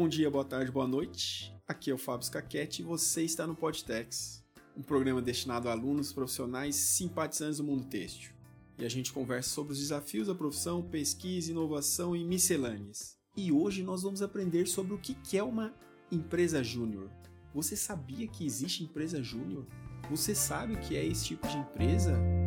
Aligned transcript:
Bom 0.00 0.08
dia, 0.08 0.30
boa 0.30 0.44
tarde, 0.44 0.70
boa 0.70 0.86
noite. 0.86 1.52
Aqui 1.66 1.90
é 1.90 1.94
o 1.94 1.98
Fábio 1.98 2.24
Scaquete 2.24 2.82
e 2.82 2.84
você 2.84 3.24
está 3.24 3.48
no 3.48 3.56
Podtex, 3.56 4.44
um 4.76 4.80
programa 4.80 5.20
destinado 5.20 5.68
a 5.68 5.72
alunos 5.72 6.12
profissionais 6.12 6.76
simpatizantes 6.76 7.58
do 7.58 7.64
mundo 7.64 7.84
têxtil. 7.84 8.30
E 8.78 8.84
a 8.84 8.88
gente 8.88 9.12
conversa 9.12 9.50
sobre 9.50 9.72
os 9.72 9.80
desafios 9.80 10.28
da 10.28 10.36
profissão, 10.36 10.84
pesquisa, 10.84 11.50
inovação 11.50 12.14
e 12.14 12.24
miscelâneas. 12.24 13.18
E 13.36 13.50
hoje 13.50 13.82
nós 13.82 14.04
vamos 14.04 14.22
aprender 14.22 14.68
sobre 14.68 14.94
o 14.94 14.98
que 14.98 15.36
é 15.36 15.42
uma 15.42 15.74
empresa 16.12 16.62
júnior. 16.62 17.10
Você 17.52 17.74
sabia 17.74 18.28
que 18.28 18.46
existe 18.46 18.84
empresa 18.84 19.20
júnior? 19.20 19.66
Você 20.08 20.32
sabe 20.32 20.74
o 20.74 20.78
que 20.78 20.96
é 20.96 21.04
esse 21.04 21.24
tipo 21.24 21.48
de 21.48 21.58
empresa? 21.58 22.37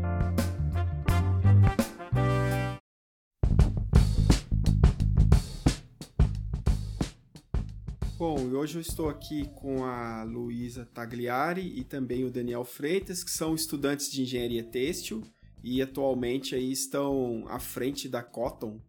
Hoje 8.53 8.77
eu 8.77 8.81
estou 8.81 9.07
aqui 9.07 9.47
com 9.55 9.85
a 9.85 10.23
Luísa 10.23 10.85
Tagliari 10.85 11.79
e 11.79 11.85
também 11.85 12.25
o 12.25 12.29
Daniel 12.29 12.65
Freitas, 12.65 13.23
que 13.23 13.31
são 13.31 13.55
estudantes 13.55 14.11
de 14.11 14.23
engenharia 14.23 14.63
têxtil 14.63 15.23
e 15.63 15.81
atualmente 15.81 16.53
aí 16.53 16.69
estão 16.69 17.45
à 17.47 17.59
frente 17.59 18.09
da 18.09 18.21
Cotton. 18.21 18.81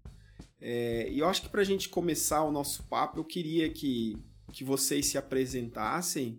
É, 0.61 1.09
e 1.11 1.21
eu 1.21 1.29
acho 1.29 1.43
que 1.43 1.49
para 1.49 1.61
a 1.61 1.65
gente 1.65 1.89
começar 1.89 2.43
o 2.43 2.51
nosso 2.51 2.83
papo, 2.85 3.21
eu 3.21 3.25
queria 3.25 3.71
que, 3.71 4.17
que 4.53 4.65
vocês 4.65 5.07
se 5.07 5.17
apresentassem 5.17 6.37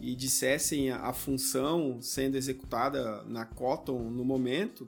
e 0.00 0.16
dissessem 0.16 0.90
a, 0.90 1.08
a 1.08 1.12
função 1.12 2.02
sendo 2.02 2.36
executada 2.36 3.22
na 3.24 3.44
Cotton 3.44 4.10
no 4.10 4.24
momento 4.24 4.86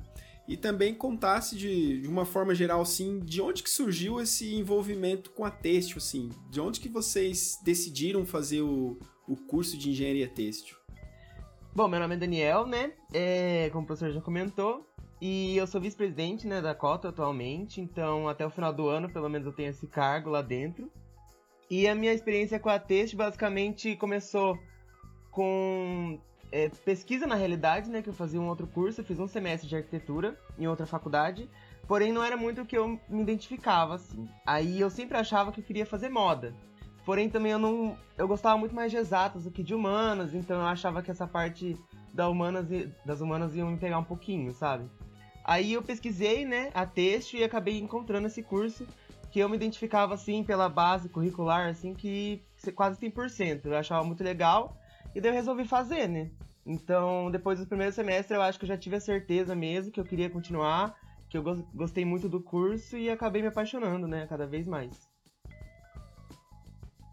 e 0.49 0.57
também 0.57 0.95
contasse 0.95 1.55
de, 1.55 2.01
de 2.01 2.09
uma 2.09 2.25
forma 2.25 2.55
geral 2.55 2.81
assim 2.81 3.21
de 3.21 3.43
onde 3.43 3.63
que 3.63 3.69
surgiu 3.69 4.19
esse 4.19 4.55
envolvimento 4.55 5.31
com 5.31 5.45
a 5.45 5.51
têxtil 5.51 5.99
assim? 5.99 6.31
De 6.49 6.59
onde 6.59 6.81
que 6.81 6.89
vocês 6.89 7.61
decidiram 7.63 8.25
fazer 8.25 8.63
o, 8.63 8.99
o 9.29 9.37
curso 9.37 9.77
de 9.77 9.91
engenharia 9.91 10.27
têxtil? 10.27 10.75
Bom 11.75 11.87
meu 11.87 12.01
nome 12.01 12.15
é 12.15 12.19
Daniel 12.19 12.67
né? 12.67 12.93
É, 13.13 13.69
como 13.71 13.85
o 13.85 13.87
professor 13.87 14.11
já 14.11 14.23
comentou 14.23 14.89
e 15.21 15.55
eu 15.57 15.67
sou 15.67 15.81
vice-presidente 15.81 16.47
né 16.47 16.63
da 16.63 16.75
Cota 16.75 17.11
atualmente. 17.11 17.83
Então 17.83 18.27
até 18.27 18.47
o 18.47 18.51
final 18.51 18.73
do 18.73 18.89
ano 18.89 19.13
pelo 19.13 19.29
menos 19.29 19.47
eu 19.47 19.53
tenho 19.53 19.69
esse 19.69 19.87
cargo 19.87 20.31
lá 20.31 20.41
dentro. 20.41 20.91
E 21.71 21.87
a 21.87 21.95
minha 21.95 22.15
experiência 22.15 22.59
com 22.59 22.71
a 22.71 22.79
têxtil 22.79 23.19
basicamente 23.19 23.95
começou 23.97 24.59
com 25.31 26.19
é, 26.51 26.69
pesquisa 26.69 27.27
na 27.27 27.35
realidade, 27.35 27.91
né? 27.91 28.03
Que 28.03 28.09
eu 28.09 28.15
fazia 28.15 28.41
um 28.41 28.49
outro 28.49 28.67
curso, 28.67 29.01
eu 29.01 29.05
fiz 29.05 29.19
um 29.19 29.27
semestre 29.27 29.69
de 29.69 29.77
arquitetura 29.77 30.39
em 30.59 30.67
outra 30.67 30.87
faculdade, 30.87 31.49
porém 31.87 32.13
não 32.13 32.23
era 32.23 32.37
muito 32.37 32.63
o 32.63 32.67
que 32.67 32.77
eu 32.77 33.01
me 33.09 33.23
identificava, 33.23 33.95
assim. 33.95 34.29
Aí 34.47 34.81
eu 34.81 34.91
sempre 34.91 35.17
achava 35.17 35.53
que 35.53 35.61
eu 35.61 35.65
queria 35.65 35.87
fazer 35.87 36.09
moda. 36.09 36.55
Porém 37.05 37.31
também 37.31 37.53
eu 37.53 37.59
não. 37.59 37.97
Eu 38.17 38.29
gostava 38.29 38.59
muito 38.59 38.75
mais 38.75 38.91
de 38.91 38.99
exatas 38.99 39.45
do 39.45 39.51
que 39.51 39.63
de 39.63 39.75
humanas, 39.75 40.35
então 40.35 40.61
eu 40.61 40.67
achava 40.67 41.03
que 41.03 41.11
essa 41.11 41.27
parte 41.27 41.79
da 42.13 42.29
humanas, 42.29 42.67
das 43.05 43.21
humanas 43.21 43.55
iam 43.55 43.71
me 43.71 43.79
pegar 43.79 43.99
um 43.99 44.05
pouquinho, 44.05 44.53
sabe? 44.53 44.91
Aí 45.45 45.73
eu 45.73 45.83
pesquisei, 45.83 46.45
né, 46.45 46.71
a 46.75 46.85
texto 46.85 47.35
e 47.35 47.43
acabei 47.43 47.79
encontrando 47.79 48.27
esse 48.27 48.43
curso 48.43 48.87
que 49.31 49.39
eu 49.39 49.49
me 49.49 49.57
identificava 49.57 50.15
assim 50.15 50.43
pela 50.43 50.69
base 50.69 51.09
curricular, 51.09 51.69
assim, 51.69 51.95
que 51.95 52.43
quase 52.75 52.99
100%. 53.01 53.67
Eu 53.67 53.77
achava 53.77 54.05
muito 54.05 54.23
legal 54.23 54.78
e 55.15 55.21
daí 55.21 55.31
eu 55.31 55.35
resolvi 55.35 55.65
fazer, 55.65 56.09
né? 56.09 56.31
Então, 56.65 57.31
depois 57.31 57.59
do 57.59 57.67
primeiro 57.67 57.93
semestre, 57.93 58.37
eu 58.37 58.43
acho 58.43 58.59
que 58.59 58.65
eu 58.65 58.69
já 58.69 58.77
tive 58.77 58.97
a 58.97 59.01
certeza 59.01 59.55
mesmo 59.55 59.91
que 59.91 59.99
eu 59.99 60.05
queria 60.05 60.29
continuar, 60.29 60.95
que 61.31 61.37
eu 61.39 61.43
gostei 61.75 62.05
muito 62.05 62.29
do 62.29 62.43
curso 62.43 62.97
e 62.97 63.09
acabei 63.09 63.41
me 63.41 63.49
apaixonando, 63.49 64.07
né? 64.07 64.27
Cada 64.27 64.47
vez 64.47 64.67
mais. 64.67 65.09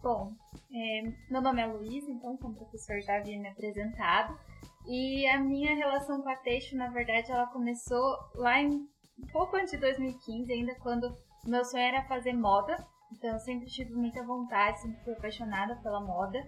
Bom, 0.03 0.33
é, 0.71 1.01
meu 1.31 1.41
nome 1.41 1.61
é 1.61 1.65
Luísa, 1.65 2.11
então, 2.11 2.37
como 2.37 2.53
o 2.53 2.57
professor 2.57 2.99
já 3.01 3.15
havia 3.17 3.39
me 3.39 3.47
apresentado. 3.47 4.37
E 4.85 5.25
a 5.27 5.39
minha 5.39 5.73
relação 5.73 6.21
com 6.21 6.29
a 6.29 6.35
Teixo, 6.35 6.75
na 6.75 6.89
verdade, 6.89 7.31
ela 7.31 7.47
começou 7.47 8.17
lá 8.35 8.61
em 8.61 8.87
um 9.17 9.27
pouco 9.31 9.55
antes 9.55 9.71
de 9.71 9.77
2015, 9.77 10.51
ainda 10.51 10.75
quando 10.75 11.15
meu 11.45 11.63
sonho 11.63 11.83
era 11.83 12.03
fazer 12.03 12.33
moda. 12.33 12.75
Então, 13.11 13.31
eu 13.31 13.39
sempre 13.39 13.67
tive 13.67 13.93
muita 13.93 14.23
vontade, 14.23 14.81
sempre 14.81 15.03
fui 15.03 15.13
apaixonada 15.13 15.75
pela 15.77 16.01
moda. 16.01 16.39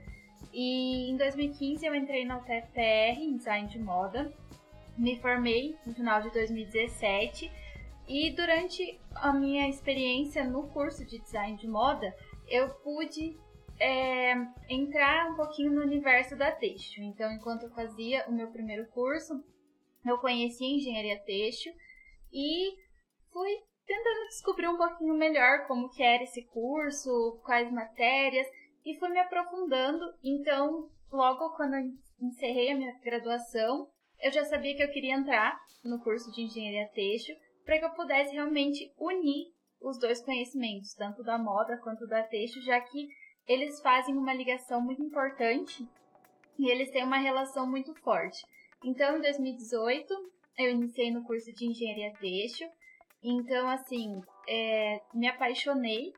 E 0.53 1.09
em 1.09 1.18
2015 1.18 1.86
eu 1.86 1.96
entrei 1.96 2.25
na 2.25 2.38
UTFPR 2.38 3.20
em 3.22 3.38
design 3.38 3.68
de 3.68 3.80
moda. 3.80 4.31
Me 4.98 5.20
formei 5.20 5.75
no 5.86 5.94
final 5.94 6.22
de 6.22 6.31
2017 6.31 7.52
e 8.08 8.31
durante 8.31 9.00
a 9.14 9.34
minha 9.34 9.68
experiência 9.68 10.44
no 10.46 10.70
curso 10.70 11.06
de 11.06 11.20
design 11.20 11.58
de 11.58 11.68
moda, 11.68 12.16
eu 12.47 12.70
pude 12.70 13.38
é, 13.80 14.34
entrar 14.70 15.30
um 15.30 15.36
pouquinho 15.36 15.74
no 15.74 15.81
universo 15.81 16.36
da 16.36 16.52
têxtil. 16.52 17.03
Então, 17.03 17.31
enquanto 17.31 17.64
eu 17.64 17.70
fazia 17.72 18.26
o 18.28 18.31
meu 18.31 18.47
primeiro 18.47 18.88
curso, 18.88 19.44
eu 20.06 20.18
conheci 20.20 20.64
engenharia 20.64 21.20
têxtil 21.20 21.74
e 22.31 22.76
fui 23.31 23.52
tentando 23.86 24.28
descobrir 24.30 24.68
um 24.68 24.78
pouquinho 24.78 25.14
melhor 25.14 25.68
como 25.68 25.90
que 25.90 26.02
era 26.02 26.24
esse 26.24 26.44
curso, 26.46 27.40
quais 27.44 27.72
matérias 27.72 28.47
e 28.88 28.98
fui 28.98 29.09
me 29.09 29.20
aprofundando. 29.20 30.06
Então, 30.24 30.90
logo 31.12 31.50
quando 31.58 31.74
eu 31.75 31.92
encerrei 32.22 32.72
a 32.72 32.78
minha 32.78 32.98
graduação, 33.03 33.90
eu 34.22 34.31
já 34.31 34.46
sabia 34.46 34.75
que 34.78 34.81
eu 34.81 34.92
queria 34.92 35.16
entrar 35.16 35.59
no 35.84 36.02
curso 36.02 36.31
de 36.31 36.44
engenharia 36.44 36.88
têxtil 36.94 37.36
para 37.66 37.80
que 37.80 37.86
eu 37.86 37.94
pudesse 37.94 38.34
realmente 38.34 38.90
unir 38.97 39.52
os 39.81 40.00
dois 40.00 40.24
conhecimentos, 40.24 40.94
tanto 40.94 41.22
da 41.22 41.38
moda 41.38 41.78
quanto 41.84 42.08
da 42.08 42.24
têxtil, 42.24 42.62
já 42.62 42.80
que 42.80 43.09
eles 43.46 43.81
fazem 43.81 44.16
uma 44.16 44.34
ligação 44.34 44.81
muito 44.81 45.03
importante 45.03 45.86
e 46.58 46.72
eles 46.72 46.90
têm 46.92 47.03
uma 47.03 47.18
relação 47.18 47.70
muito 47.70 47.94
forte. 47.96 48.40
Então, 48.86 49.18
em 49.18 49.22
2018, 49.22 50.14
eu 50.59 50.72
iniciei 50.72 51.12
no 51.12 51.26
curso 51.26 51.52
de 51.52 51.66
engenharia 51.66 52.14
têxtil. 52.14 52.70
Então, 53.22 53.68
assim, 53.70 54.22
é, 54.47 55.02
me 55.14 55.28
apaixonei 55.28 56.14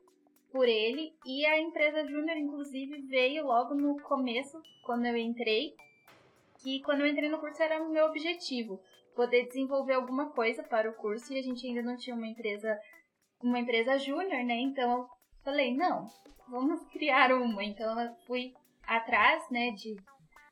por 0.52 0.68
ele 0.68 1.12
e 1.24 1.46
a 1.46 1.60
empresa 1.60 2.04
Júnior 2.04 2.36
inclusive 2.36 3.02
veio 3.02 3.46
logo 3.46 3.74
no 3.74 4.00
começo 4.02 4.60
quando 4.84 5.06
eu 5.06 5.16
entrei 5.16 5.74
que 6.62 6.80
quando 6.82 7.00
eu 7.00 7.06
entrei 7.06 7.28
no 7.28 7.38
curso 7.38 7.62
era 7.62 7.82
o 7.82 7.90
meu 7.90 8.06
objetivo 8.06 8.80
poder 9.14 9.46
desenvolver 9.46 9.94
alguma 9.94 10.30
coisa 10.30 10.62
para 10.62 10.90
o 10.90 10.94
curso 10.94 11.32
e 11.32 11.38
a 11.38 11.42
gente 11.42 11.66
ainda 11.66 11.82
não 11.82 11.96
tinha 11.96 12.16
uma 12.16 12.26
empresa 12.26 12.78
uma 13.42 13.58
empresa 13.58 13.98
júnior 13.98 14.44
né? 14.44 14.60
Então 14.60 14.90
eu 14.98 15.08
falei 15.42 15.74
não 15.74 16.06
vamos 16.50 16.84
criar 16.88 17.32
uma. 17.32 17.64
Então 17.64 17.98
eu 17.98 18.14
fui 18.26 18.52
atrás 18.86 19.48
né 19.50 19.70
de 19.70 19.96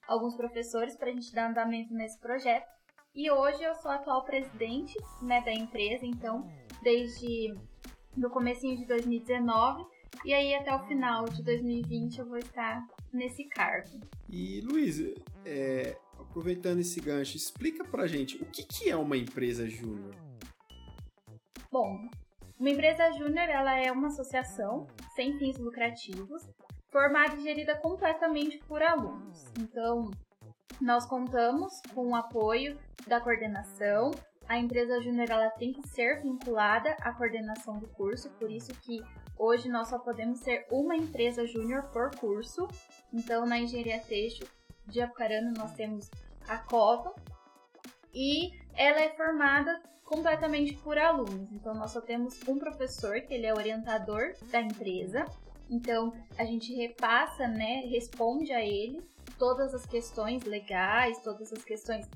alguns 0.06 0.34
professores 0.36 0.97
para 0.97 1.10
a 1.10 1.12
gente 1.12 1.34
dar 1.34 1.50
andamento 1.50 1.92
nesse 1.92 2.19
projeto. 2.20 2.66
E 3.15 3.30
hoje 3.30 3.62
eu 3.62 3.75
sou 3.75 3.91
a 3.91 3.97
atual 3.97 4.25
presidente 4.25 4.94
né 5.20 5.42
da 5.42 5.53
empresa. 5.53 6.06
Então 6.06 6.48
desde 6.82 7.54
no 8.17 8.31
comecinho 8.31 8.77
de 8.77 8.87
2019 8.87 9.84
e 10.25 10.34
aí 10.34 10.55
até 10.55 10.75
o 10.75 10.87
final 10.87 11.25
de 11.27 11.43
2020 11.43 12.19
eu 12.19 12.27
vou 12.27 12.39
estar 12.39 12.87
nesse 13.13 13.45
cargo. 13.45 14.01
E 14.28 14.60
Luiz, 14.63 15.01
é, 15.45 15.97
aproveitando 16.19 16.81
esse 16.81 17.01
gancho, 17.01 17.37
explica 17.37 17.84
pra 17.84 18.07
gente 18.07 18.37
o 18.37 18.47
que, 18.47 18.63
que 18.65 18.91
é 18.91 18.97
uma 18.97 19.16
empresa 19.16 19.69
júnior. 19.69 20.15
Bom, 21.71 22.09
uma 22.59 22.71
empresa 22.71 23.10
júnior 23.13 23.49
ela 23.49 23.78
é 23.78 23.93
uma 23.93 24.09
associação 24.09 24.87
sem 25.15 25.39
fins 25.39 25.59
lucrativos, 25.59 26.43
formada 26.91 27.37
e 27.37 27.43
gerida 27.43 27.77
completamente 27.77 28.59
por 28.66 28.83
alunos. 28.83 29.45
Então, 29.61 30.11
nós 30.81 31.07
contamos 31.07 31.81
com 31.95 32.09
o 32.09 32.16
apoio 32.16 32.78
da 33.07 33.21
coordenação, 33.21 34.11
a 34.48 34.59
empresa 34.59 35.00
júnior 35.03 35.30
ela 35.30 35.50
tem 35.50 35.72
que 35.72 35.86
ser 35.89 36.22
vinculada 36.22 36.97
à 37.03 37.12
coordenação 37.12 37.78
do 37.78 37.86
curso, 37.89 38.30
por 38.30 38.50
isso 38.50 38.72
que 38.80 39.00
hoje 39.36 39.68
nós 39.68 39.89
só 39.89 39.98
podemos 39.98 40.41
ser 40.41 40.66
uma 40.71 40.97
empresa 40.97 41.47
júnior 41.47 41.83
por 41.92 42.15
curso. 42.16 42.66
Então, 43.12 43.45
na 43.45 43.59
engenharia 43.59 44.00
têxtil 44.00 44.48
de 44.86 45.03
Apucarana 45.03 45.53
nós 45.54 45.74
temos 45.74 46.10
a 46.48 46.56
Cotton 46.56 47.15
e 48.15 48.50
ela 48.74 49.00
é 49.00 49.10
formada 49.10 49.83
completamente 50.03 50.74
por 50.78 50.97
alunos. 50.97 51.53
Então, 51.53 51.74
nós 51.74 51.91
só 51.91 52.01
temos 52.01 52.41
um 52.48 52.59
professor 52.59 53.21
que 53.21 53.34
ele 53.34 53.44
é 53.44 53.53
orientador 53.53 54.34
da 54.51 54.62
empresa. 54.62 55.27
Então, 55.68 56.15
a 56.39 56.44
gente 56.47 56.74
repassa, 56.74 57.47
né, 57.47 57.83
responde 57.91 58.51
a 58.51 58.65
ele 58.65 59.06
todas 59.39 59.74
as 59.74 59.84
questões 59.84 60.44
legais, 60.44 61.22
todas 61.22 61.53
as 61.53 61.62
questões 61.62 62.09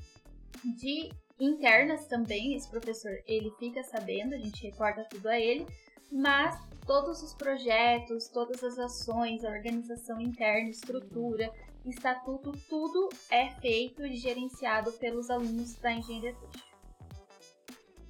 de 0.65 1.11
internas 1.39 2.07
também, 2.07 2.55
esse 2.55 2.69
professor 2.71 3.13
ele 3.27 3.51
fica 3.59 3.83
sabendo, 3.83 4.35
a 4.35 4.39
gente 4.39 4.63
recorda 4.63 5.05
tudo 5.05 5.29
a 5.29 5.39
ele, 5.39 5.67
mas 6.11 6.57
todos 6.87 7.23
os 7.23 7.35
projetos, 7.35 8.29
todas 8.29 8.63
as 8.63 8.79
ações, 8.79 9.45
a 9.45 9.51
organização 9.51 10.21
interna, 10.21 10.69
estrutura, 10.69 11.51
estatuto, 11.85 12.53
tudo 12.69 13.09
é 13.31 13.51
feito 13.61 14.05
e 14.05 14.17
gerenciado 14.17 14.93
pelos 14.93 15.31
alunos 15.31 15.75
da 15.77 15.93
engenharia 15.93 16.35
têxtil. 16.35 16.73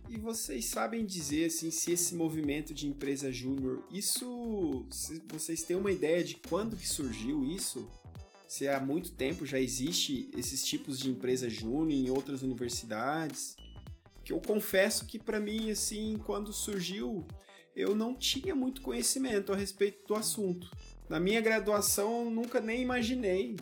E 0.08 0.18
vocês 0.18 0.66
sabem 0.66 1.06
dizer 1.06 1.46
assim 1.46 1.70
se 1.70 1.92
esse 1.92 2.14
movimento 2.14 2.74
de 2.74 2.86
empresa 2.86 3.32
júnior, 3.32 3.82
isso 3.90 4.86
vocês 5.32 5.62
têm 5.62 5.76
uma 5.76 5.90
ideia 5.90 6.22
de 6.22 6.36
quando 6.36 6.76
que 6.76 6.86
surgiu 6.86 7.42
isso? 7.44 7.88
Se 8.52 8.68
há 8.68 8.78
muito 8.78 9.12
tempo 9.12 9.46
já 9.46 9.58
existe 9.58 10.30
esses 10.36 10.62
tipos 10.62 10.98
de 10.98 11.10
empresa 11.10 11.48
júnior 11.48 11.98
em 11.98 12.10
outras 12.10 12.42
universidades? 12.42 13.56
Que 14.22 14.30
eu 14.30 14.42
confesso 14.42 15.06
que 15.06 15.18
para 15.18 15.40
mim 15.40 15.70
assim, 15.70 16.20
quando 16.26 16.52
surgiu, 16.52 17.26
eu 17.74 17.94
não 17.94 18.14
tinha 18.14 18.54
muito 18.54 18.82
conhecimento 18.82 19.54
a 19.54 19.56
respeito 19.56 20.06
do 20.06 20.14
assunto. 20.14 20.70
Na 21.08 21.18
minha 21.18 21.40
graduação, 21.40 22.26
eu 22.26 22.30
nunca 22.30 22.60
nem 22.60 22.82
imaginei, 22.82 23.56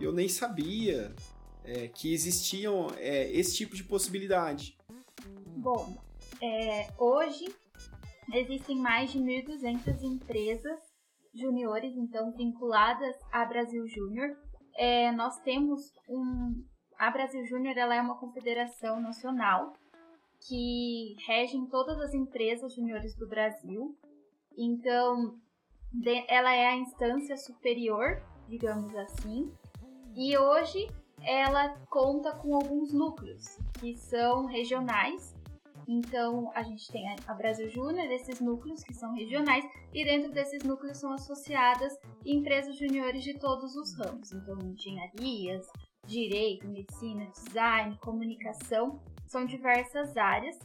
eu 0.00 0.10
nem 0.10 0.26
sabia 0.26 1.14
é, 1.62 1.88
que 1.88 2.10
existiam 2.10 2.86
é, 2.96 3.30
esse 3.30 3.54
tipo 3.54 3.76
de 3.76 3.84
possibilidade. 3.84 4.74
Bom, 5.48 6.02
é, 6.40 6.90
hoje 6.96 7.54
existem 8.32 8.78
mais 8.78 9.12
de 9.12 9.18
1.200 9.18 10.02
empresas 10.02 10.89
juniores, 11.34 11.96
então, 11.96 12.32
vinculadas 12.32 13.16
à 13.32 13.44
Brasil 13.44 13.86
Júnior. 13.86 14.36
É, 14.76 15.12
nós 15.12 15.38
temos 15.40 15.92
um... 16.08 16.64
A 16.98 17.10
Brasil 17.10 17.44
Júnior 17.46 17.76
ela 17.76 17.94
é 17.94 18.00
uma 18.00 18.18
confederação 18.18 19.00
nacional 19.00 19.72
que 20.46 21.16
rege 21.26 21.56
todas 21.70 21.98
as 22.00 22.14
empresas 22.14 22.74
juniores 22.74 23.14
do 23.14 23.26
Brasil. 23.28 23.96
Então, 24.56 25.38
de, 25.92 26.24
ela 26.28 26.52
é 26.52 26.68
a 26.68 26.76
instância 26.76 27.36
superior, 27.36 28.22
digamos 28.48 28.94
assim. 28.96 29.52
E 30.14 30.36
hoje 30.36 30.88
ela 31.22 31.76
conta 31.88 32.32
com 32.32 32.54
alguns 32.54 32.92
núcleos 32.92 33.58
que 33.78 33.94
são 33.96 34.46
regionais 34.46 35.34
então, 35.86 36.50
a 36.54 36.62
gente 36.62 36.90
tem 36.90 37.04
a 37.26 37.34
Brasil 37.34 37.68
Júnior, 37.68 38.10
esses 38.10 38.40
núcleos 38.40 38.82
que 38.82 38.94
são 38.94 39.12
regionais, 39.14 39.64
e 39.92 40.04
dentro 40.04 40.32
desses 40.32 40.62
núcleos 40.62 40.98
são 40.98 41.12
associadas 41.12 41.92
empresas 42.24 42.76
juniores 42.76 43.22
de 43.22 43.38
todos 43.38 43.74
os 43.76 43.96
ramos. 43.98 44.32
Então, 44.32 44.58
engenharias, 44.58 45.66
direito, 46.06 46.68
medicina, 46.68 47.26
design, 47.26 47.96
comunicação, 47.98 49.00
são 49.26 49.44
diversas 49.44 50.16
áreas. 50.16 50.58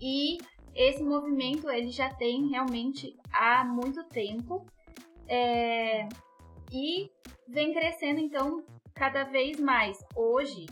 E 0.00 0.38
esse 0.74 1.02
movimento 1.02 1.70
ele 1.70 1.90
já 1.90 2.12
tem 2.14 2.48
realmente 2.48 3.16
há 3.32 3.64
muito 3.64 4.04
tempo 4.08 4.66
é, 5.26 6.06
e 6.70 7.10
vem 7.48 7.72
crescendo 7.72 8.20
então 8.20 8.62
cada 8.94 9.24
vez 9.24 9.58
mais. 9.58 9.98
Hoje, 10.14 10.66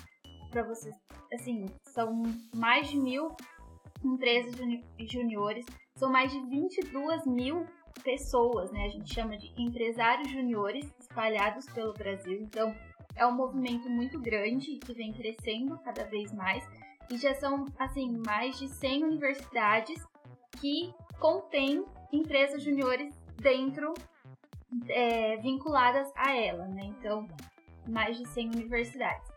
para 0.50 0.62
vocês 0.62 0.94
assim, 1.34 1.66
são 1.82 2.22
mais 2.54 2.88
de 2.88 2.96
mil 2.96 3.34
empresas 4.04 4.54
juniores, 5.10 5.64
são 5.96 6.10
mais 6.10 6.32
de 6.32 6.40
22 6.46 7.26
mil 7.26 7.66
pessoas, 8.02 8.70
né? 8.70 8.84
A 8.84 8.88
gente 8.88 9.12
chama 9.12 9.36
de 9.36 9.52
empresários 9.56 10.30
juniores 10.30 10.86
espalhados 10.98 11.66
pelo 11.66 11.92
Brasil. 11.92 12.40
Então, 12.42 12.74
é 13.16 13.26
um 13.26 13.32
movimento 13.32 13.88
muito 13.88 14.20
grande 14.20 14.76
que 14.78 14.92
vem 14.92 15.12
crescendo 15.12 15.78
cada 15.78 16.04
vez 16.04 16.32
mais. 16.32 16.64
E 17.10 17.16
já 17.16 17.34
são, 17.34 17.66
assim, 17.78 18.20
mais 18.26 18.58
de 18.58 18.68
100 18.68 19.04
universidades 19.04 20.02
que 20.60 20.92
contêm 21.20 21.84
empresas 22.12 22.62
juniores 22.62 23.14
dentro, 23.36 23.94
é, 24.88 25.36
vinculadas 25.38 26.10
a 26.16 26.34
ela, 26.36 26.66
né? 26.66 26.82
Então, 26.84 27.26
mais 27.86 28.16
de 28.16 28.26
100 28.28 28.50
universidades. 28.50 29.33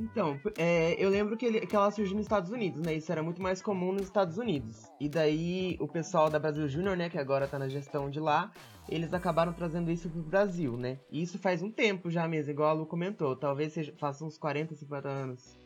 Então, 0.00 0.40
é, 0.56 0.94
eu 1.02 1.10
lembro 1.10 1.36
que, 1.36 1.44
ele, 1.44 1.66
que 1.66 1.74
ela 1.74 1.90
surgiu 1.90 2.14
nos 2.14 2.24
Estados 2.24 2.52
Unidos, 2.52 2.80
né? 2.80 2.94
Isso 2.94 3.10
era 3.10 3.22
muito 3.22 3.42
mais 3.42 3.60
comum 3.60 3.92
nos 3.92 4.02
Estados 4.02 4.38
Unidos. 4.38 4.84
E 5.00 5.08
daí 5.08 5.76
o 5.80 5.88
pessoal 5.88 6.30
da 6.30 6.38
Brasil 6.38 6.68
Júnior, 6.68 6.96
né, 6.96 7.10
que 7.10 7.18
agora 7.18 7.48
tá 7.48 7.58
na 7.58 7.68
gestão 7.68 8.08
de 8.08 8.20
lá, 8.20 8.52
eles 8.88 9.12
acabaram 9.12 9.52
trazendo 9.52 9.90
isso 9.90 10.08
pro 10.08 10.22
Brasil, 10.22 10.76
né? 10.76 11.00
E 11.10 11.20
isso 11.20 11.38
faz 11.38 11.62
um 11.62 11.70
tempo 11.70 12.10
já 12.10 12.28
mesmo, 12.28 12.52
igual 12.52 12.70
a 12.70 12.72
Lu 12.72 12.86
comentou. 12.86 13.34
Talvez 13.34 13.72
seja, 13.72 13.92
faça 13.98 14.24
uns 14.24 14.38
40, 14.38 14.76
50 14.76 15.08
anos. 15.08 15.58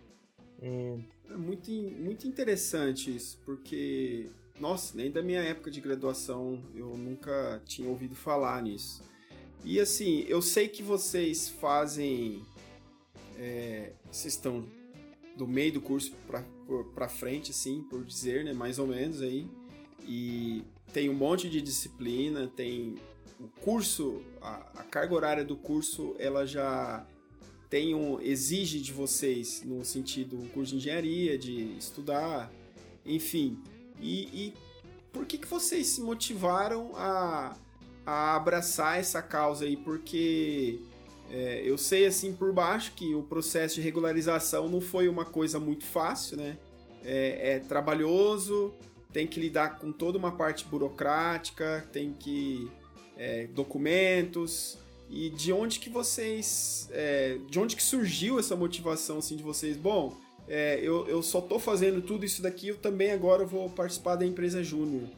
É... 0.60 0.98
é 1.30 1.36
muito, 1.36 1.70
muito 1.70 2.26
interessante 2.26 3.14
isso, 3.14 3.38
porque, 3.44 4.30
nossa, 4.58 4.96
nem 4.96 5.10
da 5.10 5.22
minha 5.22 5.42
época 5.42 5.70
de 5.70 5.80
graduação 5.80 6.58
eu 6.74 6.96
nunca 6.96 7.60
tinha 7.66 7.88
ouvido 7.88 8.14
falar 8.14 8.62
nisso. 8.62 9.02
E 9.64 9.78
assim, 9.78 10.24
eu 10.26 10.40
sei 10.40 10.68
que 10.68 10.82
vocês 10.82 11.48
fazem 11.48 12.42
é, 13.38 13.92
vocês 14.10 14.34
estão 14.34 14.64
do 15.36 15.46
meio 15.46 15.72
do 15.72 15.80
curso 15.80 16.14
para 16.94 17.08
frente, 17.08 17.50
assim, 17.50 17.82
por 17.82 18.04
dizer, 18.04 18.44
né? 18.44 18.52
Mais 18.52 18.78
ou 18.78 18.86
menos 18.86 19.20
aí. 19.22 19.46
E 20.06 20.64
tem 20.92 21.08
um 21.08 21.14
monte 21.14 21.48
de 21.48 21.60
disciplina, 21.60 22.46
tem 22.54 22.96
o 23.40 23.48
curso, 23.60 24.22
a, 24.40 24.54
a 24.80 24.82
carga 24.84 25.14
horária 25.14 25.44
do 25.44 25.56
curso, 25.56 26.14
ela 26.18 26.46
já 26.46 27.06
tem 27.68 27.94
um, 27.94 28.20
exige 28.20 28.80
de 28.80 28.92
vocês, 28.92 29.62
no 29.64 29.84
sentido, 29.84 30.36
um 30.36 30.46
curso 30.48 30.72
de 30.72 30.76
engenharia, 30.78 31.38
de 31.38 31.76
estudar, 31.78 32.52
enfim. 33.04 33.58
E, 33.98 34.24
e 34.46 34.54
por 35.12 35.24
que, 35.24 35.38
que 35.38 35.46
vocês 35.46 35.86
se 35.86 36.00
motivaram 36.00 36.92
a, 36.94 37.56
a 38.04 38.36
abraçar 38.36 38.98
essa 38.98 39.22
causa 39.22 39.64
aí? 39.64 39.76
Porque 39.76 40.80
é, 41.30 41.62
eu 41.64 41.78
sei 41.78 42.06
assim 42.06 42.32
por 42.32 42.52
baixo 42.52 42.92
que 42.94 43.14
o 43.14 43.22
processo 43.22 43.76
de 43.76 43.80
regularização 43.80 44.68
não 44.68 44.80
foi 44.80 45.08
uma 45.08 45.24
coisa 45.24 45.58
muito 45.58 45.84
fácil, 45.84 46.36
né? 46.36 46.56
É, 47.04 47.54
é 47.54 47.58
trabalhoso, 47.58 48.72
tem 49.12 49.26
que 49.26 49.40
lidar 49.40 49.78
com 49.78 49.92
toda 49.92 50.18
uma 50.18 50.32
parte 50.32 50.64
burocrática, 50.64 51.86
tem 51.92 52.12
que 52.12 52.70
é, 53.16 53.46
documentos 53.48 54.78
e 55.10 55.28
de 55.30 55.52
onde 55.52 55.78
que 55.78 55.90
vocês, 55.90 56.88
é, 56.90 57.38
de 57.48 57.58
onde 57.58 57.76
que 57.76 57.82
surgiu 57.82 58.38
essa 58.38 58.56
motivação 58.56 59.18
assim 59.18 59.36
de 59.36 59.42
vocês? 59.42 59.76
Bom, 59.76 60.16
é, 60.48 60.80
eu, 60.82 61.06
eu 61.06 61.22
só 61.22 61.40
tô 61.40 61.58
fazendo 61.58 62.00
tudo 62.00 62.24
isso 62.24 62.42
daqui, 62.42 62.68
eu 62.68 62.76
também 62.76 63.10
agora 63.12 63.44
vou 63.44 63.68
participar 63.68 64.16
da 64.16 64.24
empresa 64.24 64.62
Júnior. 64.62 65.08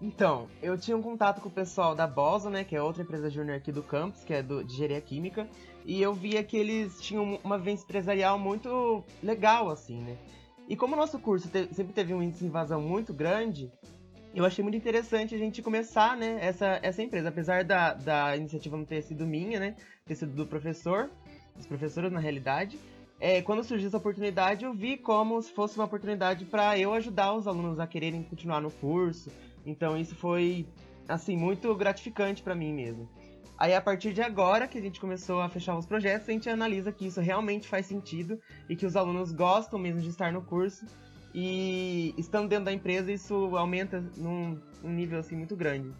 Então, 0.00 0.46
eu 0.62 0.76
tinha 0.76 0.96
um 0.96 1.02
contato 1.02 1.40
com 1.40 1.48
o 1.48 1.52
pessoal 1.52 1.94
da 1.94 2.06
Bosa, 2.06 2.50
né, 2.50 2.64
que 2.64 2.76
é 2.76 2.82
outra 2.82 3.02
empresa 3.02 3.30
júnior 3.30 3.56
aqui 3.56 3.72
do 3.72 3.82
campus, 3.82 4.22
que 4.24 4.34
é 4.34 4.42
do, 4.42 4.62
de 4.62 4.74
engenharia 4.74 5.00
química, 5.00 5.48
e 5.86 6.02
eu 6.02 6.12
via 6.12 6.44
que 6.44 6.56
eles 6.56 7.00
tinham 7.00 7.40
uma 7.42 7.56
vivência 7.56 7.84
empresarial 7.84 8.38
muito 8.38 9.02
legal, 9.22 9.70
assim, 9.70 10.02
né. 10.02 10.18
E 10.68 10.76
como 10.76 10.94
o 10.94 10.98
nosso 10.98 11.18
curso 11.18 11.48
te, 11.48 11.72
sempre 11.72 11.94
teve 11.94 12.12
um 12.12 12.22
índice 12.22 12.40
de 12.40 12.46
invasão 12.46 12.80
muito 12.82 13.14
grande, 13.14 13.72
eu 14.34 14.44
achei 14.44 14.62
muito 14.62 14.76
interessante 14.76 15.34
a 15.34 15.38
gente 15.38 15.62
começar, 15.62 16.14
né, 16.14 16.38
essa, 16.42 16.78
essa 16.82 17.02
empresa. 17.02 17.30
Apesar 17.30 17.64
da, 17.64 17.94
da 17.94 18.36
iniciativa 18.36 18.76
não 18.76 18.84
ter 18.84 19.00
sido 19.02 19.26
minha, 19.26 19.58
né, 19.58 19.76
ter 20.04 20.14
sido 20.14 20.32
do 20.32 20.46
professor, 20.46 21.08
dos 21.56 21.66
professores 21.66 22.12
na 22.12 22.20
realidade, 22.20 22.78
é, 23.18 23.40
quando 23.40 23.64
surgiu 23.64 23.88
essa 23.88 23.96
oportunidade, 23.96 24.66
eu 24.66 24.74
vi 24.74 24.98
como 24.98 25.40
se 25.40 25.50
fosse 25.50 25.78
uma 25.78 25.86
oportunidade 25.86 26.44
para 26.44 26.78
eu 26.78 26.92
ajudar 26.92 27.32
os 27.32 27.46
alunos 27.46 27.80
a 27.80 27.86
quererem 27.86 28.22
continuar 28.22 28.60
no 28.60 28.70
curso, 28.70 29.32
então 29.66 29.98
isso 29.98 30.14
foi 30.14 30.66
assim 31.08 31.36
muito 31.36 31.74
gratificante 31.74 32.42
para 32.42 32.54
mim 32.54 32.72
mesmo. 32.72 33.08
Aí 33.58 33.74
a 33.74 33.80
partir 33.80 34.12
de 34.12 34.20
agora 34.20 34.68
que 34.68 34.78
a 34.78 34.80
gente 34.80 35.00
começou 35.00 35.40
a 35.40 35.48
fechar 35.48 35.76
os 35.76 35.86
projetos, 35.86 36.28
a 36.28 36.32
gente 36.32 36.48
analisa 36.48 36.92
que 36.92 37.06
isso 37.06 37.20
realmente 37.20 37.66
faz 37.66 37.86
sentido 37.86 38.38
e 38.68 38.76
que 38.76 38.84
os 38.84 38.96
alunos 38.96 39.32
gostam 39.32 39.78
mesmo 39.78 40.00
de 40.00 40.08
estar 40.08 40.30
no 40.30 40.42
curso 40.42 40.84
e 41.34 42.14
estando 42.18 42.48
dentro 42.48 42.66
da 42.66 42.72
empresa 42.72 43.10
isso 43.10 43.56
aumenta 43.56 44.02
num, 44.16 44.60
nível 44.82 45.18
assim 45.18 45.36
muito 45.36 45.56
grande. 45.56 45.90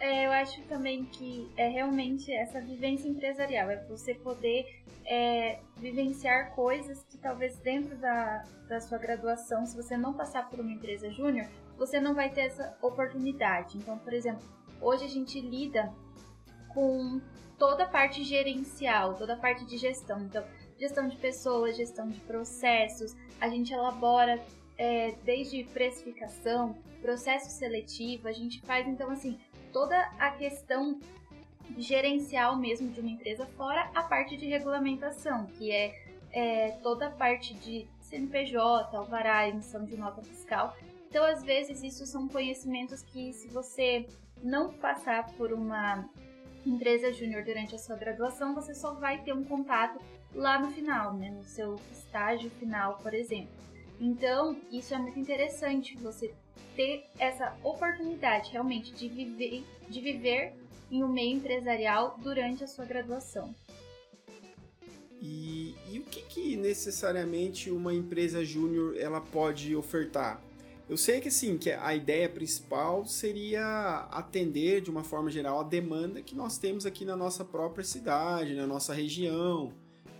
É, 0.00 0.26
eu 0.26 0.32
acho 0.32 0.62
também 0.62 1.04
que 1.06 1.50
é 1.56 1.68
realmente 1.68 2.32
essa 2.32 2.60
vivência 2.60 3.08
empresarial, 3.08 3.68
é 3.68 3.84
você 3.86 4.14
poder 4.14 4.64
é, 5.04 5.58
vivenciar 5.76 6.54
coisas 6.54 7.04
que 7.04 7.18
talvez 7.18 7.58
dentro 7.58 7.96
da, 7.96 8.44
da 8.68 8.80
sua 8.80 8.98
graduação, 8.98 9.66
se 9.66 9.76
você 9.76 9.96
não 9.96 10.12
passar 10.12 10.48
por 10.48 10.60
uma 10.60 10.70
empresa 10.70 11.10
júnior, 11.10 11.48
você 11.78 12.00
não 12.00 12.14
vai 12.14 12.28
ter 12.30 12.42
essa 12.42 12.76
oportunidade. 12.82 13.78
Então, 13.78 13.96
por 13.98 14.12
exemplo, 14.12 14.42
hoje 14.80 15.04
a 15.04 15.08
gente 15.08 15.40
lida 15.40 15.92
com 16.74 17.20
toda 17.58 17.84
a 17.84 17.88
parte 17.88 18.22
gerencial, 18.24 19.14
toda 19.14 19.34
a 19.34 19.36
parte 19.36 19.64
de 19.64 19.78
gestão. 19.78 20.20
Então, 20.20 20.44
gestão 20.78 21.08
de 21.08 21.16
pessoas, 21.16 21.76
gestão 21.76 22.08
de 22.08 22.20
processos, 22.20 23.16
a 23.40 23.48
gente 23.48 23.72
elabora 23.72 24.40
é, 24.76 25.12
desde 25.24 25.64
precificação, 25.64 26.76
processo 27.00 27.50
seletivo, 27.50 28.28
a 28.28 28.32
gente 28.32 28.60
faz 28.62 28.86
então 28.86 29.10
assim 29.10 29.38
toda 29.72 29.96
a 30.18 30.30
questão 30.30 31.00
gerencial 31.76 32.56
mesmo 32.56 32.90
de 32.90 33.00
uma 33.00 33.10
empresa, 33.10 33.46
fora 33.56 33.90
a 33.94 34.02
parte 34.02 34.36
de 34.36 34.46
regulamentação, 34.46 35.46
que 35.46 35.70
é, 35.70 35.94
é 36.32 36.70
toda 36.82 37.08
a 37.08 37.10
parte 37.10 37.54
de 37.54 37.86
CNPJ, 38.00 38.96
alvará, 38.96 39.48
emissão 39.48 39.84
de 39.84 39.96
nota 39.96 40.22
fiscal 40.22 40.74
então, 41.08 41.24
às 41.24 41.42
vezes, 41.42 41.82
isso 41.82 42.06
são 42.06 42.28
conhecimentos 42.28 43.02
que, 43.02 43.32
se 43.32 43.48
você 43.48 44.06
não 44.42 44.72
passar 44.72 45.32
por 45.36 45.52
uma 45.52 46.08
empresa 46.66 47.10
júnior 47.12 47.42
durante 47.44 47.74
a 47.74 47.78
sua 47.78 47.96
graduação, 47.96 48.54
você 48.54 48.74
só 48.74 48.92
vai 48.92 49.22
ter 49.22 49.32
um 49.32 49.42
contato 49.42 49.98
lá 50.34 50.60
no 50.60 50.70
final, 50.70 51.14
né, 51.14 51.30
no 51.30 51.44
seu 51.44 51.76
estágio 51.90 52.50
final, 52.50 52.98
por 52.98 53.14
exemplo. 53.14 53.48
Então, 53.98 54.60
isso 54.70 54.94
é 54.94 54.98
muito 54.98 55.18
interessante, 55.18 55.96
você 55.96 56.34
ter 56.76 57.06
essa 57.18 57.56
oportunidade 57.64 58.52
realmente 58.52 58.92
de 58.92 59.08
viver, 59.08 59.64
de 59.88 60.00
viver 60.00 60.52
em 60.90 61.02
um 61.02 61.08
meio 61.08 61.36
empresarial 61.36 62.16
durante 62.22 62.62
a 62.62 62.66
sua 62.66 62.84
graduação. 62.84 63.54
E, 65.20 65.74
e 65.90 65.98
o 65.98 66.04
que, 66.04 66.20
que 66.22 66.56
necessariamente 66.56 67.70
uma 67.70 67.92
empresa 67.92 68.44
júnior 68.44 68.96
ela 68.96 69.20
pode 69.20 69.74
ofertar? 69.74 70.40
Eu 70.88 70.96
sei 70.96 71.20
que 71.20 71.30
sim, 71.30 71.58
que 71.58 71.70
a 71.70 71.94
ideia 71.94 72.28
principal 72.30 73.04
seria 73.04 74.08
atender 74.10 74.80
de 74.80 74.90
uma 74.90 75.04
forma 75.04 75.30
geral 75.30 75.60
a 75.60 75.62
demanda 75.62 76.22
que 76.22 76.34
nós 76.34 76.56
temos 76.56 76.86
aqui 76.86 77.04
na 77.04 77.14
nossa 77.14 77.44
própria 77.44 77.84
cidade, 77.84 78.54
na 78.54 78.66
nossa 78.66 78.94
região. 78.94 79.70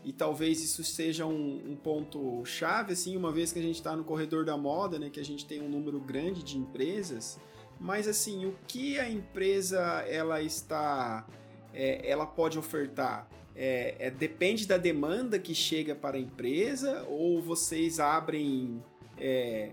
E 0.05 0.13
talvez 0.13 0.63
isso 0.63 0.85
seja 0.85 1.25
um, 1.25 1.73
um 1.73 1.75
ponto 1.75 2.45
chave, 2.45 2.93
assim, 2.93 3.17
uma 3.17 3.33
vez 3.33 3.51
que 3.51 3.59
a 3.59 3.63
gente 3.63 3.77
está 3.77 3.97
no 3.97 4.05
corredor 4.05 4.45
da 4.45 4.59
moda, 4.59 4.99
né, 4.99 5.09
que 5.09 5.19
a 5.19 5.25
gente 5.25 5.47
tem 5.47 5.63
um 5.63 5.69
número 5.71 5.99
grande 6.01 6.43
de 6.43 6.59
empresas. 6.59 7.41
Mas 7.81 8.07
assim, 8.07 8.45
o 8.45 8.55
que 8.67 8.99
a 8.99 9.09
empresa 9.09 9.81
ela 10.07 10.43
está, 10.43 11.27
é, 11.73 12.11
ela 12.11 12.27
pode 12.27 12.59
ofertar? 12.59 13.27
É, 13.57 13.97
é, 13.99 14.11
depende 14.11 14.67
da 14.67 14.77
demanda 14.77 15.39
que 15.39 15.55
chega 15.55 15.95
para 15.95 16.17
a 16.17 16.21
empresa 16.21 17.05
ou 17.09 17.41
vocês 17.41 17.99
abrem 17.99 18.83
é, 19.19 19.73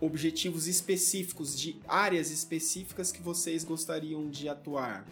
objetivos 0.00 0.66
específicos, 0.66 1.58
de 1.58 1.80
áreas 1.86 2.30
específicas 2.30 3.12
que 3.12 3.22
vocês 3.22 3.64
gostariam 3.64 4.28
de 4.28 4.48
atuar? 4.48 5.04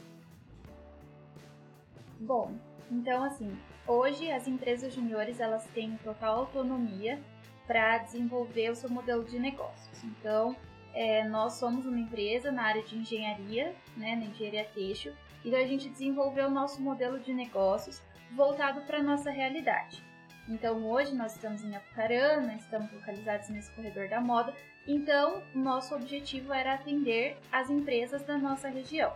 Bom, 2.21 2.55
então 2.91 3.25
assim, 3.25 3.57
hoje 3.87 4.31
as 4.31 4.47
empresas 4.47 4.95
juniores 4.95 5.41
elas 5.41 5.67
têm 5.75 5.97
total 6.05 6.39
autonomia 6.39 7.21
para 7.67 7.99
desenvolver 7.99 8.71
o 8.71 8.77
seu 8.77 8.91
modelo 8.91 9.25
de 9.25 9.39
negócios. 9.39 10.05
Então, 10.05 10.55
é, 10.93 11.27
nós 11.27 11.55
somos 11.55 11.87
uma 11.87 11.99
empresa 11.99 12.53
na 12.53 12.63
área 12.63 12.83
de 12.83 12.97
engenharia, 12.97 13.75
né, 13.97 14.15
na 14.17 14.27
engenharia 14.27 14.65
têxtil, 14.65 15.13
então 15.45 15.59
a 15.59 15.67
gente 15.67 15.89
desenvolveu 15.89 16.47
o 16.47 16.51
nosso 16.51 16.81
modelo 16.81 17.19
de 17.19 17.33
negócios 17.33 18.03
voltado 18.33 18.83
para 18.83 18.99
a 18.99 19.03
nossa 19.03 19.31
realidade. 19.31 20.04
Então 20.49 20.85
hoje 20.87 21.15
nós 21.15 21.35
estamos 21.35 21.65
em 21.65 21.75
Apucarana, 21.75 22.55
estamos 22.55 22.93
localizados 22.93 23.49
nesse 23.49 23.71
corredor 23.73 24.09
da 24.09 24.21
moda, 24.21 24.55
então, 24.87 25.43
nosso 25.55 25.95
objetivo 25.95 26.53
era 26.53 26.75
atender 26.75 27.39
as 27.51 27.71
empresas 27.71 28.23
da 28.23 28.37
nossa 28.37 28.69
região. 28.69 29.15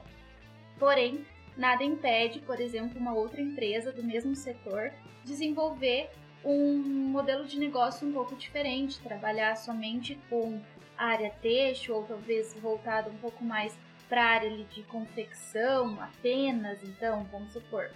Porém, 0.79 1.27
nada 1.57 1.85
impede, 1.85 2.41
por 2.41 2.59
exemplo, 2.59 2.99
uma 2.99 3.13
outra 3.13 3.41
empresa 3.41 3.93
do 3.93 4.03
mesmo 4.03 4.35
setor 4.35 4.93
desenvolver 5.25 6.09
um 6.43 6.79
modelo 7.11 7.45
de 7.45 7.59
negócio 7.59 8.09
um 8.09 8.13
pouco 8.13 8.35
diferente, 8.35 9.01
trabalhar 9.01 9.57
somente 9.57 10.19
com 10.31 10.59
área 10.97 11.31
têxtil 11.43 11.97
ou 11.97 12.05
talvez 12.05 12.55
voltado 12.55 13.11
um 13.11 13.19
pouco 13.19 13.45
mais 13.45 13.77
para 14.09 14.23
a 14.23 14.31
área 14.31 14.51
de 14.65 14.83
confecção 14.85 16.01
apenas, 16.01 16.83
então, 16.83 17.25
vamos 17.25 17.53
supor, 17.53 17.91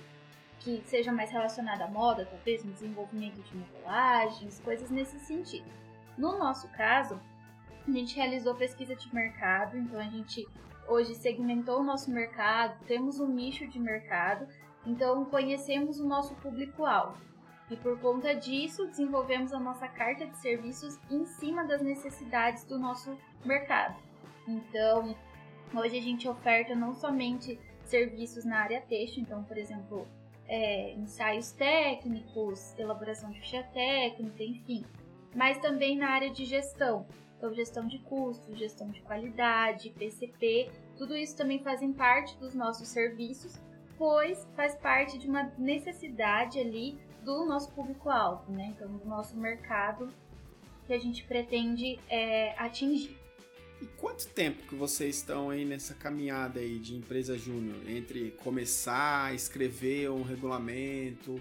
que 0.63 0.83
seja 0.87 1.13
mais 1.13 1.31
relacionada 1.31 1.85
à 1.85 1.89
moda, 1.89 2.25
talvez 2.25 2.65
no 2.65 2.73
desenvolvimento 2.73 3.43
de 3.43 3.57
modelagens, 3.57 4.61
coisas 4.61 4.91
nesse 4.91 5.19
sentido. 5.21 5.67
No 6.17 6.39
nosso 6.39 6.69
caso, 6.69 7.21
a 7.87 7.91
gente 7.91 8.15
realizou 8.15 8.55
pesquisa 8.55 8.95
de 8.95 9.13
mercado, 9.13 9.77
então 9.77 9.99
a 9.99 10.05
gente 10.05 10.47
hoje 10.87 11.15
segmentou 11.15 11.81
o 11.81 11.85
nosso 11.85 12.11
mercado, 12.11 12.79
temos 12.87 13.19
um 13.19 13.27
nicho 13.27 13.67
de 13.67 13.79
mercado, 13.79 14.47
então 14.87 15.25
conhecemos 15.25 15.99
o 15.99 16.07
nosso 16.07 16.35
público-alvo. 16.37 17.17
E 17.71 17.77
por 17.77 17.99
conta 17.99 18.35
disso, 18.35 18.87
desenvolvemos 18.87 19.53
a 19.53 19.59
nossa 19.59 19.89
carta 19.89 20.27
de 20.27 20.37
serviços 20.37 20.99
em 21.11 21.25
cima 21.25 21.65
das 21.65 21.81
necessidades 21.81 22.65
do 22.65 22.79
nosso 22.79 23.17
mercado. 23.45 23.97
Então, 24.47 25.17
hoje 25.75 25.99
a 25.99 26.03
gente 26.03 26.29
oferta 26.29 26.75
não 26.75 26.93
somente 26.93 27.59
serviços 27.85 28.45
na 28.45 28.59
área 28.59 28.81
têxtil, 28.83 29.23
então, 29.23 29.43
por 29.45 29.57
exemplo, 29.57 30.07
é, 30.49 30.93
ensaios 30.93 31.53
técnicos, 31.53 32.79
elaboração 32.79 33.31
de 33.31 33.41
ficha 33.41 33.63
técnica, 33.73 34.43
enfim, 34.43 34.85
mas 35.35 35.59
também 35.59 35.97
na 35.97 36.11
área 36.11 36.31
de 36.31 36.45
gestão. 36.45 37.07
Então, 37.37 37.53
gestão 37.55 37.87
de 37.87 37.99
custos, 37.99 38.57
gestão 38.57 38.89
de 38.91 39.01
qualidade, 39.03 39.91
PCP, 39.91 40.71
tudo 40.97 41.17
isso 41.17 41.37
também 41.37 41.59
fazem 41.59 41.93
parte 41.93 42.37
dos 42.39 42.55
nossos 42.55 42.89
serviços, 42.89 43.61
pois 43.99 44.47
faz 44.55 44.77
parte 44.77 45.19
de 45.19 45.29
uma 45.29 45.53
necessidade 45.59 46.61
ali 46.61 46.99
do 47.25 47.45
nosso 47.45 47.73
público-alvo, 47.73 48.53
né? 48.53 48.73
Então, 48.77 48.89
do 48.97 49.05
nosso 49.05 49.37
mercado 49.37 50.13
que 50.87 50.93
a 50.93 50.99
gente 50.99 51.25
pretende 51.25 51.99
é, 52.09 52.55
atingir. 52.59 53.22
E 53.83 53.87
quanto 53.97 54.29
tempo 54.29 54.63
que 54.69 54.77
vocês 54.77 55.17
estão 55.17 55.51
aí 55.51 55.65
nessa 55.65 55.93
caminhada 55.93 56.61
aí 56.61 56.79
de 56.79 56.95
empresa 56.95 57.37
júnior? 57.37 57.77
Entre 57.89 58.31
começar 58.45 59.25
a 59.25 59.35
escrever 59.35 60.09
um 60.09 60.23
regulamento, 60.23 61.41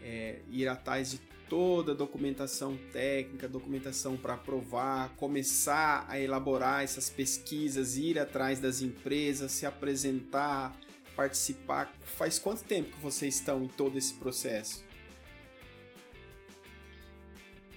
é, 0.00 0.38
ir 0.48 0.68
atrás 0.68 1.10
de 1.10 1.20
toda 1.48 1.90
a 1.90 1.94
documentação 1.94 2.78
técnica, 2.92 3.48
documentação 3.48 4.16
para 4.16 4.34
aprovar, 4.34 5.08
começar 5.16 6.06
a 6.08 6.20
elaborar 6.20 6.84
essas 6.84 7.10
pesquisas, 7.10 7.96
ir 7.96 8.16
atrás 8.16 8.60
das 8.60 8.80
empresas, 8.80 9.50
se 9.50 9.66
apresentar, 9.66 10.78
participar. 11.16 11.92
Faz 12.04 12.38
quanto 12.38 12.62
tempo 12.62 12.92
que 12.92 13.02
vocês 13.02 13.34
estão 13.34 13.60
em 13.60 13.66
todo 13.68 13.98
esse 13.98 14.14
processo? 14.14 14.84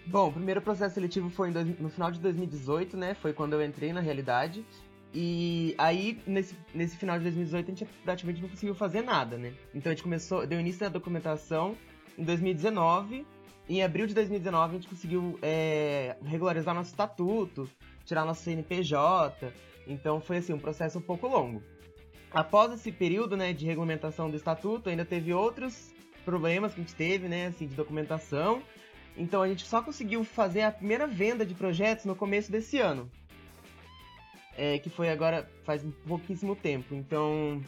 Bom, 0.08 0.30
o 0.30 0.32
primeiro 0.34 0.62
processo 0.62 0.96
seletivo 0.96 1.30
foi 1.30 1.52
no 1.52 1.90
final 1.90 2.12
de 2.12 2.20
2018, 2.20 2.96
né? 2.96 3.14
Foi 3.16 3.34
quando 3.34 3.54
eu 3.54 3.64
entrei 3.64 3.92
na 3.92 4.02
realidade. 4.02 4.66
E 5.14 5.74
aí, 5.78 6.22
nesse, 6.28 6.56
nesse 6.74 6.98
final 6.98 7.18
de 7.18 7.24
2018, 7.24 7.66
a 7.66 7.74
gente 7.74 7.86
praticamente 8.04 8.42
não 8.42 8.50
conseguiu 8.50 8.76
fazer 8.76 9.02
nada, 9.02 9.38
né? 9.38 9.54
Então 9.74 9.92
a 9.92 9.96
gente 9.96 10.04
começou, 10.04 10.46
deu 10.46 10.60
início 10.60 10.86
à 10.86 10.90
documentação 10.90 11.76
em 12.18 12.24
2019 12.24 13.26
em 13.68 13.82
abril 13.82 14.06
de 14.06 14.14
2019, 14.14 14.76
a 14.76 14.78
gente 14.78 14.88
conseguiu 14.88 15.40
é, 15.42 16.16
regularizar 16.24 16.76
nosso 16.76 16.92
estatuto, 16.92 17.68
tirar 18.06 18.24
nosso 18.24 18.44
CNPJ. 18.44 19.52
Então 19.88 20.22
foi 20.22 20.38
assim 20.38 20.54
um 20.54 20.60
processo 20.60 21.00
um 21.00 21.02
pouco 21.02 21.28
longo. 21.28 21.64
Após 22.32 22.72
esse 22.74 22.92
período, 22.92 23.36
né, 23.36 23.54
de 23.54 23.66
regulamentação 23.66 24.30
do 24.30 24.36
estatuto, 24.36 24.90
ainda 24.90 25.04
teve 25.04 25.34
outros 25.34 25.92
problemas 26.24 26.74
que 26.74 26.82
a 26.82 26.84
gente 26.84 26.96
teve, 26.96 27.28
né, 27.28 27.48
assim, 27.48 27.68
de 27.68 27.76
documentação. 27.76 28.62
Então 29.18 29.42
a 29.42 29.48
gente 29.48 29.66
só 29.66 29.82
conseguiu 29.82 30.24
fazer 30.24 30.62
a 30.62 30.72
primeira 30.72 31.08
venda 31.08 31.46
de 31.46 31.54
projetos 31.54 32.06
no 32.06 32.16
começo 32.16 32.52
desse 32.52 32.80
ano. 32.80 33.10
É, 34.58 34.80
que 34.80 34.90
foi 34.90 35.10
agora 35.10 35.50
faz 35.64 35.84
pouquíssimo 36.08 36.56
tempo. 36.56 36.94
Então. 36.94 37.62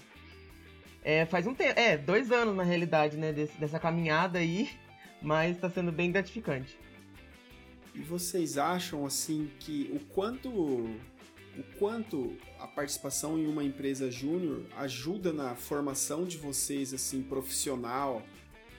É, 1.04 1.26
faz 1.26 1.48
um 1.48 1.54
tempo. 1.54 1.80
É, 1.80 1.98
dois 1.98 2.32
anos 2.32 2.56
na 2.56 2.64
realidade, 2.64 3.18
né? 3.18 3.32
Desse, 3.32 3.58
dessa 3.60 3.80
caminhada 3.80 4.40
aí 4.40 4.70
mas 5.22 5.56
está 5.56 5.70
sendo 5.70 5.92
bem 5.92 6.12
gratificante. 6.12 6.78
E 7.94 8.02
vocês 8.02 8.58
acham 8.58 9.06
assim 9.06 9.50
que 9.60 9.90
o 9.94 10.00
quanto 10.14 10.50
o 10.50 11.64
quanto 11.80 12.38
a 12.60 12.68
participação 12.68 13.40
em 13.40 13.48
uma 13.48 13.64
empresa 13.64 14.12
júnior 14.12 14.64
ajuda 14.78 15.34
na 15.34 15.56
formação 15.56 16.24
de 16.24 16.38
vocês 16.38 16.94
assim 16.94 17.24
profissional 17.24 18.22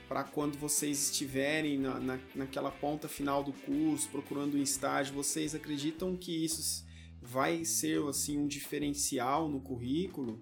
para 0.09 0.25
quando 0.25 0.57
vocês 0.57 1.11
estiverem 1.11 1.79
na, 1.79 2.00
na, 2.00 2.19
naquela 2.35 2.71
ponta 2.71 3.09
final 3.09 3.45
do 3.45 3.53
curso 3.53 4.09
procurando 4.11 4.57
um 4.57 4.62
estágio 4.62 5.15
vocês 5.15 5.55
acreditam 5.55 6.17
que 6.17 6.45
isso 6.45 6.87
vai 7.21 7.65
ser 7.65 8.03
assim 8.09 8.38
um 8.38 8.47
diferencial 8.47 9.49
no 9.49 9.61
currículo 9.61 10.41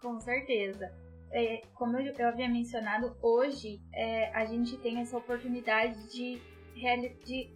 com 0.00 0.20
certeza 0.20 0.90
é, 1.32 1.62
como 1.74 1.96
eu, 1.98 2.12
eu, 2.12 2.28
havia 2.28 2.48
mencionado, 2.48 3.16
hoje 3.22 3.80
é, 3.94 4.30
a 4.34 4.44
gente 4.44 4.76
tem 4.76 5.00
essa 5.00 5.16
oportunidade 5.16 5.98
de, 6.12 6.38
de 7.24 7.50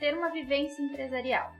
ter 0.00 0.16
uma 0.16 0.30
vivência 0.30 0.82
empresarial. 0.82 1.52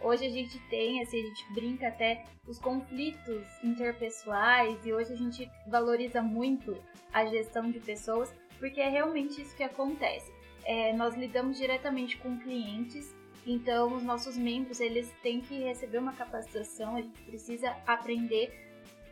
Hoje 0.00 0.26
a 0.26 0.30
gente 0.30 0.58
tem, 0.68 1.02
assim, 1.02 1.20
a 1.20 1.26
gente 1.26 1.52
brinca 1.52 1.88
até 1.88 2.24
os 2.46 2.58
conflitos 2.58 3.44
interpessoais 3.62 4.84
e 4.86 4.92
hoje 4.92 5.12
a 5.12 5.16
gente 5.16 5.50
valoriza 5.66 6.22
muito 6.22 6.76
a 7.12 7.26
gestão 7.26 7.70
de 7.70 7.80
pessoas 7.80 8.32
porque 8.58 8.80
é 8.80 8.88
realmente 8.88 9.40
isso 9.40 9.56
que 9.56 9.62
acontece. 9.62 10.32
É, 10.64 10.92
nós 10.92 11.14
lidamos 11.14 11.56
diretamente 11.56 12.16
com 12.18 12.38
clientes, 12.38 13.14
então 13.46 13.94
os 13.94 14.02
nossos 14.02 14.36
membros 14.36 14.80
eles 14.80 15.10
têm 15.22 15.40
que 15.40 15.62
receber 15.62 15.98
uma 15.98 16.12
capacitação, 16.12 16.96
a 16.96 17.00
gente 17.00 17.22
precisa 17.22 17.74
aprender 17.86 18.52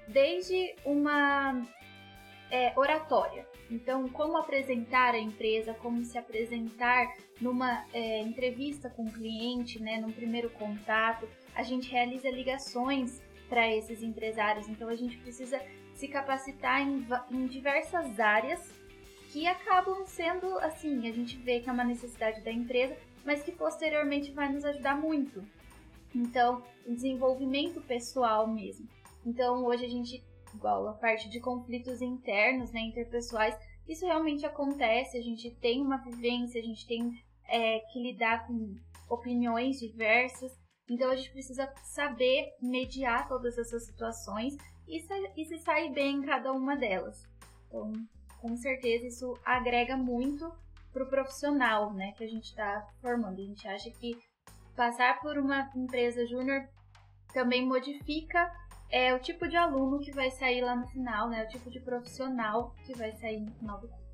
desde 0.08 0.74
uma 0.84 1.62
é, 2.50 2.72
oratória. 2.76 3.46
Então, 3.70 4.08
como 4.08 4.36
apresentar 4.36 5.14
a 5.14 5.18
empresa, 5.18 5.74
como 5.74 6.04
se 6.04 6.16
apresentar 6.16 7.12
numa 7.40 7.84
é, 7.92 8.20
entrevista 8.20 8.88
com 8.88 9.04
o 9.04 9.12
cliente, 9.12 9.80
né, 9.80 10.00
num 10.00 10.12
primeiro 10.12 10.50
contato. 10.50 11.28
A 11.54 11.62
gente 11.62 11.90
realiza 11.90 12.30
ligações 12.30 13.20
para 13.48 13.70
esses 13.74 14.02
empresários, 14.02 14.68
então 14.68 14.88
a 14.88 14.96
gente 14.96 15.16
precisa 15.18 15.60
se 15.94 16.08
capacitar 16.08 16.80
em, 16.80 17.06
em 17.30 17.46
diversas 17.46 18.18
áreas 18.18 18.72
que 19.30 19.46
acabam 19.46 20.04
sendo 20.06 20.58
assim, 20.58 21.08
a 21.08 21.12
gente 21.12 21.36
vê 21.36 21.60
que 21.60 21.68
é 21.68 21.72
uma 21.72 21.84
necessidade 21.84 22.40
da 22.42 22.50
empresa, 22.50 22.96
mas 23.24 23.42
que 23.42 23.52
posteriormente 23.52 24.30
vai 24.32 24.50
nos 24.50 24.64
ajudar 24.64 24.96
muito. 24.98 25.44
Então, 26.14 26.62
desenvolvimento 26.86 27.80
pessoal 27.82 28.46
mesmo. 28.46 28.88
Então, 29.24 29.64
hoje 29.64 29.84
a 29.84 29.88
gente, 29.88 30.22
igual 30.56 30.88
a 30.88 30.94
parte 30.94 31.28
de 31.28 31.40
conflitos 31.40 32.02
internos, 32.02 32.72
né, 32.72 32.80
interpessoais, 32.80 33.56
isso 33.86 34.04
realmente 34.04 34.44
acontece, 34.44 35.16
a 35.16 35.22
gente 35.22 35.50
tem 35.56 35.80
uma 35.80 35.98
vivência, 35.98 36.60
a 36.60 36.64
gente 36.64 36.86
tem 36.86 37.12
é, 37.48 37.78
que 37.92 38.02
lidar 38.02 38.46
com 38.46 38.74
opiniões 39.08 39.78
diversas, 39.78 40.52
então 40.90 41.10
a 41.10 41.16
gente 41.16 41.30
precisa 41.30 41.72
saber 41.84 42.52
mediar 42.60 43.28
todas 43.28 43.56
essas 43.58 43.86
situações 43.86 44.56
e, 44.88 45.00
e 45.36 45.44
se 45.44 45.58
sair 45.58 45.92
bem 45.92 46.16
em 46.16 46.22
cada 46.22 46.52
uma 46.52 46.76
delas. 46.76 47.28
Então, 47.68 47.92
com 48.40 48.56
certeza 48.56 49.06
isso 49.06 49.34
agrega 49.44 49.96
muito 49.96 50.52
para 50.92 51.04
o 51.04 51.08
profissional, 51.08 51.92
né, 51.92 52.12
que 52.16 52.24
a 52.24 52.28
gente 52.28 52.46
está 52.46 52.88
formando. 53.00 53.40
A 53.40 53.44
gente 53.44 53.68
acha 53.68 53.90
que 53.90 54.18
passar 54.74 55.20
por 55.20 55.38
uma 55.38 55.70
empresa 55.76 56.26
júnior 56.26 56.68
também 57.32 57.66
modifica 57.66 58.50
é, 58.90 59.14
o 59.14 59.18
tipo 59.18 59.48
de 59.48 59.56
aluno 59.56 59.98
que 59.98 60.12
vai 60.12 60.30
sair 60.30 60.60
lá 60.60 60.74
no 60.76 60.86
final, 60.86 61.28
né, 61.28 61.44
o 61.44 61.48
tipo 61.48 61.70
de 61.70 61.80
profissional 61.80 62.74
que 62.84 62.94
vai 62.94 63.12
sair 63.12 63.40
no 63.40 63.52
final 63.52 63.80
do 63.80 63.88
curso. 63.88 64.06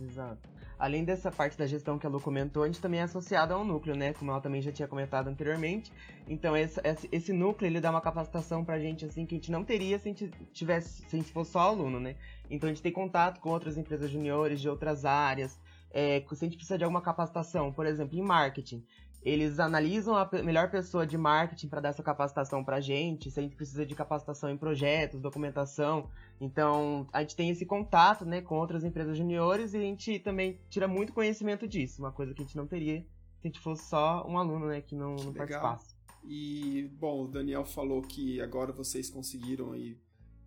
Exato. 0.00 0.58
Além 0.78 1.04
dessa 1.04 1.32
parte 1.32 1.58
da 1.58 1.66
gestão 1.66 1.98
que 1.98 2.06
a 2.06 2.08
Lu 2.08 2.20
comentou, 2.20 2.62
a 2.62 2.66
gente 2.66 2.80
também 2.80 3.00
é 3.00 3.02
associado 3.02 3.52
a 3.52 3.58
um 3.58 3.64
núcleo, 3.64 3.96
né? 3.96 4.12
Como 4.12 4.30
ela 4.30 4.40
também 4.40 4.62
já 4.62 4.70
tinha 4.70 4.86
comentado 4.86 5.26
anteriormente. 5.26 5.92
Então, 6.28 6.56
esse, 6.56 6.80
esse 7.10 7.32
núcleo, 7.32 7.68
ele 7.68 7.80
dá 7.80 7.90
uma 7.90 8.00
capacitação 8.00 8.64
pra 8.64 8.78
gente, 8.78 9.04
assim, 9.04 9.26
que 9.26 9.34
a 9.34 9.38
gente 9.38 9.50
não 9.50 9.64
teria 9.64 9.98
se 9.98 10.08
a 10.08 10.12
gente 10.12 10.30
tivesse, 10.52 11.02
se 11.02 11.16
a 11.16 11.18
gente 11.18 11.32
fosse 11.32 11.50
só 11.50 11.60
aluno, 11.60 11.98
né? 11.98 12.14
Então, 12.48 12.68
a 12.68 12.72
gente 12.72 12.82
tem 12.82 12.92
contato 12.92 13.40
com 13.40 13.50
outras 13.50 13.76
empresas 13.76 14.08
juniores 14.08 14.60
de 14.60 14.68
outras 14.68 15.04
áreas. 15.04 15.58
É, 15.90 16.24
se 16.32 16.44
a 16.44 16.46
gente 16.46 16.56
precisa 16.56 16.78
de 16.78 16.84
alguma 16.84 17.02
capacitação, 17.02 17.72
por 17.72 17.84
exemplo, 17.84 18.16
em 18.16 18.22
marketing, 18.22 18.86
eles 19.22 19.58
analisam 19.58 20.16
a 20.16 20.28
melhor 20.44 20.70
pessoa 20.70 21.06
de 21.06 21.18
marketing 21.18 21.68
para 21.68 21.80
dar 21.80 21.88
essa 21.90 22.02
capacitação 22.02 22.64
para 22.64 22.76
a 22.76 22.80
gente, 22.80 23.30
se 23.30 23.38
a 23.38 23.42
gente 23.42 23.56
precisa 23.56 23.84
de 23.84 23.94
capacitação 23.94 24.48
em 24.50 24.56
projetos, 24.56 25.20
documentação. 25.20 26.08
Então, 26.40 27.06
a 27.12 27.20
gente 27.20 27.34
tem 27.36 27.50
esse 27.50 27.66
contato 27.66 28.24
né, 28.24 28.40
com 28.40 28.56
outras 28.56 28.84
empresas 28.84 29.16
juniores 29.16 29.74
e 29.74 29.76
a 29.76 29.80
gente 29.80 30.18
também 30.20 30.60
tira 30.70 30.86
muito 30.86 31.12
conhecimento 31.12 31.66
disso, 31.66 32.00
uma 32.00 32.12
coisa 32.12 32.32
que 32.32 32.42
a 32.42 32.44
gente 32.44 32.56
não 32.56 32.66
teria 32.66 33.04
se 33.40 33.46
a 33.46 33.48
gente 33.48 33.60
fosse 33.60 33.88
só 33.88 34.26
um 34.28 34.36
aluno 34.36 34.66
né, 34.66 34.80
que 34.80 34.94
não, 34.94 35.14
não 35.16 35.32
participasse. 35.32 35.96
E, 36.24 36.90
bom, 36.98 37.24
o 37.24 37.28
Daniel 37.28 37.64
falou 37.64 38.02
que 38.02 38.40
agora 38.40 38.72
vocês 38.72 39.08
conseguiram 39.08 39.72
aí, 39.72 39.96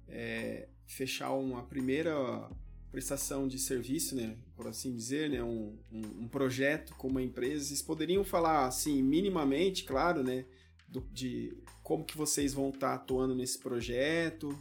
é, 0.07 0.67
fechar 0.85 1.31
uma 1.31 1.63
primeira 1.63 2.49
prestação 2.91 3.47
de 3.47 3.57
serviço, 3.57 4.15
né, 4.15 4.35
por 4.55 4.67
assim 4.67 4.93
dizer, 4.93 5.29
né, 5.29 5.41
um, 5.41 5.77
um, 5.91 6.23
um, 6.23 6.27
projeto 6.27 6.93
com 6.95 7.07
uma 7.07 7.21
empresa, 7.21 7.65
vocês 7.65 7.81
poderiam 7.81 8.23
falar, 8.23 8.65
assim, 8.65 9.01
minimamente, 9.01 9.83
claro, 9.85 10.21
né, 10.21 10.45
do, 10.87 11.01
de 11.11 11.57
como 11.81 12.03
que 12.03 12.17
vocês 12.17 12.53
vão 12.53 12.69
estar 12.69 12.89
tá 12.89 12.93
atuando 12.95 13.33
nesse 13.33 13.57
projeto? 13.57 14.53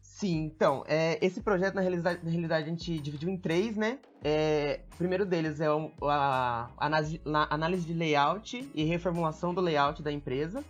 Sim, 0.00 0.46
então, 0.46 0.82
é, 0.88 1.24
esse 1.24 1.40
projeto, 1.40 1.74
na 1.74 1.80
realidade, 1.80 2.24
na 2.24 2.30
realidade, 2.30 2.66
a 2.66 2.70
gente 2.70 2.98
dividiu 2.98 3.28
em 3.28 3.36
três, 3.36 3.76
né? 3.76 4.00
É, 4.24 4.80
o 4.94 4.96
primeiro 4.96 5.24
deles 5.24 5.60
é 5.60 5.66
a, 5.68 6.70
a 6.76 7.54
análise 7.54 7.86
de 7.86 7.92
layout 7.92 8.68
e 8.74 8.82
reformulação 8.82 9.54
do 9.54 9.60
layout 9.60 10.02
da 10.02 10.10
empresa 10.10 10.64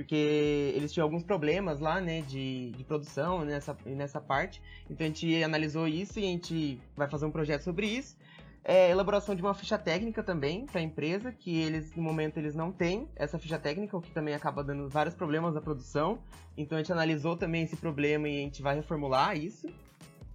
porque 0.00 0.72
eles 0.74 0.90
tinham 0.94 1.04
alguns 1.04 1.22
problemas 1.22 1.78
lá, 1.78 2.00
né, 2.00 2.22
de, 2.22 2.70
de 2.70 2.82
produção 2.84 3.44
nessa, 3.44 3.76
nessa 3.84 4.18
parte. 4.18 4.62
Então 4.88 5.04
a 5.04 5.08
gente 5.08 5.44
analisou 5.44 5.86
isso 5.86 6.18
e 6.18 6.24
a 6.24 6.28
gente 6.28 6.80
vai 6.96 7.06
fazer 7.06 7.26
um 7.26 7.30
projeto 7.30 7.64
sobre 7.64 7.86
isso. 7.86 8.16
É, 8.64 8.90
elaboração 8.90 9.34
de 9.34 9.42
uma 9.42 9.52
ficha 9.52 9.76
técnica 9.76 10.22
também 10.22 10.64
para 10.64 10.80
a 10.80 10.82
empresa, 10.82 11.30
que 11.30 11.54
eles 11.54 11.94
no 11.94 12.02
momento 12.02 12.38
eles 12.38 12.54
não 12.54 12.72
têm 12.72 13.10
essa 13.14 13.38
ficha 13.38 13.58
técnica, 13.58 13.94
o 13.94 14.00
que 14.00 14.10
também 14.10 14.32
acaba 14.34 14.64
dando 14.64 14.88
vários 14.88 15.14
problemas 15.14 15.52
na 15.52 15.60
produção. 15.60 16.18
Então 16.56 16.78
a 16.78 16.80
gente 16.80 16.92
analisou 16.92 17.36
também 17.36 17.64
esse 17.64 17.76
problema 17.76 18.26
e 18.26 18.38
a 18.38 18.40
gente 18.40 18.62
vai 18.62 18.76
reformular 18.76 19.36
isso. 19.36 19.68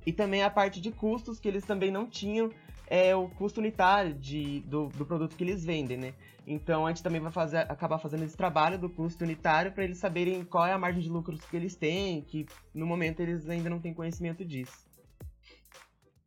E 0.06 0.14
também 0.14 0.44
a 0.44 0.50
parte 0.52 0.80
de 0.80 0.92
custos 0.92 1.40
que 1.40 1.48
eles 1.48 1.66
também 1.66 1.90
não 1.90 2.06
tinham 2.06 2.52
é 2.88 3.16
o 3.16 3.30
custo 3.30 3.60
unitário 3.60 4.14
de, 4.14 4.62
do, 4.62 4.88
do 4.90 5.06
produto 5.06 5.36
que 5.36 5.44
eles 5.44 5.64
vendem, 5.64 5.98
né? 5.98 6.14
Então 6.48 6.86
a 6.86 6.90
gente 6.90 7.02
também 7.02 7.20
vai 7.20 7.32
fazer, 7.32 7.60
acabar 7.60 7.98
fazendo 7.98 8.24
esse 8.24 8.38
trabalho 8.38 8.78
do 8.78 8.90
custo 8.90 9.24
unitário 9.24 9.72
para 9.72 9.84
eles 9.84 9.98
saberem 9.98 10.46
qual 10.46 10.66
é 10.66 10.74
a 10.74 10.78
margem 10.78 11.02
de 11.02 11.10
lucros 11.10 11.44
que 11.44 11.56
eles 11.56 11.76
têm, 11.76 12.22
que 12.22 12.46
no 12.74 12.86
momento 12.86 13.20
eles 13.20 13.50
ainda 13.50 13.70
não 13.70 13.80
têm 13.80 13.94
conhecimento 13.94 14.46
disso. 14.46 14.86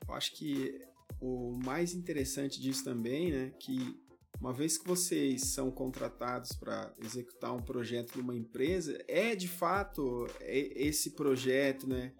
Eu 0.09 0.15
acho 0.15 0.35
que 0.37 0.81
o 1.21 1.59
mais 1.65 1.95
interessante 1.95 2.61
disso 2.61 2.83
também, 2.85 3.31
né, 3.31 3.53
que 3.61 3.95
uma 4.41 4.53
vez 4.53 4.79
que 4.79 4.87
vocês 4.87 5.53
são 5.53 5.71
contratados 5.71 6.53
para 6.53 6.93
executar 7.03 7.55
um 7.55 7.63
projeto 7.63 8.15
de 8.15 8.21
uma 8.21 8.35
empresa, 8.35 8.97
é 9.09 9.35
de 9.35 9.49
fato 9.49 10.27
esse 10.41 11.15
projeto, 11.15 11.89
né, 11.89 12.13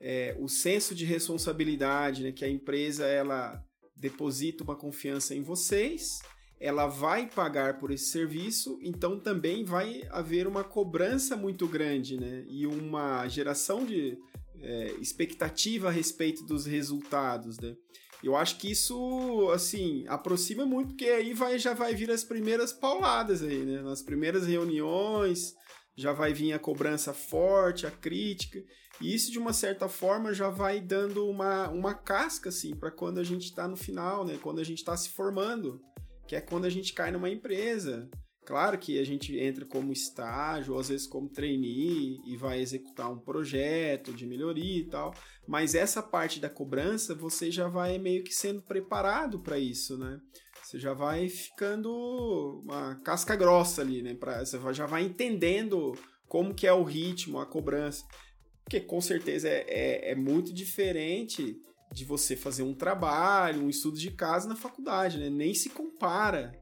é, 0.00 0.36
o 0.38 0.48
senso 0.48 0.94
de 0.94 1.04
responsabilidade, 1.04 2.22
né, 2.22 2.32
que 2.32 2.44
a 2.44 2.48
empresa 2.48 3.06
ela 3.06 3.62
deposita 3.98 4.64
uma 4.64 4.76
confiança 4.76 5.34
em 5.34 5.42
vocês 5.42 6.20
ela 6.60 6.86
vai 6.86 7.26
pagar 7.26 7.78
por 7.78 7.90
esse 7.90 8.06
serviço, 8.06 8.78
então 8.82 9.18
também 9.18 9.64
vai 9.64 10.02
haver 10.10 10.46
uma 10.46 10.64
cobrança 10.64 11.36
muito 11.36 11.68
grande, 11.68 12.18
né? 12.18 12.44
E 12.48 12.66
uma 12.66 13.28
geração 13.28 13.84
de 13.84 14.18
é, 14.60 14.92
expectativa 15.00 15.88
a 15.88 15.92
respeito 15.92 16.44
dos 16.44 16.66
resultados, 16.66 17.58
né? 17.58 17.76
Eu 18.22 18.34
acho 18.34 18.58
que 18.58 18.68
isso, 18.72 19.48
assim, 19.54 20.04
aproxima 20.08 20.66
muito, 20.66 20.88
porque 20.88 21.06
aí 21.06 21.32
vai, 21.32 21.56
já 21.56 21.72
vai 21.72 21.94
vir 21.94 22.10
as 22.10 22.24
primeiras 22.24 22.72
pauladas 22.72 23.42
aí, 23.42 23.64
né? 23.64 23.80
Nas 23.80 24.02
primeiras 24.02 24.44
reuniões, 24.44 25.54
já 25.96 26.12
vai 26.12 26.32
vir 26.32 26.52
a 26.52 26.58
cobrança 26.58 27.14
forte, 27.14 27.86
a 27.86 27.90
crítica. 27.92 28.60
E 29.00 29.14
isso, 29.14 29.30
de 29.30 29.38
uma 29.38 29.52
certa 29.52 29.88
forma, 29.88 30.34
já 30.34 30.48
vai 30.48 30.80
dando 30.80 31.28
uma, 31.28 31.68
uma 31.68 31.94
casca, 31.94 32.48
assim, 32.48 32.74
para 32.74 32.90
quando 32.90 33.18
a 33.18 33.24
gente 33.24 33.44
está 33.44 33.68
no 33.68 33.76
final, 33.76 34.24
né? 34.24 34.38
Quando 34.42 34.60
a 34.60 34.64
gente 34.64 34.78
está 34.78 34.96
se 34.96 35.10
formando 35.10 35.80
que 36.28 36.36
é 36.36 36.40
quando 36.42 36.66
a 36.66 36.70
gente 36.70 36.92
cai 36.92 37.10
numa 37.10 37.30
empresa. 37.30 38.08
Claro 38.44 38.78
que 38.78 38.98
a 38.98 39.04
gente 39.04 39.36
entra 39.38 39.64
como 39.64 39.92
estágio, 39.92 40.74
ou 40.74 40.80
às 40.80 40.88
vezes 40.88 41.06
como 41.06 41.28
trainee, 41.28 42.18
e 42.26 42.36
vai 42.36 42.60
executar 42.60 43.10
um 43.10 43.18
projeto 43.18 44.12
de 44.12 44.26
melhoria 44.26 44.80
e 44.80 44.88
tal, 44.88 45.14
mas 45.46 45.74
essa 45.74 46.02
parte 46.02 46.38
da 46.38 46.48
cobrança 46.48 47.14
você 47.14 47.50
já 47.50 47.68
vai 47.68 47.98
meio 47.98 48.22
que 48.22 48.32
sendo 48.32 48.62
preparado 48.62 49.40
para 49.40 49.58
isso, 49.58 49.98
né? 49.98 50.20
Você 50.62 50.78
já 50.78 50.92
vai 50.92 51.28
ficando 51.28 51.90
uma 52.62 52.94
casca 52.96 53.34
grossa 53.34 53.80
ali, 53.80 54.02
né? 54.02 54.14
Pra, 54.14 54.44
você 54.44 54.58
já 54.72 54.86
vai 54.86 55.02
entendendo 55.02 55.92
como 56.26 56.54
que 56.54 56.66
é 56.66 56.72
o 56.72 56.84
ritmo, 56.84 57.38
a 57.38 57.46
cobrança. 57.46 58.04
Porque 58.68 58.80
com 58.80 59.00
certeza 59.00 59.48
é, 59.48 59.64
é, 59.66 60.10
é 60.10 60.14
muito 60.14 60.52
diferente 60.52 61.58
de 61.90 62.04
você 62.04 62.36
fazer 62.36 62.62
um 62.62 62.74
trabalho, 62.74 63.62
um 63.62 63.70
estudo 63.70 63.98
de 63.98 64.10
casa 64.10 64.46
na 64.46 64.54
faculdade, 64.54 65.16
né? 65.16 65.30
Nem 65.30 65.54
se 65.54 65.70
compara 65.70 66.52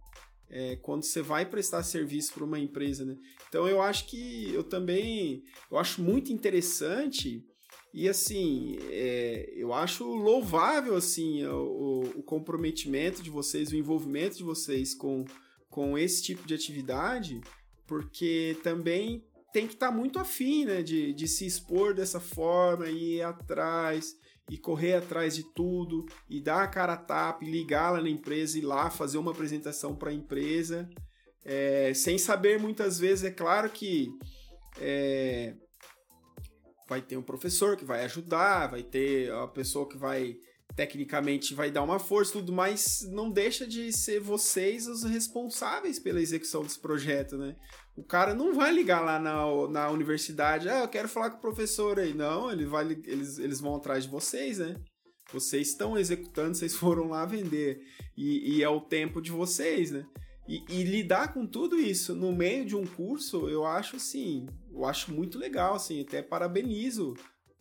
é, 0.49 0.77
quando 0.77 1.03
você 1.03 1.21
vai 1.21 1.45
prestar 1.45 1.83
serviço 1.83 2.33
para 2.33 2.45
uma 2.45 2.61
empresa, 2.61 3.05
né? 3.05 3.16
Então 3.49 3.66
eu 3.66 3.83
acho 3.83 4.07
que 4.07 4.55
eu 4.55 4.62
também 4.62 5.42
eu 5.69 5.79
acho 5.79 6.01
muito 6.01 6.33
interessante 6.33 7.45
e 7.92 8.09
assim 8.09 8.79
é, 8.83 9.53
eu 9.57 9.75
acho 9.75 10.05
louvável 10.05 10.95
assim 10.95 11.45
o, 11.45 12.03
o, 12.19 12.23
comprometimento 12.23 13.21
de 13.21 13.31
vocês, 13.31 13.73
o 13.73 13.77
envolvimento 13.77 14.37
de 14.37 14.45
vocês 14.45 14.95
com, 14.95 15.25
com 15.69 15.99
esse 15.99 16.23
tipo 16.23 16.47
de 16.47 16.55
atividade, 16.55 17.40
porque 17.85 18.57
também 18.62 19.25
tem 19.52 19.66
que 19.66 19.74
estar 19.74 19.88
tá 19.88 19.92
muito 19.92 20.18
afim 20.18 20.64
né, 20.64 20.82
de, 20.82 21.12
de 21.12 21.26
se 21.26 21.46
expor 21.46 21.94
dessa 21.94 22.20
forma 22.20 22.88
e 22.88 23.16
ir 23.16 23.22
atrás 23.22 24.14
e 24.50 24.56
correr 24.56 24.94
atrás 24.94 25.35
de 25.35 25.42
tudo 25.54 26.06
e 26.28 26.40
dar 26.40 26.62
a 26.62 26.68
cara 26.68 26.92
a 26.92 26.96
tapa 26.96 27.44
e 27.44 27.50
ligar 27.50 27.90
lá 27.92 28.00
na 28.00 28.09
empresa 28.09 28.59
e 28.59 28.61
lá 28.61 28.90
fazer 28.90 29.18
uma 29.18 29.32
apresentação 29.32 29.96
para 29.96 30.11
a 30.11 30.14
empresa, 30.14 30.88
é, 31.44 31.92
sem 31.94 32.16
saber 32.18 32.61
muitas 32.61 32.98
vezes, 32.98 33.24
é 33.24 33.30
claro 33.30 33.68
que 33.70 34.09
é, 34.80 35.54
vai 36.88 37.00
ter 37.00 37.16
um 37.16 37.22
professor 37.22 37.76
que 37.76 37.85
vai 37.85 38.04
ajudar, 38.04 38.68
vai 38.68 38.82
ter 38.82 39.32
a 39.32 39.48
pessoa 39.48 39.88
que 39.88 39.96
vai 39.96 40.37
tecnicamente 40.74 41.54
vai 41.54 41.70
dar 41.70 41.82
uma 41.82 41.98
força 41.98 42.35
tudo, 42.35 42.52
mas 42.52 43.00
não 43.11 43.30
deixa 43.30 43.66
de 43.66 43.90
ser 43.92 44.20
vocês 44.20 44.87
os 44.87 45.04
responsáveis 45.04 45.98
pela 45.98 46.20
execução 46.20 46.62
desse 46.62 46.78
projeto, 46.78 47.38
né? 47.38 47.56
O 47.96 48.04
cara 48.04 48.35
não 48.35 48.52
vai 48.52 48.72
ligar 48.72 49.00
lá 49.00 49.18
na, 49.18 49.68
na 49.68 49.90
universidade, 49.90 50.68
ah, 50.68 50.80
eu 50.80 50.88
quero 50.88 51.09
falar 51.09 51.30
com 51.30 51.38
o 51.38 51.40
professor 51.40 51.98
aí. 51.98 52.12
Não, 52.12 52.50
ele 52.50 52.66
vai, 52.66 52.85
eles, 52.85 53.38
eles 53.38 53.61
vão 53.61 53.74
atrás 53.74 54.04
de 54.04 54.11
vocês, 54.11 54.59
né? 54.59 54.76
Vocês 55.32 55.68
estão 55.68 55.98
executando, 55.98 56.54
vocês 56.54 56.74
foram 56.76 57.09
lá 57.09 57.24
vender. 57.24 57.80
E, 58.16 58.56
e 58.56 58.62
é 58.62 58.68
o 58.68 58.80
tempo 58.80 59.20
de 59.22 59.30
vocês, 59.30 59.90
né? 59.90 60.06
E, 60.48 60.62
e, 60.68 60.85
lidar 60.85 61.35
com 61.35 61.44
tudo 61.44 61.76
isso 61.76 62.14
no 62.14 62.30
meio 62.30 62.64
de 62.64 62.76
um 62.76 62.87
curso, 62.87 63.48
eu 63.48 63.64
acho 63.64 63.96
assim, 63.96 64.46
eu 64.70 64.85
acho 64.85 65.12
muito 65.12 65.38
legal, 65.38 65.74
assim, 65.74 66.00
até 66.02 66.22
parabenizo 66.22 67.14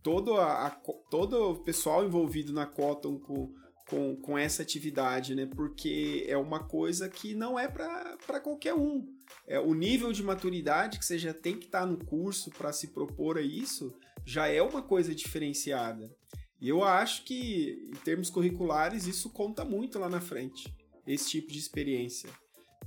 todo, 0.03 0.35
a, 0.35 0.67
a 0.67 0.69
todo 1.09 1.51
o 1.51 1.63
pessoal 1.63 2.05
envolvido 2.05 2.53
na 2.53 2.67
Cotton 2.67 3.17
com, 3.17 3.51
com, 3.89 4.15
com 4.15 4.37
essa 4.37 4.61
atividade, 4.61 5.35
né? 5.35 5.45
Porque 5.45 6.25
é 6.27 6.37
uma 6.37 6.63
coisa 6.63 7.07
que 7.07 7.33
não 7.33 7.57
é 7.57 7.67
para 7.67 8.39
qualquer 8.39 8.73
um. 8.73 9.07
É, 9.47 9.59
o 9.59 9.73
nível 9.73 10.11
de 10.11 10.23
maturidade 10.23 10.97
que 10.97 11.05
você 11.05 11.17
já 11.17 11.33
tem 11.33 11.57
que 11.57 11.65
estar 11.65 11.81
tá 11.81 11.85
no 11.85 12.03
curso 12.03 12.49
para 12.51 12.73
se 12.73 12.87
propor 12.87 13.37
a 13.37 13.41
isso 13.41 13.93
já 14.25 14.47
é 14.47 14.61
uma 14.61 14.81
coisa 14.81 15.13
diferenciada. 15.13 16.11
E 16.59 16.69
eu 16.69 16.83
acho 16.83 17.23
que, 17.23 17.89
em 17.89 17.97
termos 18.03 18.29
curriculares, 18.29 19.05
isso 19.05 19.29
conta 19.29 19.63
muito 19.63 19.99
lá 19.99 20.09
na 20.09 20.21
frente, 20.21 20.73
esse 21.05 21.29
tipo 21.29 21.51
de 21.51 21.59
experiência. 21.59 22.29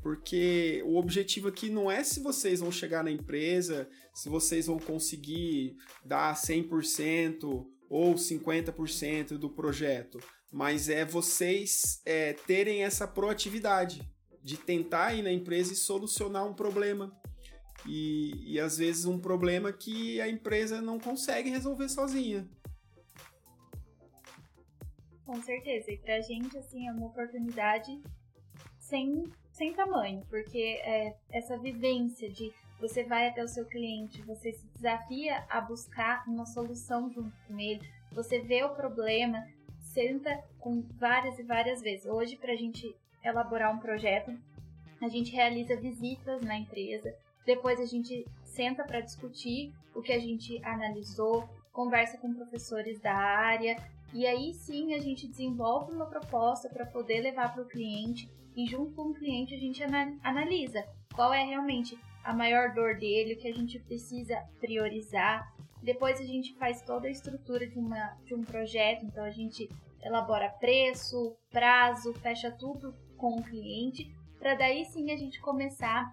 Porque 0.02 0.82
o 0.84 0.96
objetivo 0.96 1.48
aqui 1.48 1.68
não 1.68 1.90
é 1.90 2.02
se 2.02 2.20
vocês 2.20 2.60
vão 2.60 2.72
chegar 2.72 3.04
na 3.04 3.10
empresa, 3.10 3.88
se 4.14 4.28
vocês 4.28 4.66
vão 4.66 4.78
conseguir 4.78 5.76
dar 6.04 6.34
100% 6.34 7.66
ou 7.88 8.14
50% 8.14 9.38
do 9.38 9.50
projeto, 9.50 10.18
mas 10.50 10.88
é 10.88 11.04
vocês 11.04 12.00
é, 12.04 12.32
terem 12.32 12.84
essa 12.84 13.06
proatividade 13.06 14.02
de 14.42 14.56
tentar 14.56 15.14
ir 15.14 15.22
na 15.22 15.32
empresa 15.32 15.72
e 15.72 15.76
solucionar 15.76 16.46
um 16.46 16.54
problema. 16.54 17.12
E, 17.86 18.54
e 18.54 18.58
às 18.58 18.78
vezes 18.78 19.04
um 19.04 19.18
problema 19.18 19.72
que 19.72 20.20
a 20.20 20.28
empresa 20.28 20.80
não 20.80 20.98
consegue 20.98 21.50
resolver 21.50 21.88
sozinha. 21.88 22.48
Com 25.24 25.40
certeza. 25.42 25.90
E 25.92 25.98
pra 25.98 26.20
gente, 26.20 26.56
assim, 26.56 26.88
é 26.88 26.92
uma 26.92 27.06
oportunidade 27.06 28.00
sem, 28.78 29.24
sem 29.52 29.74
tamanho, 29.74 30.24
porque 30.30 30.80
é, 30.82 31.14
essa 31.30 31.58
vivência 31.58 32.30
de 32.30 32.50
você 32.80 33.04
vai 33.04 33.28
até 33.28 33.42
o 33.42 33.48
seu 33.48 33.66
cliente, 33.66 34.22
você 34.22 34.52
se 34.52 34.66
desafia 34.68 35.44
a 35.50 35.60
buscar 35.60 36.24
uma 36.26 36.46
solução 36.46 37.10
junto 37.12 37.36
com 37.46 37.58
ele, 37.58 37.80
você 38.12 38.40
vê 38.40 38.62
o 38.62 38.74
problema, 38.74 39.44
senta 39.98 40.44
com 40.60 40.80
várias 40.96 41.40
e 41.40 41.42
várias 41.42 41.82
vezes. 41.82 42.06
Hoje, 42.06 42.36
para 42.36 42.52
a 42.52 42.56
gente 42.56 42.94
elaborar 43.24 43.74
um 43.74 43.80
projeto, 43.80 44.30
a 45.02 45.08
gente 45.08 45.32
realiza 45.32 45.74
visitas 45.74 46.40
na 46.42 46.56
empresa, 46.56 47.12
depois 47.44 47.80
a 47.80 47.84
gente 47.84 48.24
senta 48.44 48.84
para 48.84 49.00
discutir 49.00 49.72
o 49.92 50.00
que 50.00 50.12
a 50.12 50.18
gente 50.20 50.64
analisou, 50.64 51.48
conversa 51.72 52.16
com 52.16 52.32
professores 52.32 53.00
da 53.00 53.12
área 53.12 53.76
e 54.14 54.24
aí 54.24 54.54
sim 54.54 54.94
a 54.94 54.98
gente 54.98 55.26
desenvolve 55.26 55.92
uma 55.92 56.06
proposta 56.06 56.68
para 56.68 56.86
poder 56.86 57.20
levar 57.20 57.52
para 57.52 57.62
o 57.62 57.68
cliente 57.68 58.30
e 58.56 58.66
junto 58.66 58.92
com 58.92 59.10
o 59.10 59.14
cliente 59.14 59.54
a 59.54 59.58
gente 59.58 59.82
analisa 60.22 60.86
qual 61.12 61.32
é 61.34 61.42
realmente 61.42 61.98
a 62.22 62.32
maior 62.32 62.72
dor 62.72 62.96
dele, 62.96 63.34
o 63.34 63.38
que 63.38 63.48
a 63.48 63.54
gente 63.54 63.80
precisa 63.80 64.36
priorizar. 64.60 65.52
Depois 65.82 66.20
a 66.20 66.24
gente 66.24 66.54
faz 66.54 66.82
toda 66.82 67.08
a 67.08 67.10
estrutura 67.10 67.66
de, 67.66 67.78
uma, 67.78 68.16
de 68.24 68.34
um 68.34 68.44
projeto, 68.44 69.04
então 69.04 69.24
a 69.24 69.30
gente 69.30 69.68
elabora 70.02 70.48
preço, 70.48 71.36
prazo, 71.50 72.12
fecha 72.14 72.50
tudo 72.50 72.94
com 73.16 73.36
o 73.36 73.42
cliente, 73.42 74.10
para 74.38 74.54
daí 74.54 74.84
sim 74.84 75.10
a 75.10 75.16
gente 75.16 75.40
começar 75.40 76.08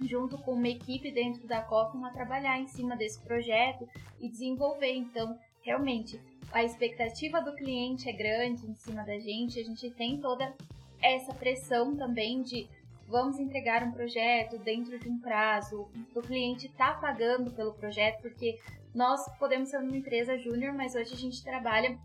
junto 0.00 0.36
com 0.38 0.52
uma 0.52 0.68
equipe 0.68 1.10
dentro 1.10 1.46
da 1.46 1.62
Cofin 1.62 2.04
a 2.04 2.10
trabalhar 2.10 2.58
em 2.58 2.66
cima 2.66 2.96
desse 2.96 3.20
projeto 3.22 3.88
e 4.20 4.28
desenvolver. 4.28 4.92
Então, 4.92 5.38
realmente, 5.62 6.20
a 6.52 6.62
expectativa 6.62 7.40
do 7.40 7.54
cliente 7.54 8.08
é 8.08 8.12
grande 8.12 8.66
em 8.66 8.74
cima 8.74 9.02
da 9.02 9.18
gente, 9.18 9.58
a 9.58 9.64
gente 9.64 9.90
tem 9.90 10.20
toda 10.20 10.54
essa 11.00 11.32
pressão 11.34 11.96
também 11.96 12.42
de 12.42 12.68
vamos 13.08 13.38
entregar 13.38 13.82
um 13.82 13.92
projeto 13.92 14.58
dentro 14.58 14.98
de 14.98 15.08
um 15.08 15.18
prazo, 15.18 15.88
o 16.14 16.22
cliente 16.22 16.66
está 16.66 16.94
pagando 16.94 17.50
pelo 17.50 17.74
projeto, 17.74 18.22
porque 18.22 18.58
nós 18.94 19.20
podemos 19.38 19.68
ser 19.68 19.78
uma 19.78 19.96
empresa 19.96 20.38
júnior, 20.38 20.72
mas 20.72 20.94
hoje 20.94 21.12
a 21.12 21.18
gente 21.18 21.42
trabalha 21.42 21.98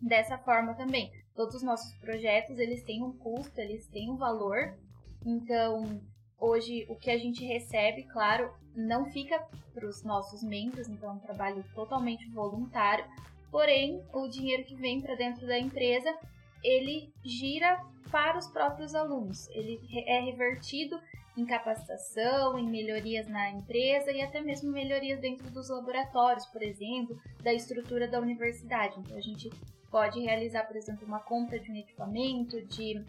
dessa 0.00 0.38
forma 0.38 0.74
também. 0.74 1.10
Todos 1.34 1.56
os 1.56 1.62
nossos 1.62 1.92
projetos, 1.98 2.58
eles 2.58 2.82
têm 2.82 3.02
um 3.02 3.12
custo, 3.12 3.60
eles 3.60 3.86
têm 3.88 4.10
um 4.10 4.16
valor. 4.16 4.76
Então, 5.24 6.00
hoje 6.38 6.86
o 6.88 6.96
que 6.96 7.10
a 7.10 7.18
gente 7.18 7.44
recebe, 7.44 8.04
claro, 8.04 8.52
não 8.74 9.06
fica 9.06 9.38
para 9.74 9.86
os 9.86 10.02
nossos 10.02 10.42
membros, 10.42 10.88
então 10.88 11.10
é 11.10 11.12
um 11.12 11.18
trabalho 11.18 11.64
totalmente 11.74 12.28
voluntário. 12.30 13.04
Porém, 13.50 14.02
o 14.12 14.28
dinheiro 14.28 14.64
que 14.64 14.76
vem 14.76 15.00
para 15.00 15.16
dentro 15.16 15.46
da 15.46 15.58
empresa, 15.58 16.16
ele 16.62 17.12
gira 17.24 17.84
para 18.10 18.38
os 18.38 18.46
próprios 18.48 18.94
alunos. 18.94 19.48
Ele 19.50 19.80
é 20.06 20.20
revertido 20.20 21.00
em 21.36 21.46
capacitação, 21.46 22.58
em 22.58 22.68
melhorias 22.68 23.26
na 23.28 23.50
empresa 23.50 24.10
e 24.12 24.20
até 24.20 24.40
mesmo 24.40 24.70
melhorias 24.70 25.20
dentro 25.20 25.50
dos 25.50 25.68
laboratórios, 25.68 26.46
por 26.46 26.62
exemplo, 26.62 27.18
da 27.42 27.52
estrutura 27.52 28.08
da 28.08 28.20
universidade. 28.20 28.98
Então 28.98 29.16
a 29.16 29.20
gente 29.20 29.50
pode 29.90 30.20
realizar, 30.20 30.64
por 30.66 30.76
exemplo, 30.76 31.06
uma 31.06 31.20
compra 31.20 31.58
de 31.58 31.70
um 31.70 31.76
equipamento, 31.76 32.60
de 32.66 33.04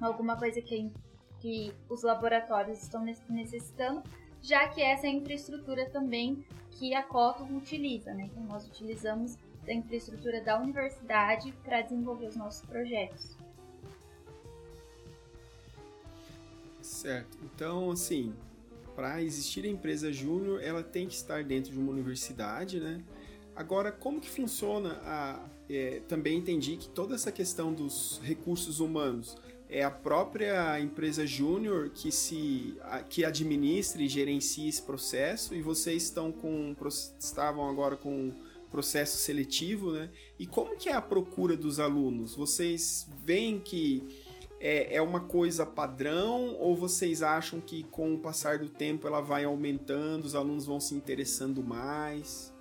alguma 0.00 0.36
coisa 0.36 0.60
que, 0.60 0.90
que 1.40 1.74
os 1.88 2.02
laboratórios 2.02 2.82
estão 2.82 3.04
necessitando, 3.28 4.02
já 4.42 4.68
que 4.68 4.80
essa 4.80 5.06
é 5.06 5.10
a 5.10 5.12
infraestrutura 5.12 5.88
também 5.90 6.44
que 6.72 6.94
a 6.94 7.02
Cotum 7.02 7.56
utiliza, 7.56 8.14
né? 8.14 8.30
Então 8.30 8.42
nós 8.44 8.66
utilizamos 8.66 9.36
a 9.68 9.72
infraestrutura 9.72 10.40
da 10.40 10.58
universidade 10.58 11.52
para 11.64 11.82
desenvolver 11.82 12.26
os 12.26 12.36
nossos 12.36 12.64
projetos. 12.66 13.36
Certo. 16.80 17.38
Então, 17.44 17.90
assim, 17.90 18.34
para 18.96 19.22
existir 19.22 19.64
a 19.64 19.68
empresa 19.68 20.12
júnior, 20.12 20.62
ela 20.62 20.82
tem 20.82 21.06
que 21.06 21.14
estar 21.14 21.44
dentro 21.44 21.72
de 21.72 21.78
uma 21.78 21.92
universidade, 21.92 22.80
né? 22.80 23.02
Agora, 23.54 23.92
como 23.92 24.20
que 24.20 24.28
funciona 24.28 24.98
a... 25.04 25.48
É, 25.72 26.02
também 26.08 26.38
entendi 26.38 26.76
que 26.76 26.88
toda 26.88 27.14
essa 27.14 27.30
questão 27.30 27.72
dos 27.72 28.20
recursos 28.24 28.80
humanos 28.80 29.36
é 29.68 29.84
a 29.84 29.90
própria 29.90 30.80
empresa 30.80 31.24
júnior 31.24 31.90
que 31.90 32.10
se 32.10 32.76
que 33.08 33.24
administra 33.24 34.02
e 34.02 34.08
gerencia 34.08 34.68
esse 34.68 34.82
processo 34.82 35.54
e 35.54 35.62
vocês 35.62 36.02
estão 36.02 36.32
com 36.32 36.74
estavam 37.20 37.68
agora 37.70 37.96
com 37.96 38.32
processo 38.68 39.18
seletivo, 39.18 39.92
né? 39.92 40.10
E 40.38 40.46
como 40.46 40.76
que 40.76 40.88
é 40.88 40.92
a 40.92 41.00
procura 41.00 41.56
dos 41.56 41.78
alunos? 41.78 42.34
Vocês 42.34 43.08
veem 43.24 43.60
que 43.60 44.02
é, 44.60 44.96
é 44.96 45.02
uma 45.02 45.20
coisa 45.20 45.64
padrão 45.64 46.56
ou 46.58 46.76
vocês 46.76 47.22
acham 47.22 47.60
que 47.60 47.84
com 47.84 48.14
o 48.14 48.18
passar 48.18 48.58
do 48.58 48.68
tempo 48.68 49.06
ela 49.06 49.20
vai 49.20 49.44
aumentando, 49.44 50.24
os 50.24 50.34
alunos 50.34 50.66
vão 50.66 50.80
se 50.80 50.94
interessando 50.94 51.62
mais? 51.62 52.52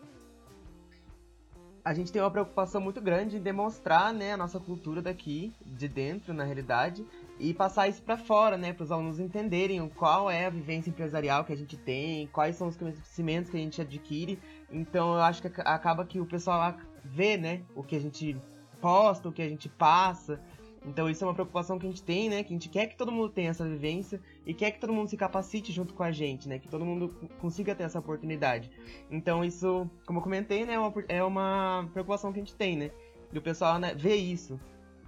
A 1.84 1.94
gente 1.94 2.12
tem 2.12 2.22
uma 2.22 2.32
preocupação 2.32 2.82
muito 2.82 3.02
grande 3.02 3.38
em 3.38 3.42
demonstrar 3.42 4.13
né, 4.13 4.34
a 4.34 4.38
nossa 4.38 4.60
cultura 4.60 5.02
daqui, 5.02 5.54
de 5.65 5.88
dentro, 5.88 6.34
na 6.34 6.44
realidade, 6.44 7.06
e 7.39 7.54
passar 7.54 7.88
isso 7.88 8.02
para 8.02 8.18
fora, 8.18 8.58
né, 8.58 8.74
para 8.74 8.84
os 8.84 8.92
alunos 8.92 9.20
entenderem 9.20 9.88
qual 9.89 10.30
é 10.30 10.46
a 10.46 10.50
vivência 10.50 10.89
empresarial 10.89 11.44
que 11.44 11.54
a 11.54 11.58
gente 11.58 11.78
tem, 11.78 12.28
quais 12.28 12.56
são 12.56 12.68
os 12.68 12.76
conhecimentos 12.76 13.50
que 13.50 13.58
a 13.58 13.60
gente 13.60 13.82
adquire. 13.82 14.39
Então, 14.72 15.13
eu 15.13 15.22
acho 15.22 15.42
que 15.42 15.48
acaba 15.62 16.06
que 16.06 16.20
o 16.20 16.26
pessoal 16.26 16.76
vê, 17.04 17.38
né, 17.38 17.62
o 17.76 17.84
que 17.84 17.96
a 17.96 18.02
gente 18.02 18.36
posta, 18.82 19.30
o 19.30 19.32
que 19.32 19.42
a 19.42 19.50
gente 19.50 19.70
passa, 19.70 20.42
então 20.89 21.08
isso 21.08 21.23
é 21.23 21.28
uma 21.28 21.34
preocupação 21.34 21.78
que 21.78 21.86
a 21.86 21.89
gente 21.89 22.02
tem, 22.02 22.30
né? 22.30 22.43
Que 22.43 22.49
a 22.49 22.56
gente 22.56 22.67
quer 22.67 22.88
que 22.88 22.97
todo 22.97 23.12
mundo 23.12 23.30
tenha 23.30 23.52
essa 23.52 23.63
vivência 23.63 24.19
e 24.45 24.54
quer 24.54 24.71
que 24.71 24.80
todo 24.80 24.91
mundo 24.91 25.08
se 25.08 25.15
capacite 25.15 25.71
junto 25.71 25.93
com 25.93 26.02
a 26.02 26.12
gente, 26.12 26.49
né? 26.49 26.58
Que 26.58 26.67
todo 26.67 26.84
mundo 26.84 27.10
consiga 27.39 27.75
ter 27.75 27.84
essa 27.84 27.99
oportunidade. 27.99 28.71
Então 29.10 29.45
isso, 29.45 29.89
como 30.06 30.19
eu 30.19 30.23
comentei, 30.23 30.65
né? 30.65 30.73
É 30.73 30.80
uma, 30.80 30.93
é 31.08 31.23
uma 31.23 31.89
preocupação 31.93 32.34
que 32.34 32.39
a 32.39 32.43
gente 32.43 32.56
tem, 32.56 32.75
né? 32.75 32.91
E 33.32 33.38
o 33.38 33.41
pessoal 33.41 33.78
né, 33.78 33.93
vê 33.93 34.15
isso, 34.15 34.60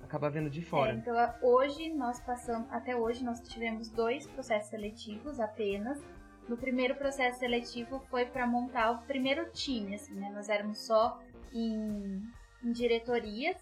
acaba 0.03 0.29
vendo 0.29 0.49
de 0.49 0.61
fora. 0.61 0.91
É, 0.91 0.95
então 0.95 1.15
hoje 1.41 1.89
nós 1.89 2.19
passamos, 2.19 2.71
até 2.71 2.95
hoje 2.95 3.23
nós 3.23 3.41
tivemos 3.41 3.89
dois 3.89 4.27
processos 4.27 4.69
seletivos 4.69 5.39
apenas. 5.39 5.99
No 6.47 6.57
primeiro 6.57 6.95
processo 6.95 7.39
seletivo 7.39 7.99
foi 8.09 8.25
para 8.25 8.45
montar 8.45 8.91
o 8.91 8.97
primeiro 9.07 9.49
time, 9.51 9.95
assim, 9.95 10.13
né? 10.13 10.31
Nós 10.33 10.47
éramos 10.47 10.79
só 10.85 11.19
em, 11.51 12.21
em 12.63 12.71
diretorias 12.71 13.57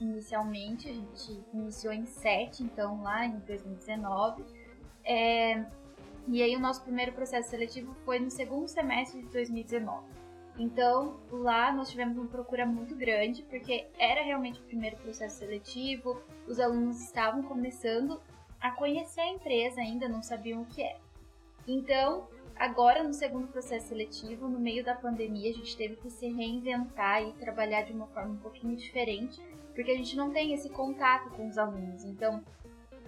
inicialmente, 0.00 0.88
a 0.88 0.92
gente 0.92 1.44
iniciou 1.52 1.92
em 1.92 2.06
7, 2.06 2.62
então 2.62 3.02
lá 3.02 3.26
em 3.26 3.38
2019. 3.40 4.44
É, 5.04 5.64
e 6.28 6.42
aí 6.42 6.56
o 6.56 6.60
nosso 6.60 6.82
primeiro 6.82 7.12
processo 7.12 7.50
seletivo 7.50 7.94
foi 8.04 8.18
no 8.18 8.30
segundo 8.30 8.68
semestre 8.68 9.22
de 9.22 9.28
2019. 9.28 10.06
Então 10.58 11.18
lá 11.30 11.72
nós 11.72 11.90
tivemos 11.90 12.16
uma 12.16 12.26
procura 12.26 12.66
muito 12.66 12.94
grande, 12.94 13.42
porque 13.44 13.86
era 13.98 14.22
realmente 14.22 14.60
o 14.60 14.64
primeiro 14.64 14.96
processo 14.96 15.38
seletivo, 15.38 16.20
os 16.46 16.60
alunos 16.60 17.00
estavam 17.00 17.42
começando 17.42 18.20
a 18.60 18.70
conhecer 18.70 19.20
a 19.20 19.28
empresa 19.28 19.80
ainda, 19.80 20.08
não 20.08 20.22
sabiam 20.22 20.62
o 20.62 20.66
que 20.66 20.82
era. 20.82 21.00
Então, 21.66 22.28
agora 22.60 23.02
no 23.02 23.14
segundo 23.14 23.48
processo 23.48 23.88
seletivo, 23.88 24.46
no 24.46 24.60
meio 24.60 24.84
da 24.84 24.94
pandemia, 24.94 25.50
a 25.50 25.54
gente 25.54 25.74
teve 25.74 25.96
que 25.96 26.10
se 26.10 26.28
reinventar 26.28 27.22
e 27.22 27.32
trabalhar 27.32 27.82
de 27.82 27.92
uma 27.94 28.06
forma 28.08 28.34
um 28.34 28.36
pouquinho 28.36 28.76
diferente, 28.76 29.40
porque 29.74 29.90
a 29.90 29.96
gente 29.96 30.14
não 30.14 30.30
tem 30.30 30.52
esse 30.52 30.68
contato 30.68 31.30
com 31.30 31.48
os 31.48 31.56
alunos. 31.56 32.04
Então, 32.04 32.44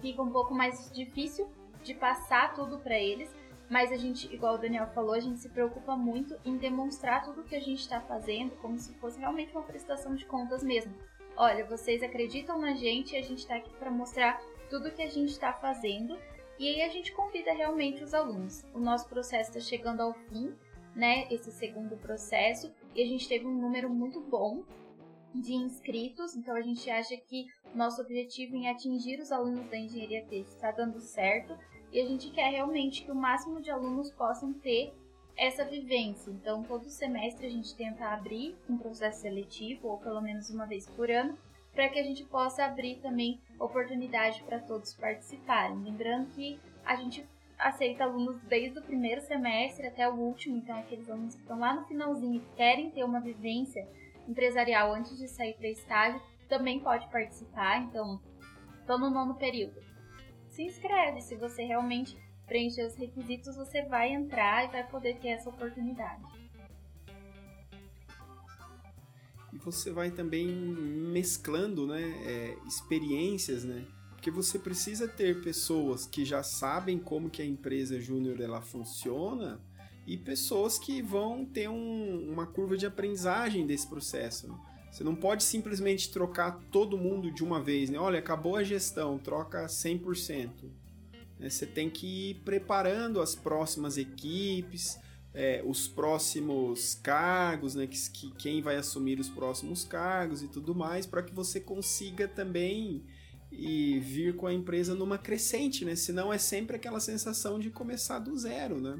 fica 0.01 0.23
um 0.23 0.31
pouco 0.31 0.55
mais 0.55 0.91
difícil 0.91 1.47
de 1.83 1.93
passar 1.93 2.55
tudo 2.55 2.79
para 2.79 2.99
eles, 2.99 3.31
mas 3.69 3.91
a 3.91 3.95
gente, 3.95 4.33
igual 4.33 4.55
o 4.55 4.57
Daniel 4.57 4.87
falou, 4.87 5.13
a 5.13 5.19
gente 5.19 5.39
se 5.39 5.49
preocupa 5.49 5.95
muito 5.95 6.35
em 6.43 6.57
demonstrar 6.57 7.23
tudo 7.23 7.41
o 7.41 7.43
que 7.43 7.55
a 7.55 7.61
gente 7.61 7.79
está 7.79 8.01
fazendo 8.01 8.55
como 8.59 8.79
se 8.79 8.91
fosse 8.95 9.19
realmente 9.19 9.51
uma 9.51 9.61
prestação 9.61 10.15
de 10.15 10.25
contas 10.25 10.63
mesmo. 10.63 10.93
olha, 11.37 11.63
vocês 11.65 12.01
acreditam 12.01 12.59
na 12.59 12.73
gente 12.73 13.13
e 13.13 13.17
a 13.17 13.21
gente 13.21 13.39
está 13.39 13.55
aqui 13.55 13.73
para 13.75 13.91
mostrar 13.91 14.41
tudo 14.69 14.91
que 14.91 15.01
a 15.01 15.09
gente 15.09 15.29
está 15.29 15.53
fazendo. 15.53 16.17
E 16.59 16.67
aí 16.67 16.81
a 16.81 16.89
gente 16.89 17.11
convida 17.13 17.51
realmente 17.53 18.03
os 18.03 18.13
alunos. 18.13 18.63
O 18.73 18.79
nosso 18.79 19.07
processo 19.09 19.49
está 19.49 19.59
chegando 19.59 20.01
ao 20.01 20.13
fim, 20.13 20.53
né? 20.95 21.27
Esse 21.31 21.51
segundo 21.51 21.97
processo, 21.97 22.71
e 22.95 23.01
a 23.01 23.05
gente 23.05 23.27
teve 23.27 23.45
um 23.45 23.59
número 23.59 23.89
muito 23.89 24.21
bom 24.21 24.63
de 25.33 25.53
inscritos, 25.53 26.35
então 26.35 26.55
a 26.55 26.61
gente 26.61 26.87
acha 26.89 27.17
que 27.17 27.47
nosso 27.73 28.01
objetivo 28.01 28.55
em 28.55 28.69
atingir 28.69 29.19
os 29.19 29.31
alunos 29.31 29.67
da 29.69 29.77
engenharia 29.77 30.23
têxtil 30.25 30.55
está 30.55 30.71
dando 30.71 30.99
certo 30.99 31.57
e 31.91 31.99
a 31.99 32.05
gente 32.05 32.29
quer 32.29 32.49
realmente 32.51 33.03
que 33.03 33.11
o 33.11 33.15
máximo 33.15 33.59
de 33.59 33.71
alunos 33.71 34.11
possam 34.11 34.53
ter 34.53 34.93
essa 35.35 35.65
vivência. 35.65 36.29
Então, 36.29 36.61
todo 36.63 36.89
semestre 36.89 37.47
a 37.47 37.49
gente 37.49 37.75
tenta 37.75 38.05
abrir 38.05 38.55
um 38.69 38.77
processo 38.77 39.21
seletivo, 39.21 39.87
ou 39.87 39.97
pelo 39.97 40.21
menos 40.21 40.49
uma 40.49 40.65
vez 40.65 40.87
por 40.87 41.09
ano, 41.09 41.37
para 41.73 41.89
que 41.89 41.99
a 41.99 42.03
gente 42.03 42.23
possa 42.25 42.65
abrir 42.65 42.97
também 42.97 43.41
oportunidade 43.59 44.43
para 44.43 44.59
todos 44.59 44.93
participarem. 44.93 45.83
Lembrando 45.83 46.29
que 46.31 46.59
a 46.85 46.95
gente 46.95 47.25
aceita 47.57 48.03
alunos 48.03 48.39
desde 48.43 48.79
o 48.79 48.83
primeiro 48.83 49.21
semestre 49.21 49.87
até 49.87 50.07
o 50.07 50.15
último, 50.15 50.57
então 50.57 50.77
aqueles 50.77 51.09
alunos 51.09 51.35
que 51.35 51.41
estão 51.41 51.59
lá 51.59 51.73
no 51.73 51.85
finalzinho 51.85 52.35
e 52.35 52.55
querem 52.55 52.91
ter 52.91 53.03
uma 53.03 53.19
vivência 53.19 53.87
empresarial 54.27 54.93
antes 54.93 55.17
de 55.17 55.27
sair 55.27 55.53
para 55.55 55.67
estágio, 55.67 56.21
também 56.47 56.79
pode 56.79 57.07
participar. 57.09 57.81
Então, 57.81 58.21
estou 58.79 58.99
no 58.99 59.09
nono 59.09 59.35
período. 59.35 59.81
Se 60.49 60.63
inscreve, 60.63 61.21
se 61.21 61.35
você 61.35 61.63
realmente 61.63 62.17
preencher 62.45 62.85
os 62.85 62.95
requisitos, 62.95 63.55
você 63.55 63.81
vai 63.83 64.11
entrar 64.11 64.65
e 64.65 64.67
vai 64.67 64.87
poder 64.87 65.17
ter 65.19 65.29
essa 65.29 65.49
oportunidade. 65.49 66.42
E 69.53 69.57
você 69.59 69.91
vai 69.91 70.09
também 70.09 70.47
mesclando 70.47 71.85
né, 71.85 72.01
é, 72.25 72.57
experiências, 72.67 73.63
né? 73.63 73.85
Porque 74.09 74.31
você 74.31 74.57
precisa 74.57 75.07
ter 75.07 75.41
pessoas 75.41 76.05
que 76.05 76.23
já 76.25 76.41
sabem 76.41 76.97
como 76.97 77.29
que 77.29 77.41
a 77.41 77.45
empresa 77.45 77.99
júnior 77.99 78.37
funciona 78.63 79.59
e 80.07 80.17
pessoas 80.17 80.79
que 80.79 81.01
vão 81.01 81.45
ter 81.45 81.69
um, 81.69 82.31
uma 82.31 82.47
curva 82.47 82.77
de 82.77 82.85
aprendizagem 82.85 83.67
desse 83.67 83.85
processo. 83.87 84.47
Né? 84.47 84.57
Você 84.89 85.03
não 85.03 85.13
pode 85.13 85.43
simplesmente 85.43 86.09
trocar 86.09 86.59
todo 86.71 86.97
mundo 86.97 87.31
de 87.31 87.43
uma 87.43 87.61
vez, 87.61 87.89
né? 87.89 87.99
Olha, 87.99 88.19
acabou 88.19 88.55
a 88.55 88.63
gestão, 88.63 89.17
troca 89.17 89.65
100%. 89.65 90.49
Né? 91.39 91.49
Você 91.49 91.65
tem 91.65 91.89
que 91.89 92.29
ir 92.29 92.35
preparando 92.45 93.19
as 93.19 93.35
próximas 93.35 93.97
equipes, 93.97 94.99
é, 95.33 95.63
os 95.65 95.87
próximos 95.87 96.95
cargos, 96.95 97.75
né? 97.75 97.87
Que, 97.87 98.09
que, 98.11 98.31
quem 98.31 98.61
vai 98.61 98.75
assumir 98.75 99.19
os 99.19 99.29
próximos 99.29 99.83
cargos 99.83 100.43
e 100.43 100.47
tudo 100.47 100.75
mais, 100.75 101.05
para 101.05 101.23
que 101.23 101.33
você 101.33 101.59
consiga 101.59 102.27
também 102.27 103.03
e 103.51 103.99
vir 103.99 104.35
com 104.35 104.47
a 104.47 104.53
empresa 104.53 104.95
numa 104.95 105.17
crescente, 105.17 105.85
né? 105.85 105.95
Senão 105.95 106.31
é 106.31 106.37
sempre 106.37 106.75
aquela 106.75 106.99
sensação 106.99 107.59
de 107.59 107.69
começar 107.69 108.19
do 108.19 108.35
zero, 108.37 108.79
né? 108.79 108.99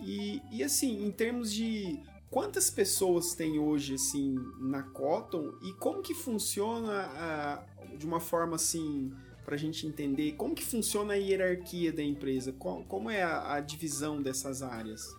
E, 0.00 0.42
e 0.52 0.62
assim, 0.62 1.04
em 1.04 1.10
termos 1.10 1.52
de 1.52 2.00
quantas 2.30 2.70
pessoas 2.70 3.34
tem 3.34 3.58
hoje 3.58 3.94
assim 3.94 4.34
na 4.60 4.82
Cotton 4.82 5.52
e 5.62 5.72
como 5.74 6.02
que 6.02 6.14
funciona 6.14 7.08
uh, 7.08 7.96
de 7.96 8.04
uma 8.04 8.20
forma 8.20 8.56
assim 8.56 9.12
para 9.44 9.54
a 9.54 9.58
gente 9.58 9.86
entender 9.86 10.32
como 10.32 10.54
que 10.54 10.64
funciona 10.64 11.14
a 11.14 11.16
hierarquia 11.16 11.92
da 11.92 12.02
empresa, 12.02 12.52
como, 12.52 12.84
como 12.84 13.08
é 13.08 13.22
a, 13.22 13.54
a 13.54 13.60
divisão 13.60 14.20
dessas 14.20 14.60
áreas? 14.60 15.16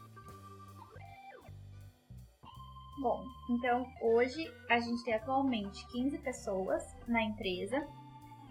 Bom, 3.00 3.24
então 3.50 3.86
hoje 4.02 4.52
a 4.70 4.80
gente 4.80 5.04
tem 5.04 5.14
atualmente 5.14 5.86
15 5.92 6.18
pessoas 6.20 6.84
na 7.08 7.22
empresa 7.22 7.88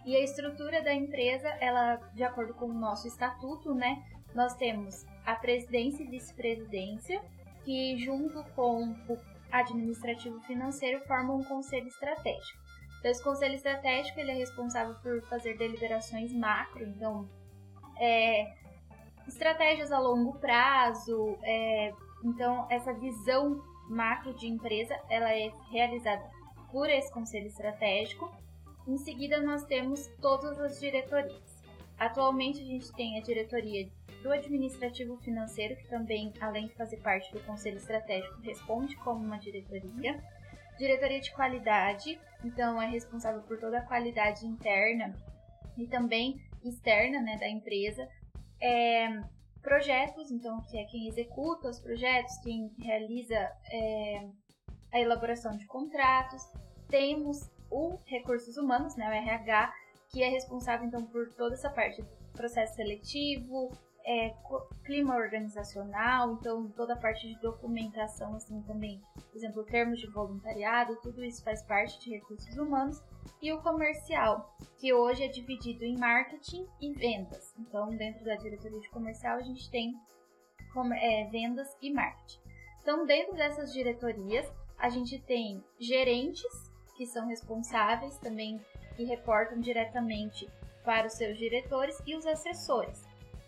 e 0.04 0.14
a 0.14 0.20
estrutura 0.20 0.80
da 0.82 0.94
empresa, 0.94 1.48
ela 1.60 1.96
de 2.14 2.22
acordo 2.22 2.54
com 2.54 2.66
o 2.66 2.72
nosso 2.72 3.08
estatuto, 3.08 3.74
né, 3.74 4.04
nós 4.36 4.54
temos 4.54 5.04
a 5.24 5.34
presidência 5.34 6.04
e 6.04 6.06
vice-presidência, 6.06 7.20
que 7.64 7.98
junto 7.98 8.44
com 8.54 8.92
o 9.08 9.18
administrativo 9.50 10.38
financeiro 10.42 11.00
formam 11.06 11.38
um 11.38 11.44
conselho 11.44 11.88
estratégico. 11.88 12.60
Então, 13.00 13.10
esse 13.10 13.24
conselho 13.24 13.54
estratégico 13.54 14.20
ele 14.20 14.30
é 14.30 14.34
responsável 14.34 14.94
por 15.02 15.22
fazer 15.22 15.56
deliberações 15.56 16.32
macro, 16.32 16.84
então 16.86 17.28
é, 17.98 18.54
estratégias 19.26 19.90
a 19.90 19.98
longo 19.98 20.38
prazo, 20.38 21.36
é, 21.42 21.92
então 22.24 22.66
essa 22.70 22.92
visão 22.92 23.62
macro 23.88 24.34
de 24.34 24.46
empresa 24.46 24.98
ela 25.08 25.32
é 25.32 25.52
realizada 25.70 26.28
por 26.70 26.88
esse 26.90 27.12
conselho 27.12 27.46
estratégico. 27.46 28.30
Em 28.86 28.96
seguida 28.96 29.40
nós 29.40 29.64
temos 29.64 30.06
todas 30.20 30.58
as 30.60 30.80
diretorias. 30.80 31.56
Atualmente 31.98 32.60
a 32.60 32.64
gente 32.64 32.92
tem 32.92 33.18
a 33.18 33.22
diretoria 33.22 33.88
do 34.22 34.32
administrativo 34.32 35.16
financeiro, 35.18 35.76
que 35.76 35.88
também, 35.88 36.32
além 36.40 36.66
de 36.66 36.74
fazer 36.74 36.98
parte 36.98 37.32
do 37.32 37.40
conselho 37.40 37.76
estratégico, 37.76 38.40
responde 38.42 38.96
como 38.96 39.24
uma 39.24 39.38
diretoria. 39.38 40.22
Diretoria 40.78 41.20
de 41.20 41.32
qualidade, 41.32 42.20
então 42.44 42.80
é 42.80 42.86
responsável 42.86 43.40
por 43.42 43.58
toda 43.58 43.78
a 43.78 43.86
qualidade 43.86 44.46
interna 44.46 45.14
e 45.78 45.86
também 45.86 46.38
externa 46.62 47.20
né, 47.22 47.36
da 47.38 47.48
empresa. 47.48 48.06
É, 48.60 49.20
projetos, 49.66 50.30
então, 50.30 50.62
que 50.70 50.78
é 50.78 50.84
quem 50.84 51.08
executa 51.08 51.68
os 51.68 51.80
projetos, 51.80 52.38
quem 52.38 52.72
realiza 52.78 53.34
é, 53.34 54.28
a 54.92 55.00
elaboração 55.00 55.56
de 55.56 55.66
contratos. 55.66 56.40
Temos 56.88 57.50
o 57.68 57.98
recursos 58.06 58.56
humanos, 58.56 58.94
né, 58.96 59.08
o 59.08 59.12
RH, 59.12 59.74
que 60.08 60.22
é 60.22 60.28
responsável 60.28 60.86
então 60.86 61.04
por 61.06 61.34
toda 61.34 61.54
essa 61.54 61.68
parte 61.68 62.00
do 62.00 62.08
processo 62.32 62.76
seletivo, 62.76 63.72
é, 64.06 64.32
clima 64.84 65.16
organizacional, 65.16 66.34
então 66.34 66.68
toda 66.70 66.94
a 66.94 66.96
parte 66.96 67.26
de 67.26 67.40
documentação, 67.40 68.36
assim 68.36 68.62
também, 68.62 69.02
por 69.14 69.36
exemplo, 69.36 69.64
termos 69.64 69.98
de 69.98 70.06
voluntariado, 70.06 70.96
tudo 71.02 71.24
isso 71.24 71.42
faz 71.42 71.60
parte 71.62 71.98
de 71.98 72.10
recursos 72.10 72.56
humanos. 72.56 73.02
E 73.42 73.52
o 73.52 73.60
comercial, 73.60 74.56
que 74.78 74.94
hoje 74.94 75.24
é 75.24 75.28
dividido 75.28 75.84
em 75.84 75.98
marketing 75.98 76.66
e 76.80 76.92
vendas. 76.92 77.52
Então, 77.58 77.90
dentro 77.90 78.24
da 78.24 78.36
diretoria 78.36 78.80
de 78.80 78.88
comercial, 78.90 79.38
a 79.38 79.42
gente 79.42 79.68
tem 79.70 79.92
é, 81.00 81.24
vendas 81.24 81.76
e 81.82 81.92
marketing. 81.92 82.40
Então, 82.82 83.04
dentro 83.04 83.34
dessas 83.34 83.72
diretorias, 83.72 84.46
a 84.78 84.88
gente 84.88 85.18
tem 85.22 85.62
gerentes, 85.80 86.70
que 86.96 87.06
são 87.06 87.26
responsáveis 87.26 88.16
também 88.18 88.60
e 88.96 89.04
reportam 89.04 89.58
diretamente 89.58 90.48
para 90.84 91.08
os 91.08 91.14
seus 91.14 91.36
diretores, 91.36 92.00
e 92.06 92.14
os 92.14 92.24
assessores, 92.24 93.05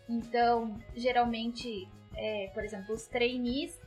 então, 0.09 0.79
geralmente, 0.97 1.87
é, 2.17 2.51
por 2.55 2.65
exemplo, 2.65 2.95
os 2.95 3.07
trainees 3.07 3.79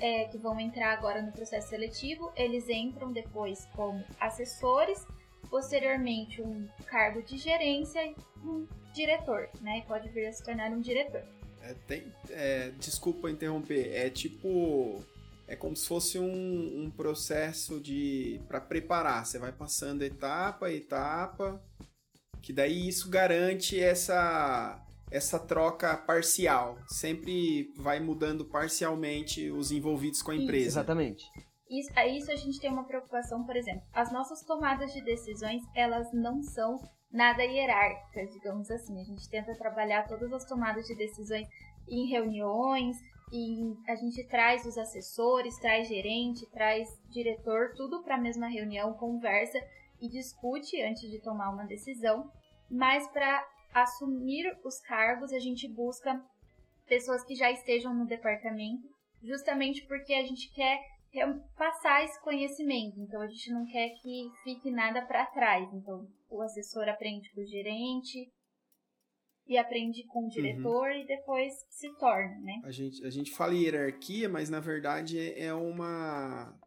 é, 0.00 0.24
que 0.24 0.38
vão 0.38 0.58
entrar 0.58 0.92
agora 0.92 1.22
no 1.22 1.32
processo 1.32 1.68
seletivo, 1.68 2.32
eles 2.36 2.68
entram 2.68 3.12
depois 3.12 3.66
como 3.74 4.02
assessores, 4.20 5.06
posteriormente 5.48 6.42
um 6.42 6.66
cargo 6.86 7.22
de 7.22 7.36
gerência 7.36 8.04
e 8.04 8.16
um 8.42 8.66
diretor, 8.92 9.48
né? 9.60 9.84
Pode 9.86 10.08
vir 10.08 10.26
a 10.26 10.32
se 10.32 10.42
tornar 10.42 10.70
um 10.70 10.80
diretor. 10.80 11.22
É, 11.62 11.74
tem, 11.86 12.12
é, 12.30 12.70
desculpa 12.78 13.30
interromper, 13.30 13.92
é 13.94 14.08
tipo 14.08 15.04
é 15.48 15.54
como 15.54 15.76
se 15.76 15.86
fosse 15.86 16.18
um, 16.18 16.84
um 16.84 16.90
processo 16.90 17.80
de 17.80 18.40
para 18.48 18.60
preparar. 18.60 19.24
Você 19.24 19.38
vai 19.38 19.52
passando 19.52 20.02
etapa 20.02 20.72
etapa, 20.72 21.62
que 22.42 22.52
daí 22.52 22.88
isso 22.88 23.08
garante 23.08 23.80
essa 23.80 24.84
essa 25.16 25.38
troca 25.38 25.96
parcial. 25.96 26.78
Sempre 26.86 27.72
vai 27.76 27.98
mudando 27.98 28.44
parcialmente 28.44 29.50
os 29.50 29.72
envolvidos 29.72 30.22
com 30.22 30.30
a 30.30 30.36
empresa. 30.36 30.68
Isso, 30.68 30.78
exatamente. 30.78 31.24
Isso, 31.68 31.90
a 31.96 32.06
isso 32.06 32.30
a 32.30 32.36
gente 32.36 32.60
tem 32.60 32.70
uma 32.70 32.84
preocupação, 32.84 33.44
por 33.44 33.56
exemplo, 33.56 33.82
as 33.92 34.12
nossas 34.12 34.42
tomadas 34.44 34.92
de 34.92 35.02
decisões, 35.02 35.62
elas 35.74 36.06
não 36.12 36.40
são 36.42 36.78
nada 37.10 37.42
hierárquicas, 37.42 38.32
digamos 38.32 38.70
assim. 38.70 39.00
A 39.00 39.04
gente 39.04 39.28
tenta 39.28 39.56
trabalhar 39.56 40.06
todas 40.06 40.32
as 40.32 40.44
tomadas 40.44 40.86
de 40.86 40.94
decisões 40.94 41.48
em 41.88 42.08
reuniões, 42.08 42.96
e 43.32 43.74
a 43.88 43.96
gente 43.96 44.22
traz 44.28 44.64
os 44.64 44.78
assessores, 44.78 45.58
traz 45.58 45.88
gerente, 45.88 46.48
traz 46.50 46.88
diretor, 47.10 47.72
tudo 47.76 48.02
para 48.02 48.14
a 48.14 48.20
mesma 48.20 48.46
reunião, 48.46 48.94
conversa 48.94 49.58
e 50.00 50.08
discute 50.08 50.80
antes 50.82 51.10
de 51.10 51.20
tomar 51.20 51.50
uma 51.50 51.64
decisão, 51.64 52.30
mas 52.70 53.08
para 53.08 53.44
assumir 53.82 54.56
os 54.64 54.80
cargos, 54.80 55.32
a 55.32 55.38
gente 55.38 55.68
busca 55.68 56.22
pessoas 56.86 57.24
que 57.24 57.34
já 57.34 57.50
estejam 57.50 57.94
no 57.94 58.06
departamento, 58.06 58.88
justamente 59.22 59.84
porque 59.86 60.14
a 60.14 60.22
gente 60.22 60.50
quer 60.54 60.80
passar 61.56 62.04
esse 62.04 62.20
conhecimento. 62.22 62.98
Então 63.00 63.20
a 63.20 63.26
gente 63.26 63.50
não 63.50 63.66
quer 63.66 63.90
que 64.00 64.30
fique 64.44 64.70
nada 64.70 65.02
para 65.02 65.26
trás. 65.26 65.68
Então 65.72 66.06
o 66.30 66.42
assessor 66.42 66.88
aprende 66.88 67.30
com 67.32 67.40
o 67.40 67.46
gerente 67.46 68.30
e 69.46 69.56
aprende 69.56 70.04
com 70.06 70.20
o 70.20 70.22
uhum. 70.22 70.28
diretor 70.28 70.88
uhum. 70.88 71.00
e 71.00 71.06
depois 71.06 71.52
se 71.70 71.88
torna, 71.98 72.38
né? 72.40 72.60
A 72.64 72.70
gente, 72.70 73.04
a 73.04 73.10
gente 73.10 73.30
fala 73.30 73.54
hierarquia, 73.54 74.28
mas 74.28 74.50
na 74.50 74.60
verdade 74.60 75.32
é 75.38 75.52
uma 75.54 76.58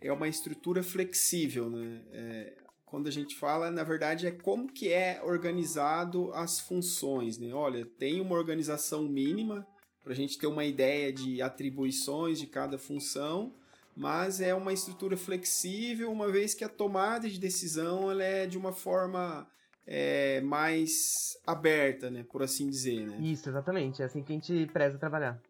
é 0.00 0.12
uma 0.12 0.28
estrutura 0.28 0.82
flexível, 0.82 1.68
né? 1.70 2.04
É, 2.12 2.67
quando 2.90 3.06
a 3.06 3.12
gente 3.12 3.36
fala, 3.36 3.70
na 3.70 3.84
verdade, 3.84 4.26
é 4.26 4.30
como 4.30 4.72
que 4.72 4.92
é 4.92 5.20
organizado 5.22 6.32
as 6.32 6.58
funções, 6.58 7.38
né? 7.38 7.52
Olha, 7.52 7.84
tem 7.84 8.20
uma 8.20 8.34
organização 8.34 9.02
mínima 9.02 9.66
para 10.02 10.12
a 10.12 10.16
gente 10.16 10.38
ter 10.38 10.46
uma 10.46 10.64
ideia 10.64 11.12
de 11.12 11.42
atribuições 11.42 12.38
de 12.38 12.46
cada 12.46 12.78
função, 12.78 13.54
mas 13.94 14.40
é 14.40 14.54
uma 14.54 14.72
estrutura 14.72 15.16
flexível, 15.16 16.10
uma 16.10 16.30
vez 16.30 16.54
que 16.54 16.64
a 16.64 16.68
tomada 16.68 17.28
de 17.28 17.38
decisão 17.38 18.10
ela 18.10 18.22
é 18.22 18.46
de 18.46 18.56
uma 18.56 18.72
forma 18.72 19.46
é, 19.86 20.40
mais 20.40 21.36
aberta, 21.46 22.10
né, 22.10 22.24
por 22.30 22.42
assim 22.42 22.68
dizer, 22.70 23.06
né? 23.06 23.18
Isso, 23.20 23.48
exatamente, 23.48 24.00
é 24.00 24.04
assim 24.04 24.22
que 24.22 24.32
a 24.32 24.34
gente 24.34 24.66
preza 24.72 24.98
trabalhar. 24.98 25.40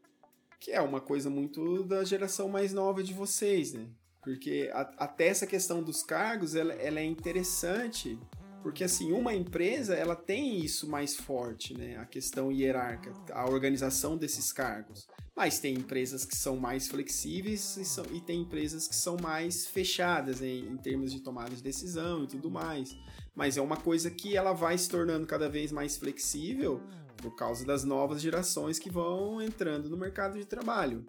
Que 0.58 0.72
é 0.72 0.80
uma 0.80 1.00
coisa 1.00 1.30
muito 1.30 1.84
da 1.84 2.02
geração 2.02 2.48
mais 2.48 2.72
nova 2.72 3.02
de 3.02 3.12
vocês, 3.14 3.72
né? 3.72 3.86
Porque 4.22 4.70
a, 4.72 4.80
até 4.98 5.28
essa 5.28 5.46
questão 5.46 5.82
dos 5.82 6.02
cargos, 6.02 6.54
ela, 6.54 6.72
ela 6.74 7.00
é 7.00 7.04
interessante 7.04 8.18
porque 8.62 8.84
assim, 8.84 9.12
uma 9.12 9.34
empresa, 9.34 9.94
ela 9.94 10.16
tem 10.16 10.58
isso 10.58 10.88
mais 10.88 11.16
forte, 11.16 11.74
né? 11.74 11.96
A 11.96 12.04
questão 12.04 12.50
hierárquica, 12.50 13.14
a 13.32 13.48
organização 13.48 14.16
desses 14.16 14.52
cargos. 14.52 15.06
Mas 15.34 15.60
tem 15.60 15.74
empresas 15.74 16.24
que 16.24 16.36
são 16.36 16.56
mais 16.56 16.88
flexíveis 16.88 17.76
e, 17.76 17.84
são, 17.84 18.04
e 18.12 18.20
tem 18.20 18.40
empresas 18.40 18.88
que 18.88 18.96
são 18.96 19.16
mais 19.22 19.66
fechadas 19.66 20.40
né? 20.40 20.48
em 20.48 20.76
termos 20.76 21.12
de 21.12 21.20
tomada 21.20 21.54
de 21.54 21.62
decisão 21.62 22.24
e 22.24 22.26
tudo 22.26 22.50
mais. 22.50 22.96
Mas 23.34 23.56
é 23.56 23.62
uma 23.62 23.76
coisa 23.76 24.10
que 24.10 24.36
ela 24.36 24.52
vai 24.52 24.76
se 24.76 24.88
tornando 24.88 25.26
cada 25.26 25.48
vez 25.48 25.70
mais 25.70 25.96
flexível 25.96 26.82
por 27.18 27.36
causa 27.36 27.64
das 27.64 27.84
novas 27.84 28.20
gerações 28.20 28.78
que 28.80 28.90
vão 28.90 29.40
entrando 29.40 29.88
no 29.88 29.96
mercado 29.96 30.36
de 30.36 30.44
trabalho. 30.44 31.06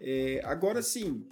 É, 0.00 0.40
agora 0.44 0.80
sim, 0.82 1.26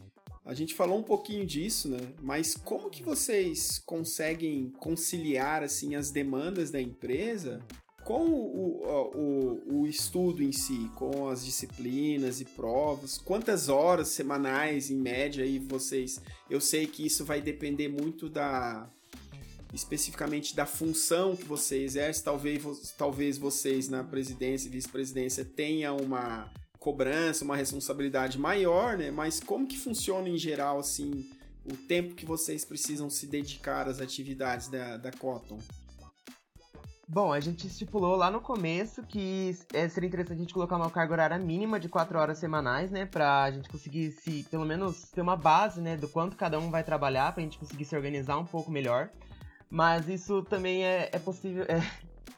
a 0.48 0.54
gente 0.54 0.74
falou 0.74 0.98
um 0.98 1.02
pouquinho 1.02 1.44
disso, 1.44 1.90
né? 1.90 2.00
Mas 2.22 2.54
como 2.54 2.88
que 2.88 3.02
vocês 3.02 3.78
conseguem 3.84 4.70
conciliar 4.78 5.62
assim 5.62 5.94
as 5.94 6.10
demandas 6.10 6.70
da 6.70 6.80
empresa 6.80 7.60
com 8.02 8.24
o, 8.24 8.82
o, 9.14 9.80
o, 9.80 9.86
estudo 9.86 10.42
em 10.42 10.50
si, 10.50 10.90
com 10.94 11.28
as 11.28 11.44
disciplinas 11.44 12.40
e 12.40 12.46
provas? 12.46 13.18
Quantas 13.18 13.68
horas 13.68 14.08
semanais, 14.08 14.90
em 14.90 14.96
média, 14.96 15.44
aí 15.44 15.58
vocês? 15.58 16.18
Eu 16.48 16.62
sei 16.62 16.86
que 16.86 17.04
isso 17.04 17.26
vai 17.26 17.42
depender 17.42 17.88
muito 17.88 18.26
da 18.26 18.88
especificamente 19.74 20.56
da 20.56 20.64
função 20.64 21.36
que 21.36 21.44
você 21.44 21.82
exerce. 21.82 22.24
Talvez, 22.24 22.94
talvez 22.96 23.36
vocês 23.36 23.86
na 23.86 24.02
presidência 24.02 24.68
e 24.68 24.70
vice-presidência 24.70 25.44
tenham 25.44 25.98
uma 25.98 26.50
cobrança, 26.78 27.44
uma 27.44 27.56
responsabilidade 27.56 28.38
maior, 28.38 28.96
né? 28.96 29.10
Mas 29.10 29.40
como 29.40 29.66
que 29.66 29.78
funciona 29.78 30.28
em 30.28 30.38
geral, 30.38 30.78
assim, 30.78 31.28
o 31.64 31.76
tempo 31.76 32.14
que 32.14 32.24
vocês 32.24 32.64
precisam 32.64 33.10
se 33.10 33.26
dedicar 33.26 33.88
às 33.88 34.00
atividades 34.00 34.68
da, 34.68 34.96
da 34.96 35.10
Cotton? 35.12 35.58
Bom, 37.10 37.32
a 37.32 37.40
gente 37.40 37.66
estipulou 37.66 38.16
lá 38.16 38.30
no 38.30 38.38
começo 38.38 39.02
que 39.02 39.56
é, 39.72 39.88
seria 39.88 40.08
interessante 40.08 40.36
a 40.36 40.40
gente 40.40 40.52
colocar 40.52 40.76
uma 40.76 40.90
carga 40.90 41.14
horária 41.14 41.38
mínima 41.38 41.80
de 41.80 41.88
4 41.88 42.18
horas 42.18 42.36
semanais, 42.36 42.90
né? 42.90 43.06
Pra 43.06 43.50
gente 43.50 43.66
conseguir 43.66 44.12
se, 44.12 44.46
pelo 44.50 44.66
menos, 44.66 45.04
ter 45.04 45.22
uma 45.22 45.34
base, 45.34 45.80
né? 45.80 45.96
Do 45.96 46.06
quanto 46.06 46.36
cada 46.36 46.58
um 46.58 46.70
vai 46.70 46.84
trabalhar, 46.84 47.32
pra 47.32 47.42
gente 47.42 47.58
conseguir 47.58 47.86
se 47.86 47.96
organizar 47.96 48.36
um 48.36 48.44
pouco 48.44 48.70
melhor. 48.70 49.08
Mas 49.70 50.06
isso 50.06 50.42
também 50.42 50.84
é, 50.84 51.08
é 51.10 51.18
possível. 51.18 51.64
É, 51.64 51.80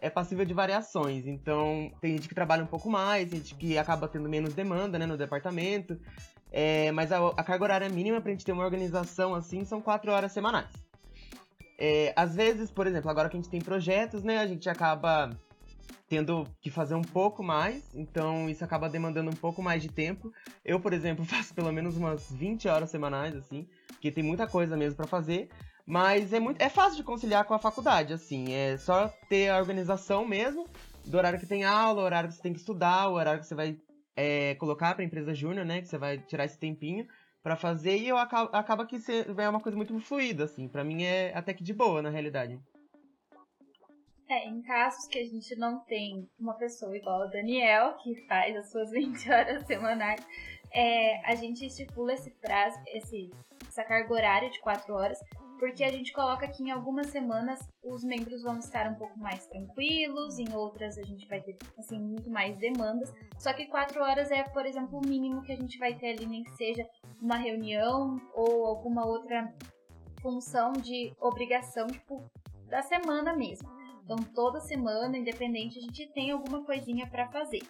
é 0.01 0.11
passível 0.11 0.45
de 0.45 0.55
variações. 0.55 1.27
Então, 1.27 1.93
tem 2.01 2.13
gente 2.13 2.29
que 2.29 2.35
trabalha 2.35 2.63
um 2.63 2.67
pouco 2.67 2.91
mais, 2.91 3.31
gente 3.31 3.55
que 3.55 3.79
acaba 3.79 4.09
tendo 4.09 4.29
menos 4.29 4.55
demanda 4.55 4.99
né, 4.99 5.07
no 5.07 5.17
departamento. 5.17 5.99
É, 6.53 6.91
mas 6.93 7.13
a, 7.13 7.29
a, 7.29 7.45
carga 7.45 7.65
horária 7.65 7.89
mínima 7.89 8.21
para 8.21 8.31
a 8.31 8.33
gente 8.33 8.45
ter 8.45 8.53
uma 8.53 8.65
organização 8.65 9.35
assim 9.35 9.65
são 9.65 9.81
quatro 9.81 10.11
horas 10.11 10.33
semanais. 10.33 10.71
É, 11.79 12.13
às 12.17 12.35
vezes, 12.35 12.71
por 12.71 12.87
exemplo, 12.87 13.11
agora 13.11 13.29
que 13.29 13.37
a 13.37 13.41
gente 13.41 13.51
tem 13.51 13.61
projetos, 13.61 14.23
né, 14.23 14.39
a 14.39 14.47
gente 14.47 14.69
acaba 14.69 15.31
tendo 16.09 16.45
que 16.61 16.71
fazer 16.71 16.97
um 16.97 17.03
pouco 17.03 17.41
mais, 17.41 17.95
então 17.95 18.51
isso 18.51 18.65
acaba 18.65 18.89
demandando 18.89 19.31
um 19.31 19.37
pouco 19.37 19.63
mais 19.63 19.81
de 19.81 19.89
tempo. 19.89 20.33
Eu, 20.65 20.81
por 20.81 20.93
exemplo, 20.93 21.25
faço 21.27 21.55
pelo 21.55 21.73
menos 21.73 21.97
umas 21.97 22.31
20 22.33 22.69
horas 22.69 22.91
semanais, 22.91 23.37
assim, 23.37 23.67
porque 23.87 24.11
tem 24.11 24.25
muita 24.25 24.47
coisa 24.47 24.77
mesmo 24.77 24.97
para 24.97 25.07
fazer. 25.07 25.49
Mas 25.87 26.33
é 26.33 26.41
muito 26.41 26.61
é 26.61 26.69
fácil 26.69 26.97
de 26.97 27.03
conciliar 27.03 27.45
com 27.45 27.55
a 27.55 27.59
faculdade, 27.59 28.13
assim. 28.13 28.53
É 28.53 28.77
só 28.77 29.09
ter 29.29 29.49
a 29.49 29.59
organização 29.59 30.27
mesmo 30.27 30.69
do 31.05 31.17
horário 31.17 31.41
que 31.41 31.47
tem 31.47 31.65
aula, 31.65 32.03
o 32.03 32.05
horário 32.05 32.29
que 32.29 32.37
você 32.37 32.43
tem 32.43 32.53
que 32.53 32.61
estudar, 32.61 33.09
o 33.09 33.15
horário 33.15 33.41
que 33.41 33.47
você 33.47 33.55
vai 33.55 33.79
é, 34.17 34.55
colocar 34.57 34.95
para 34.95 35.05
empresa 35.05 35.35
júnior, 35.35 35.65
né? 35.65 35.81
Que 35.81 35.89
você 35.89 35.99
vai 35.99 36.19
tirar 36.19 36.45
esse 36.45 36.59
tempinho 36.59 37.07
para 37.43 37.57
fazer 37.57 37.97
e 37.97 38.09
eu 38.09 38.19
acaba, 38.19 38.51
acaba 38.57 38.87
que 38.87 38.97
é 39.39 39.49
uma 39.49 39.61
coisa 39.61 39.77
muito 39.77 39.99
fluida, 40.01 40.45
assim. 40.45 40.69
Para 40.69 40.85
mim 40.85 41.05
é 41.05 41.33
até 41.35 41.55
que 41.55 41.65
de 41.65 41.73
boa, 41.73 42.03
na 42.03 42.11
realidade. 42.11 42.61
É, 44.29 44.47
em 44.47 44.63
casos 44.63 45.09
que 45.09 45.19
a 45.19 45.25
gente 45.25 45.57
não 45.57 45.81
tem 45.81 46.29
uma 46.39 46.55
pessoa 46.55 46.97
igual 46.97 47.27
o 47.27 47.31
Daniel, 47.31 47.97
que 47.97 48.15
faz 48.29 48.57
as 48.57 48.71
suas 48.71 48.91
20 48.93 49.31
horas 49.31 49.67
semanais, 49.67 50.25
é, 50.73 51.21
a 51.29 51.35
gente 51.35 51.67
estipula 51.67 52.13
esse 52.13 52.31
prazo, 52.31 52.79
esse, 52.87 53.31
essa 53.71 53.85
carga 53.85 54.13
horária 54.13 54.51
de 54.51 54.61
4 54.61 54.93
horas, 54.93 55.19
porque 55.59 55.85
a 55.85 55.91
gente 55.91 56.13
coloca 56.13 56.49
que 56.49 56.63
em 56.63 56.71
algumas 56.71 57.07
semanas 57.09 57.61
os 57.83 58.03
membros 58.03 58.43
vão 58.43 58.59
estar 58.59 58.91
um 58.91 58.95
pouco 58.95 59.19
mais 59.19 59.47
tranquilos, 59.47 60.39
em 60.39 60.53
outras 60.55 60.99
a 60.99 61.03
gente 61.03 61.27
vai 61.29 61.41
ter 61.41 61.57
assim 61.79 61.99
muito 61.99 62.31
mais 62.31 62.57
demandas. 62.59 63.13
Só 63.39 63.53
que 63.53 63.67
quatro 63.67 64.03
horas 64.03 64.31
é, 64.31 64.43
por 64.43 64.67
exemplo, 64.67 64.99
o 64.99 65.07
mínimo 65.07 65.43
que 65.43 65.53
a 65.53 65.57
gente 65.57 65.79
vai 65.79 65.95
ter 65.95 66.13
ali, 66.13 66.27
nem 66.27 66.43
que 66.43 66.51
seja 66.53 66.87
uma 67.21 67.37
reunião 67.37 68.21
ou 68.35 68.67
alguma 68.67 69.07
outra 69.07 69.55
função 70.21 70.73
de 70.73 71.15
obrigação, 71.21 71.87
tipo, 71.87 72.25
da 72.69 72.83
semana 72.83 73.35
mesmo. 73.35 73.69
Então, 74.05 74.17
toda 74.35 74.61
semana, 74.61 75.17
independente, 75.17 75.79
a 75.79 75.83
gente 75.83 76.07
tem 76.13 76.31
alguma 76.31 76.65
coisinha 76.65 77.07
para 77.07 77.29
fazer. 77.29 77.61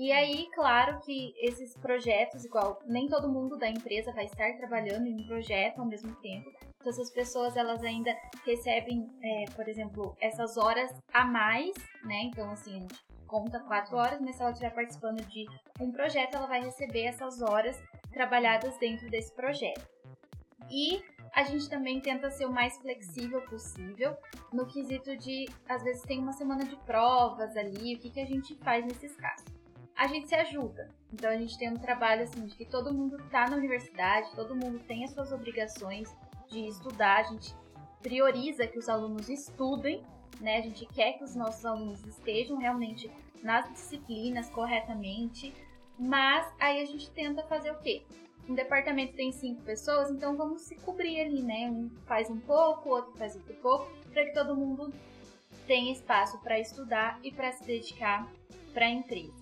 E 0.00 0.12
aí, 0.12 0.48
claro 0.54 1.00
que 1.00 1.34
esses 1.38 1.76
projetos, 1.76 2.44
igual 2.44 2.78
nem 2.86 3.08
todo 3.08 3.28
mundo 3.28 3.58
da 3.58 3.68
empresa 3.68 4.12
vai 4.12 4.26
estar 4.26 4.56
trabalhando 4.56 5.08
em 5.08 5.20
um 5.20 5.26
projeto 5.26 5.80
ao 5.80 5.86
mesmo 5.86 6.14
tempo, 6.20 6.48
então 6.76 6.92
essas 6.92 7.10
pessoas 7.10 7.56
elas 7.56 7.82
ainda 7.82 8.16
recebem, 8.46 9.10
é, 9.20 9.46
por 9.56 9.66
exemplo, 9.68 10.16
essas 10.20 10.56
horas 10.56 10.88
a 11.12 11.24
mais, 11.24 11.74
né? 12.04 12.22
Então 12.26 12.48
assim, 12.52 12.86
conta 13.26 13.58
quatro 13.58 13.96
horas, 13.96 14.20
mas 14.20 14.36
se 14.36 14.42
ela 14.42 14.52
estiver 14.52 14.72
participando 14.72 15.20
de 15.26 15.46
um 15.80 15.90
projeto, 15.90 16.36
ela 16.36 16.46
vai 16.46 16.62
receber 16.62 17.02
essas 17.06 17.42
horas 17.42 17.76
trabalhadas 18.12 18.78
dentro 18.78 19.10
desse 19.10 19.34
projeto. 19.34 19.84
E 20.70 21.02
a 21.32 21.42
gente 21.42 21.68
também 21.68 22.00
tenta 22.00 22.30
ser 22.30 22.46
o 22.46 22.52
mais 22.52 22.78
flexível 22.78 23.42
possível 23.46 24.16
no 24.52 24.64
quesito 24.64 25.16
de, 25.16 25.46
às 25.68 25.82
vezes 25.82 26.02
tem 26.02 26.20
uma 26.20 26.32
semana 26.34 26.64
de 26.64 26.76
provas 26.84 27.56
ali, 27.56 27.96
o 27.96 27.98
que, 27.98 28.10
que 28.10 28.20
a 28.20 28.26
gente 28.26 28.54
faz 28.58 28.84
nesses 28.84 29.16
casos? 29.16 29.57
A 29.98 30.06
gente 30.06 30.28
se 30.28 30.34
ajuda. 30.36 30.88
Então 31.12 31.28
a 31.28 31.36
gente 31.36 31.58
tem 31.58 31.68
um 31.68 31.76
trabalho 31.76 32.22
assim 32.22 32.46
de 32.46 32.54
que 32.54 32.64
todo 32.64 32.94
mundo 32.94 33.16
está 33.16 33.50
na 33.50 33.56
universidade, 33.56 34.30
todo 34.36 34.54
mundo 34.54 34.78
tem 34.86 35.04
as 35.04 35.10
suas 35.10 35.32
obrigações 35.32 36.14
de 36.48 36.68
estudar, 36.68 37.18
a 37.18 37.22
gente 37.24 37.52
prioriza 38.00 38.64
que 38.68 38.78
os 38.78 38.88
alunos 38.88 39.28
estudem, 39.28 40.00
né? 40.40 40.58
A 40.58 40.60
gente 40.60 40.86
quer 40.86 41.14
que 41.14 41.24
os 41.24 41.34
nossos 41.34 41.66
alunos 41.66 42.06
estejam 42.06 42.56
realmente 42.56 43.10
nas 43.42 43.68
disciplinas 43.72 44.48
corretamente, 44.50 45.52
mas 45.98 46.46
aí 46.60 46.80
a 46.80 46.84
gente 46.84 47.10
tenta 47.10 47.42
fazer 47.42 47.72
o 47.72 47.78
quê? 47.80 48.04
Um 48.48 48.54
departamento 48.54 49.14
tem 49.14 49.32
cinco 49.32 49.62
pessoas, 49.62 50.10
então 50.12 50.36
vamos 50.36 50.62
se 50.62 50.76
cobrir 50.76 51.20
ali, 51.20 51.42
né? 51.42 51.68
Um 51.68 51.90
faz 52.06 52.30
um 52.30 52.38
pouco, 52.38 52.88
outro 52.90 53.12
faz 53.18 53.34
outro 53.34 53.54
pouco, 53.56 53.90
para 54.12 54.24
que 54.24 54.32
todo 54.32 54.56
mundo 54.56 54.94
tenha 55.66 55.92
espaço 55.92 56.38
para 56.38 56.58
estudar 56.60 57.18
e 57.24 57.32
para 57.32 57.50
se 57.50 57.64
dedicar 57.64 58.30
para 58.72 58.86
a 58.86 58.90
empresa 58.90 59.37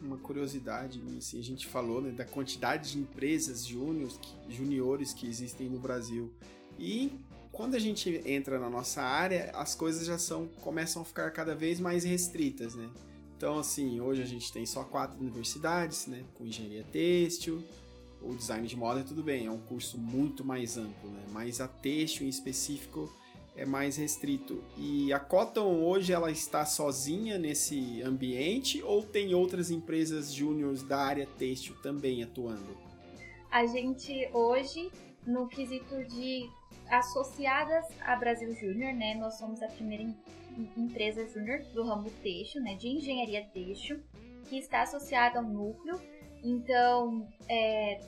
uma 0.00 0.16
curiosidade, 0.16 1.00
assim, 1.16 1.38
a 1.38 1.42
gente 1.42 1.66
falou 1.66 2.00
né, 2.00 2.10
da 2.10 2.24
quantidade 2.24 2.92
de 2.92 2.98
empresas 2.98 3.66
júniores 3.66 4.18
que, 4.18 4.54
juniores 4.54 5.12
que 5.12 5.26
existem 5.26 5.68
no 5.68 5.78
Brasil. 5.78 6.32
E 6.78 7.12
quando 7.52 7.74
a 7.74 7.78
gente 7.78 8.22
entra 8.24 8.58
na 8.58 8.70
nossa 8.70 9.02
área, 9.02 9.50
as 9.54 9.74
coisas 9.74 10.06
já 10.06 10.18
são 10.18 10.46
começam 10.60 11.02
a 11.02 11.04
ficar 11.04 11.30
cada 11.32 11.54
vez 11.54 11.80
mais 11.80 12.04
restritas, 12.04 12.74
né? 12.74 12.88
Então, 13.36 13.58
assim, 13.58 14.00
hoje 14.00 14.22
a 14.22 14.26
gente 14.26 14.52
tem 14.52 14.66
só 14.66 14.84
quatro 14.84 15.20
universidades, 15.20 16.06
né? 16.06 16.24
Com 16.34 16.44
engenharia 16.44 16.84
têxtil, 16.84 17.62
o 18.20 18.34
design 18.34 18.66
de 18.66 18.76
moda, 18.76 19.04
tudo 19.04 19.22
bem, 19.22 19.46
é 19.46 19.50
um 19.50 19.60
curso 19.60 19.96
muito 19.96 20.44
mais 20.44 20.76
amplo, 20.76 21.10
né? 21.10 21.24
Mas 21.30 21.60
a 21.60 21.68
têxtil 21.68 22.26
em 22.26 22.30
específico 22.30 23.12
é 23.58 23.66
mais 23.66 23.96
restrito. 23.96 24.62
E 24.76 25.12
a 25.12 25.18
Cotton 25.18 25.82
hoje 25.82 26.12
ela 26.12 26.30
está 26.30 26.64
sozinha 26.64 27.36
nesse 27.36 28.00
ambiente 28.02 28.80
ou 28.82 29.02
tem 29.02 29.34
outras 29.34 29.70
empresas 29.70 30.32
júniores 30.32 30.84
da 30.84 30.98
área 30.98 31.26
têxtil 31.36 31.74
também 31.82 32.22
atuando? 32.22 32.78
A 33.50 33.66
gente 33.66 34.28
hoje, 34.32 34.90
no 35.26 35.48
quesito 35.48 36.04
de 36.04 36.48
associadas 36.88 37.84
a 38.00 38.14
Brasil 38.14 38.54
Júnior, 38.54 38.94
né, 38.94 39.14
nós 39.16 39.34
somos 39.34 39.60
a 39.60 39.66
primeira 39.66 40.04
empresa 40.76 41.26
júnior 41.26 41.60
do 41.74 41.82
ramo 41.82 42.10
têxtil, 42.22 42.62
né, 42.62 42.76
de 42.76 42.88
engenharia 42.88 43.44
têxtil, 43.52 44.00
que 44.48 44.56
está 44.56 44.82
associada 44.82 45.40
ao 45.40 45.44
núcleo. 45.44 46.00
Então, 46.44 47.28
é, 47.48 48.00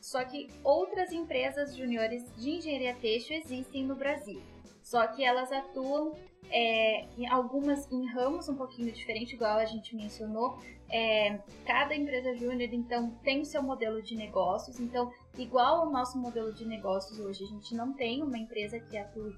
Só 0.00 0.24
que 0.24 0.48
outras 0.64 1.12
empresas 1.12 1.76
juniores 1.76 2.24
de 2.36 2.50
engenharia 2.50 2.94
têxtil 2.94 3.36
existem 3.36 3.84
no 3.84 3.94
Brasil. 3.94 4.40
Só 4.88 5.06
que 5.06 5.22
elas 5.22 5.52
atuam 5.52 6.14
é, 6.50 7.04
em 7.18 7.28
algumas 7.28 7.92
em 7.92 8.06
ramos 8.06 8.48
um 8.48 8.54
pouquinho 8.54 8.90
diferente, 8.90 9.34
igual 9.34 9.58
a 9.58 9.66
gente 9.66 9.94
mencionou. 9.94 10.58
É, 10.88 11.40
cada 11.66 11.94
empresa 11.94 12.34
júnior, 12.34 12.70
então, 12.72 13.10
tem 13.22 13.42
o 13.42 13.44
seu 13.44 13.62
modelo 13.62 14.00
de 14.00 14.16
negócios. 14.16 14.80
Então, 14.80 15.12
igual 15.36 15.82
ao 15.82 15.90
nosso 15.90 16.16
modelo 16.16 16.54
de 16.54 16.64
negócios 16.64 17.20
hoje, 17.20 17.44
a 17.44 17.46
gente 17.46 17.74
não 17.74 17.92
tem 17.92 18.22
uma 18.22 18.38
empresa 18.38 18.80
que 18.80 18.96
atue 18.96 19.36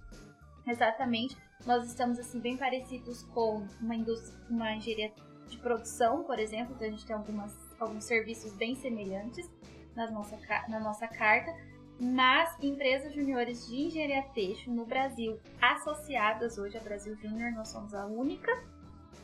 exatamente. 0.68 1.36
Nós 1.66 1.84
estamos, 1.84 2.20
assim, 2.20 2.38
bem 2.38 2.56
parecidos 2.56 3.24
com 3.34 3.66
uma, 3.80 3.96
indústria, 3.96 4.38
uma 4.48 4.76
engenharia 4.76 5.12
de 5.48 5.58
produção, 5.58 6.22
por 6.22 6.38
exemplo, 6.38 6.76
então 6.76 6.86
a 6.86 6.90
gente 6.92 7.04
tem 7.04 7.16
algumas, 7.16 7.52
alguns 7.80 8.04
serviços 8.04 8.52
bem 8.52 8.76
semelhantes 8.76 9.50
na 9.96 10.08
nossa, 10.12 10.38
na 10.68 10.78
nossa 10.78 11.08
carta 11.08 11.52
mas 12.00 12.56
empresas 12.62 13.14
juniores 13.14 13.66
de 13.66 13.76
engenharia 13.76 14.22
têxtil 14.34 14.72
no 14.72 14.86
Brasil 14.86 15.38
associadas 15.60 16.56
hoje 16.56 16.78
a 16.78 16.80
Brasil 16.80 17.14
Júnior, 17.16 17.52
nós 17.52 17.68
somos 17.68 17.92
a 17.92 18.06
única. 18.06 18.50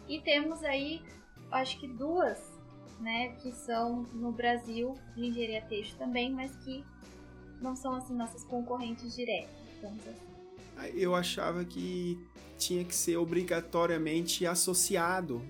E 0.06 0.20
temos 0.20 0.62
aí, 0.62 1.02
acho 1.50 1.80
que 1.80 1.88
duas, 1.88 2.38
né, 3.00 3.30
que 3.42 3.50
são 3.50 4.02
no 4.12 4.30
Brasil 4.30 4.94
de 5.14 5.26
engenharia 5.26 5.62
têxtil 5.62 5.96
também, 5.96 6.30
mas 6.30 6.54
que 6.56 6.84
não 7.60 7.74
são 7.74 7.94
assim 7.94 8.14
nossas 8.14 8.44
concorrentes 8.44 9.16
diretas, 9.16 9.50
assim. 9.82 10.26
Eu 10.94 11.14
achava 11.14 11.64
que 11.64 12.18
tinha 12.58 12.84
que 12.84 12.94
ser 12.94 13.16
obrigatoriamente 13.16 14.46
associado 14.46 15.42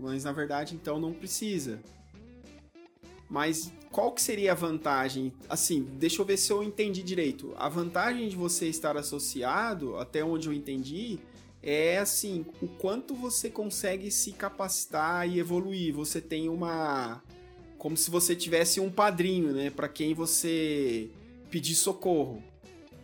mas 0.00 0.24
na 0.24 0.32
verdade 0.32 0.74
então 0.74 1.00
não 1.00 1.12
precisa. 1.12 1.80
Mas 3.30 3.72
qual 3.92 4.12
que 4.12 4.20
seria 4.20 4.52
a 4.52 4.54
vantagem? 4.56 5.32
Assim, 5.48 5.86
deixa 5.98 6.20
eu 6.20 6.26
ver 6.26 6.36
se 6.36 6.52
eu 6.52 6.62
entendi 6.62 7.02
direito. 7.02 7.54
A 7.56 7.68
vantagem 7.68 8.28
de 8.28 8.36
você 8.36 8.66
estar 8.66 8.96
associado, 8.96 9.96
até 9.96 10.24
onde 10.24 10.48
eu 10.48 10.52
entendi, 10.52 11.20
é 11.62 11.98
assim, 11.98 12.44
o 12.60 12.66
quanto 12.66 13.14
você 13.14 13.48
consegue 13.48 14.10
se 14.10 14.32
capacitar 14.32 15.28
e 15.28 15.38
evoluir. 15.38 15.94
Você 15.94 16.20
tem 16.20 16.48
uma 16.48 17.22
como 17.78 17.96
se 17.96 18.10
você 18.10 18.36
tivesse 18.36 18.78
um 18.78 18.90
padrinho, 18.90 19.52
né, 19.52 19.70
para 19.70 19.88
quem 19.88 20.12
você 20.12 21.08
pedir 21.50 21.74
socorro, 21.74 22.42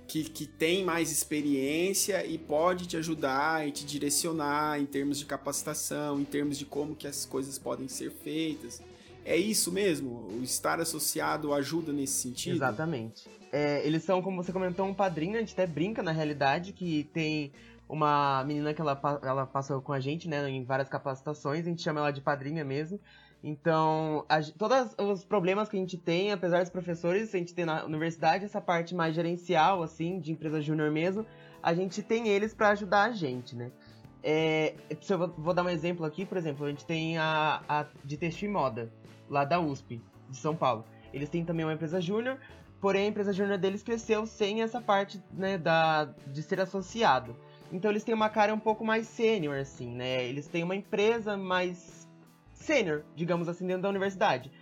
que, 0.07 0.23
que 0.23 0.47
tem 0.47 0.85
mais 0.85 1.11
experiência 1.11 2.27
e 2.27 2.37
pode 2.37 2.87
te 2.87 2.95
ajudar 2.99 3.67
e 3.67 3.73
te 3.73 3.87
direcionar 3.87 4.79
em 4.79 4.85
termos 4.85 5.19
de 5.19 5.25
capacitação, 5.25 6.21
em 6.21 6.25
termos 6.25 6.59
de 6.59 6.67
como 6.67 6.95
que 6.95 7.07
as 7.07 7.25
coisas 7.25 7.59
podem 7.59 7.89
ser 7.89 8.11
feitas. 8.11 8.83
É 9.27 9.37
isso 9.37 9.73
mesmo? 9.73 10.29
O 10.31 10.43
estar 10.45 10.79
associado 10.79 11.53
ajuda 11.53 11.93
nesse 11.93 12.15
sentido? 12.15 12.55
Exatamente. 12.55 13.29
É, 13.51 13.85
eles 13.85 14.05
são, 14.05 14.23
como 14.23 14.41
você 14.41 14.53
comentou, 14.53 14.87
um 14.87 14.95
padrinho, 14.95 15.37
a 15.37 15.41
gente 15.41 15.53
até 15.53 15.67
brinca 15.67 16.01
na 16.01 16.13
realidade, 16.13 16.73
que 16.73 17.11
tem 17.13 17.51
uma 17.89 18.45
menina 18.45 18.73
que 18.73 18.81
ela, 18.81 19.01
ela 19.25 19.45
passou 19.45 19.83
com 19.83 19.93
a 19.93 19.99
gente, 19.99 20.29
né, 20.29 20.49
em 20.49 20.63
várias 20.63 20.89
capacitações, 20.89 21.67
a 21.67 21.69
gente 21.69 21.83
chama 21.83 21.99
ela 21.99 22.13
de 22.13 22.21
padrinha 22.21 22.65
mesmo. 22.65 23.01
Então, 23.43 24.25
a, 24.29 24.41
todos 24.41 24.95
os 24.97 25.25
problemas 25.25 25.69
que 25.69 25.77
a 25.77 25.81
gente 25.81 25.97
tem, 25.97 26.31
apesar 26.31 26.61
dos 26.61 26.71
professores, 26.71 27.35
a 27.35 27.39
gente 27.39 27.53
tem 27.53 27.65
na 27.65 27.85
universidade 27.85 28.45
essa 28.45 28.61
parte 28.61 28.95
mais 28.95 29.13
gerencial, 29.13 29.83
assim, 29.83 30.21
de 30.21 30.31
empresa 30.31 30.61
júnior 30.61 30.93
mesmo, 30.93 31.27
a 31.61 31.75
gente 31.75 32.01
tem 32.01 32.29
eles 32.29 32.55
para 32.55 32.69
ajudar 32.71 33.03
a 33.03 33.11
gente, 33.11 33.57
né? 33.57 33.73
É, 34.23 34.75
eu 34.89 35.19
vou, 35.19 35.35
vou, 35.37 35.55
dar 35.55 35.65
um 35.65 35.69
exemplo 35.69 36.07
aqui, 36.07 36.25
por 36.25 36.37
exemplo, 36.37 36.65
a 36.65 36.69
gente 36.69 36.85
tem 36.85 37.19
a, 37.19 37.61
a 37.69 37.87
de 38.05 38.17
texto 38.17 38.43
e 38.43 38.49
moda 38.49 38.89
lá 39.29 39.45
da 39.45 39.61
USP, 39.61 40.03
de 40.29 40.37
São 40.37 40.55
Paulo. 40.55 40.85
Eles 41.13 41.29
têm 41.29 41.45
também 41.45 41.65
uma 41.65 41.73
empresa 41.73 42.01
júnior, 42.01 42.39
porém 42.81 43.05
a 43.05 43.09
empresa 43.09 43.33
júnior 43.33 43.59
deles 43.59 43.83
cresceu 43.83 44.27
sem 44.27 44.63
essa 44.63 44.81
parte 44.81 45.23
né, 45.33 45.57
da, 45.57 46.05
de 46.27 46.43
ser 46.43 46.61
associado. 46.61 47.37
Então 47.73 47.91
eles 47.91 48.05
têm 48.05 48.15
uma 48.15 48.29
cara 48.29 48.55
um 48.55 48.59
pouco 48.59 48.85
mais 48.85 49.07
sênior, 49.07 49.59
assim, 49.59 49.95
né? 49.95 50.25
Eles 50.25 50.47
têm 50.47 50.63
uma 50.63 50.77
empresa 50.77 51.37
mais 51.37 52.07
sênior, 52.53 53.03
digamos 53.15 53.49
assim, 53.49 53.67
dentro 53.67 53.83
da 53.83 53.89
universidade. 53.89 54.53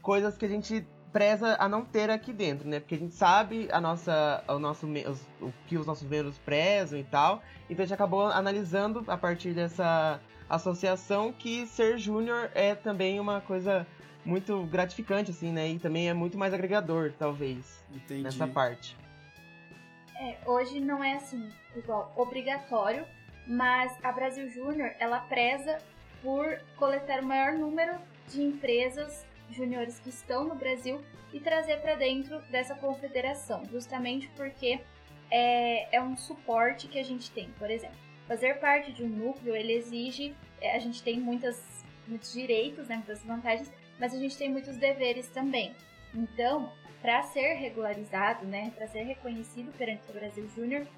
Coisas 0.00 0.36
que 0.36 0.44
a 0.44 0.48
gente 0.48 0.86
preza 1.12 1.56
a 1.58 1.68
não 1.68 1.84
ter 1.84 2.08
aqui 2.08 2.32
dentro, 2.32 2.68
né? 2.68 2.80
Porque 2.80 2.94
a 2.94 2.98
gente 2.98 3.14
sabe 3.14 3.68
a 3.70 3.80
nossa, 3.80 4.42
o, 4.48 4.58
nosso, 4.58 4.86
os, 4.86 5.20
o 5.40 5.52
que 5.66 5.76
os 5.76 5.86
nossos 5.86 6.08
membros 6.08 6.38
prezam 6.38 6.98
e 6.98 7.04
tal. 7.04 7.42
Então 7.68 7.82
a 7.82 7.86
gente 7.86 7.94
acabou 7.94 8.26
analisando 8.26 9.04
a 9.06 9.16
partir 9.16 9.52
dessa 9.52 10.20
associação 10.48 11.32
que 11.32 11.66
ser 11.66 11.98
júnior 11.98 12.50
é 12.54 12.74
também 12.74 13.20
uma 13.20 13.40
coisa 13.40 13.86
muito 14.24 14.64
gratificante, 14.66 15.30
assim, 15.30 15.52
né? 15.52 15.68
E 15.68 15.78
também 15.78 16.08
é 16.08 16.14
muito 16.14 16.38
mais 16.38 16.54
agregador, 16.54 17.12
talvez, 17.18 17.82
Entendi. 17.92 18.22
nessa 18.22 18.46
parte. 18.46 18.96
É, 20.16 20.38
hoje 20.46 20.80
não 20.80 21.02
é 21.02 21.14
assim, 21.14 21.50
igual, 21.76 22.12
obrigatório, 22.16 23.04
mas 23.46 23.92
a 24.04 24.12
Brasil 24.12 24.48
Júnior, 24.48 24.92
ela 25.00 25.18
preza 25.20 25.78
por 26.22 26.60
coletar 26.76 27.20
o 27.20 27.26
maior 27.26 27.54
número 27.54 27.98
de 28.28 28.42
empresas 28.42 29.26
júniores 29.50 29.98
que 29.98 30.08
estão 30.08 30.44
no 30.44 30.54
Brasil 30.54 31.00
e 31.32 31.40
trazer 31.40 31.80
para 31.80 31.94
dentro 31.94 32.40
dessa 32.50 32.74
confederação, 32.74 33.64
justamente 33.70 34.28
porque 34.36 34.80
é, 35.30 35.96
é 35.96 36.00
um 36.00 36.16
suporte 36.16 36.86
que 36.86 36.98
a 36.98 37.02
gente 37.02 37.30
tem. 37.30 37.48
Por 37.58 37.70
exemplo, 37.70 37.96
fazer 38.28 38.60
parte 38.60 38.92
de 38.92 39.02
um 39.02 39.08
núcleo, 39.08 39.56
ele 39.56 39.72
exige, 39.72 40.34
é, 40.60 40.76
a 40.76 40.78
gente 40.78 41.02
tem 41.02 41.18
muitas, 41.18 41.62
muitos 42.06 42.32
direitos, 42.32 42.86
né, 42.86 42.96
muitas 42.96 43.22
vantagens, 43.24 43.70
mas 44.02 44.12
a 44.12 44.18
gente 44.18 44.36
tem 44.36 44.50
muitos 44.50 44.76
deveres 44.76 45.28
também. 45.28 45.76
Então, 46.12 46.72
para 47.00 47.22
ser 47.22 47.54
regularizado, 47.54 48.44
né, 48.44 48.72
para 48.76 48.88
ser 48.88 49.04
reconhecido 49.04 49.72
perante 49.78 50.10
o 50.10 50.12
Brasil 50.12 50.48
Júnior, 50.48 50.88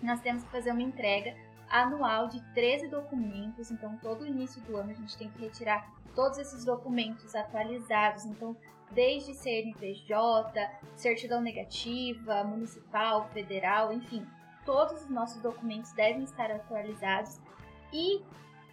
nós 0.00 0.20
temos 0.20 0.44
que 0.44 0.50
fazer 0.52 0.70
uma 0.70 0.80
entrega 0.80 1.34
anual 1.68 2.28
de 2.28 2.40
13 2.54 2.86
documentos. 2.86 3.72
Então, 3.72 3.98
todo 4.00 4.24
início 4.24 4.62
do 4.62 4.76
ano 4.76 4.92
a 4.92 4.94
gente 4.94 5.18
tem 5.18 5.28
que 5.28 5.40
retirar 5.40 5.92
todos 6.14 6.38
esses 6.38 6.64
documentos 6.64 7.34
atualizados. 7.34 8.26
Então, 8.26 8.56
desde 8.92 9.34
CNPJ, 9.34 10.70
certidão 10.94 11.40
negativa, 11.40 12.44
municipal, 12.44 13.28
federal, 13.30 13.92
enfim, 13.92 14.24
todos 14.64 15.02
os 15.02 15.10
nossos 15.10 15.42
documentos 15.42 15.92
devem 15.94 16.22
estar 16.22 16.48
atualizados. 16.52 17.40
E 17.92 18.22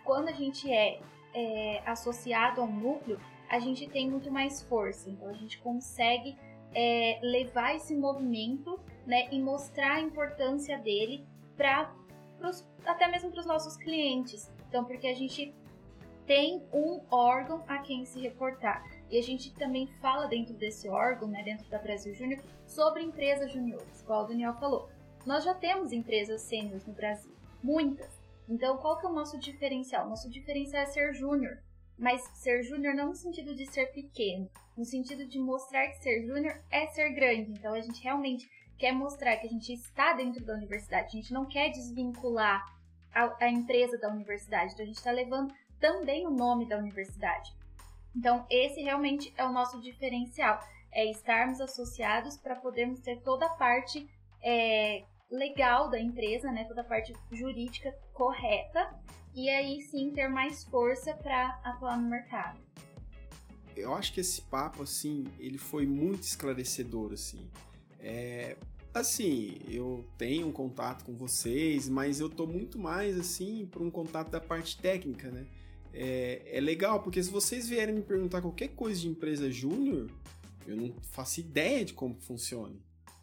quando 0.04 0.28
a 0.28 0.34
gente 0.34 0.72
é, 0.72 1.02
é 1.34 1.82
associado 1.88 2.62
a 2.62 2.66
um 2.66 2.72
núcleo, 2.72 3.20
a 3.50 3.60
gente 3.60 3.88
tem 3.90 4.10
muito 4.10 4.32
mais 4.32 4.62
força. 4.62 5.10
Então 5.10 5.28
a 5.28 5.34
gente 5.34 5.58
consegue 5.60 6.38
é, 6.74 7.20
levar 7.22 7.76
esse 7.76 7.96
movimento 7.96 8.80
né, 9.06 9.28
e 9.32 9.42
mostrar 9.42 9.96
a 9.96 10.02
importância 10.02 10.78
dele 10.78 11.26
para 11.58 11.94
até 12.86 13.08
mesmo 13.08 13.32
para 13.32 13.42
os 13.42 13.46
nossos 13.46 13.76
clientes. 13.76 14.52
Então, 14.68 14.86
porque 14.86 15.08
a 15.08 15.16
gente 15.16 15.54
tem 16.26 16.64
um 16.72 17.02
órgão 17.10 17.64
a 17.68 17.80
quem 17.80 18.06
se 18.06 18.20
reportar. 18.20 18.86
E 19.10 19.18
a 19.18 19.24
gente 19.24 19.52
também 19.56 19.88
fala 20.00 20.28
dentro 20.28 20.54
desse 20.54 20.88
órgão, 20.88 21.28
né, 21.28 21.42
dentro 21.44 21.68
da 21.70 21.80
Brasil 21.80 22.14
Júnior, 22.14 22.42
sobre 22.68 23.02
empresas 23.02 23.52
juniores, 23.52 24.02
igual 24.02 24.24
o 24.24 24.28
Daniel 24.28 24.54
falou. 24.54 24.88
Nós 25.26 25.44
já 25.44 25.56
temos 25.56 25.92
empresas 25.92 26.42
sêniores 26.42 26.86
no 26.86 26.94
Brasil, 26.94 27.34
muitas. 27.64 28.22
Então, 28.48 28.78
qual 28.78 29.00
que 29.00 29.06
é 29.06 29.10
o 29.10 29.14
nosso 29.14 29.38
diferencial? 29.40 30.08
Nosso 30.08 30.30
diferencial 30.30 30.84
é 30.84 30.86
ser 30.86 31.14
júnior. 31.14 31.58
Mas 32.00 32.22
ser 32.36 32.64
júnior 32.64 32.96
não 32.96 33.10
no 33.10 33.16
sentido 33.16 33.54
de 33.54 33.66
ser 33.66 33.88
pequeno, 33.88 34.50
no 34.78 34.86
sentido 34.86 35.28
de 35.28 35.38
mostrar 35.38 35.86
que 35.90 36.02
ser 36.02 36.26
júnior 36.26 36.58
é 36.72 36.88
ser 36.88 37.10
grande. 37.10 37.52
Então 37.52 37.74
a 37.74 37.82
gente 37.82 38.02
realmente 38.02 38.50
quer 38.78 38.94
mostrar 38.94 39.36
que 39.36 39.46
a 39.46 39.50
gente 39.50 39.74
está 39.74 40.14
dentro 40.14 40.44
da 40.46 40.54
universidade, 40.54 41.08
a 41.08 41.22
gente 41.22 41.34
não 41.34 41.46
quer 41.46 41.70
desvincular 41.70 42.66
a, 43.14 43.44
a 43.44 43.50
empresa 43.50 43.98
da 43.98 44.08
universidade, 44.08 44.72
então 44.72 44.84
a 44.84 44.88
gente 44.88 44.96
está 44.96 45.12
levando 45.12 45.54
também 45.78 46.26
o 46.26 46.32
nome 46.32 46.66
da 46.66 46.78
universidade. 46.78 47.54
Então 48.16 48.46
esse 48.50 48.82
realmente 48.82 49.34
é 49.38 49.44
o 49.44 49.52
nosso 49.52 49.82
diferencial, 49.82 50.58
é 50.94 51.06
estarmos 51.12 51.60
associados 51.60 52.38
para 52.38 52.56
podermos 52.56 53.02
ter 53.02 53.20
toda 53.22 53.46
a 53.46 53.56
parte 53.56 54.10
é, 54.42 55.04
legal 55.30 55.90
da 55.90 56.00
empresa, 56.00 56.52
né, 56.52 56.64
toda 56.66 56.82
a 56.82 56.84
parte 56.84 57.14
jurídica 57.32 57.92
correta 58.14 58.94
e 59.36 59.50
aí 59.50 59.82
sim 59.82 60.12
ter 60.12 60.28
mais 60.28 60.64
força 60.64 61.14
para 61.14 61.60
atuar 61.64 61.98
no 61.98 62.10
mercado. 62.10 62.60
Eu 63.76 63.94
acho 63.94 64.12
que 64.12 64.20
esse 64.20 64.42
papo, 64.42 64.84
assim, 64.84 65.26
ele 65.40 65.58
foi 65.58 65.86
muito 65.86 66.24
esclarecedor, 66.24 67.14
assim. 67.14 67.48
É, 68.00 68.58
assim, 68.94 69.58
eu 69.68 70.06
tenho 70.18 70.48
um 70.48 70.52
contato 70.52 71.06
com 71.06 71.16
vocês, 71.16 71.88
mas 71.88 72.20
eu 72.20 72.30
tô 72.30 72.46
muito 72.46 72.78
mais, 72.78 73.18
assim, 73.18 73.66
para 73.68 73.82
um 73.82 73.92
contato 73.92 74.30
da 74.30 74.40
parte 74.42 74.78
técnica, 74.78 75.30
né? 75.30 75.46
É, 75.94 76.58
é 76.58 76.60
legal, 76.60 77.02
porque 77.02 77.24
se 77.24 77.32
vocês 77.32 77.70
vierem 77.70 77.96
me 77.96 78.02
perguntar 78.02 78.42
qualquer 78.42 78.70
coisa 78.70 79.00
de 79.00 79.08
empresa 79.08 79.50
júnior, 79.50 80.10
eu 80.68 80.76
não 80.76 80.94
faço 81.02 81.40
ideia 81.40 81.86
de 81.86 81.94
como 81.94 82.16
funciona. 82.16 82.76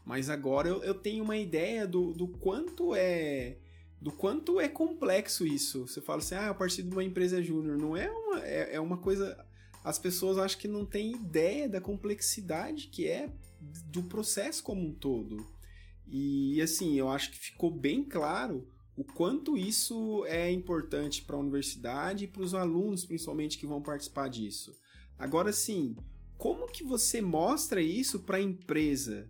Mas 0.06 0.30
agora 0.30 0.68
eu, 0.68 0.82
eu 0.84 0.94
tenho 0.94 1.24
uma 1.24 1.36
ideia 1.36 1.86
do, 1.86 2.12
do 2.14 2.28
quanto 2.28 2.94
é 2.94 3.58
do 4.00 4.12
quanto 4.12 4.60
é 4.60 4.68
complexo 4.68 5.44
isso. 5.44 5.88
Você 5.88 6.00
fala 6.00 6.18
assim, 6.18 6.36
ah, 6.36 6.50
a 6.50 6.54
partir 6.54 6.82
de 6.82 6.90
uma 6.90 7.02
empresa 7.02 7.42
júnior. 7.42 7.76
Não 7.76 7.96
é 7.96 8.08
uma, 8.08 8.40
é, 8.46 8.76
é 8.76 8.80
uma 8.80 8.98
coisa 8.98 9.36
as 9.82 10.00
pessoas 10.00 10.36
acho 10.36 10.58
que 10.58 10.66
não 10.66 10.84
têm 10.84 11.12
ideia 11.12 11.68
da 11.68 11.80
complexidade 11.80 12.88
que 12.88 13.06
é 13.06 13.30
do 13.86 14.02
processo 14.02 14.62
como 14.62 14.84
um 14.84 14.92
todo. 14.92 15.46
E 16.08 16.60
assim, 16.60 16.94
eu 16.96 17.08
acho 17.08 17.30
que 17.30 17.38
ficou 17.38 17.70
bem 17.70 18.02
claro 18.02 18.66
o 18.96 19.04
quanto 19.04 19.56
isso 19.56 20.24
é 20.26 20.50
importante 20.50 21.22
para 21.22 21.36
a 21.36 21.38
universidade 21.38 22.24
e 22.24 22.26
para 22.26 22.42
os 22.42 22.52
alunos, 22.54 23.04
principalmente, 23.04 23.58
que 23.58 23.66
vão 23.66 23.80
participar 23.80 24.28
disso. 24.28 24.72
Agora 25.18 25.52
sim, 25.52 25.96
como 26.36 26.66
que 26.66 26.82
você 26.82 27.20
mostra 27.20 27.80
isso 27.80 28.20
para 28.20 28.38
a 28.38 28.42
empresa? 28.42 29.28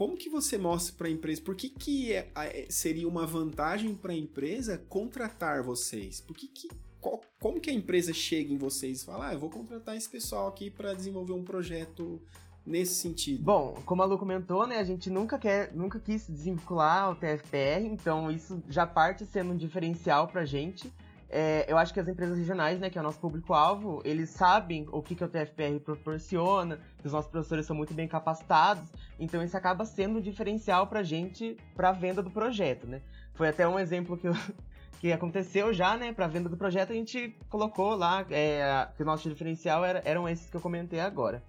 Como 0.00 0.16
que 0.16 0.30
você 0.30 0.56
mostra 0.56 0.94
para 0.96 1.08
a 1.08 1.10
empresa? 1.10 1.42
Por 1.42 1.54
que, 1.54 1.68
que 1.68 2.14
é, 2.14 2.30
é, 2.34 2.66
seria 2.70 3.06
uma 3.06 3.26
vantagem 3.26 3.94
para 3.94 4.12
a 4.12 4.16
empresa 4.16 4.78
contratar 4.88 5.62
vocês? 5.62 6.22
Por 6.22 6.34
que, 6.34 6.48
que 6.48 6.70
qual, 6.98 7.20
como 7.38 7.60
que 7.60 7.68
a 7.68 7.72
empresa 7.74 8.10
chega 8.10 8.50
em 8.50 8.56
vocês 8.56 9.02
e 9.02 9.04
fala, 9.04 9.28
ah, 9.28 9.34
eu 9.34 9.38
vou 9.38 9.50
contratar 9.50 9.94
esse 9.94 10.08
pessoal 10.08 10.48
aqui 10.48 10.70
para 10.70 10.94
desenvolver 10.94 11.34
um 11.34 11.44
projeto 11.44 12.18
nesse 12.64 12.94
sentido? 12.94 13.44
Bom, 13.44 13.74
como 13.84 14.00
a 14.00 14.06
Lu 14.06 14.16
comentou, 14.16 14.66
né, 14.66 14.78
a 14.78 14.84
gente 14.84 15.10
nunca 15.10 15.38
quer, 15.38 15.70
nunca 15.74 16.00
quis 16.00 16.26
desvincular 16.26 17.10
o 17.10 17.14
TFPR, 17.14 17.84
então 17.84 18.30
isso 18.30 18.62
já 18.70 18.86
parte 18.86 19.26
sendo 19.26 19.52
um 19.52 19.56
diferencial 19.56 20.28
pra 20.28 20.46
gente. 20.46 20.90
É, 21.32 21.64
eu 21.68 21.78
acho 21.78 21.94
que 21.94 22.00
as 22.00 22.08
empresas 22.08 22.36
regionais, 22.36 22.80
né, 22.80 22.90
que 22.90 22.98
é 22.98 23.00
o 23.00 23.04
nosso 23.04 23.20
público-alvo, 23.20 24.02
eles 24.04 24.30
sabem 24.30 24.84
o 24.90 25.00
que, 25.00 25.14
que 25.14 25.22
o 25.22 25.28
TFPR 25.28 25.78
proporciona, 25.78 26.80
que 26.98 27.06
os 27.06 27.12
nossos 27.12 27.30
professores 27.30 27.64
são 27.64 27.76
muito 27.76 27.94
bem 27.94 28.08
capacitados, 28.08 28.90
então 29.16 29.40
isso 29.40 29.56
acaba 29.56 29.84
sendo 29.84 30.18
um 30.18 30.20
diferencial 30.20 30.88
pra 30.88 31.04
gente 31.04 31.56
pra 31.76 31.92
venda 31.92 32.20
do 32.20 32.32
projeto, 32.32 32.84
né. 32.88 33.00
Foi 33.34 33.48
até 33.48 33.66
um 33.68 33.78
exemplo 33.78 34.16
que, 34.16 34.26
que 35.00 35.12
aconteceu 35.12 35.72
já, 35.72 35.96
né, 35.96 36.12
pra 36.12 36.26
venda 36.26 36.48
do 36.48 36.56
projeto, 36.56 36.90
a 36.90 36.96
gente 36.96 37.36
colocou 37.48 37.94
lá 37.94 38.26
é, 38.28 38.88
que 38.96 39.02
o 39.04 39.06
nosso 39.06 39.28
diferencial 39.28 39.84
era, 39.84 40.02
eram 40.04 40.28
esses 40.28 40.50
que 40.50 40.56
eu 40.56 40.60
comentei 40.60 40.98
agora. 40.98 41.44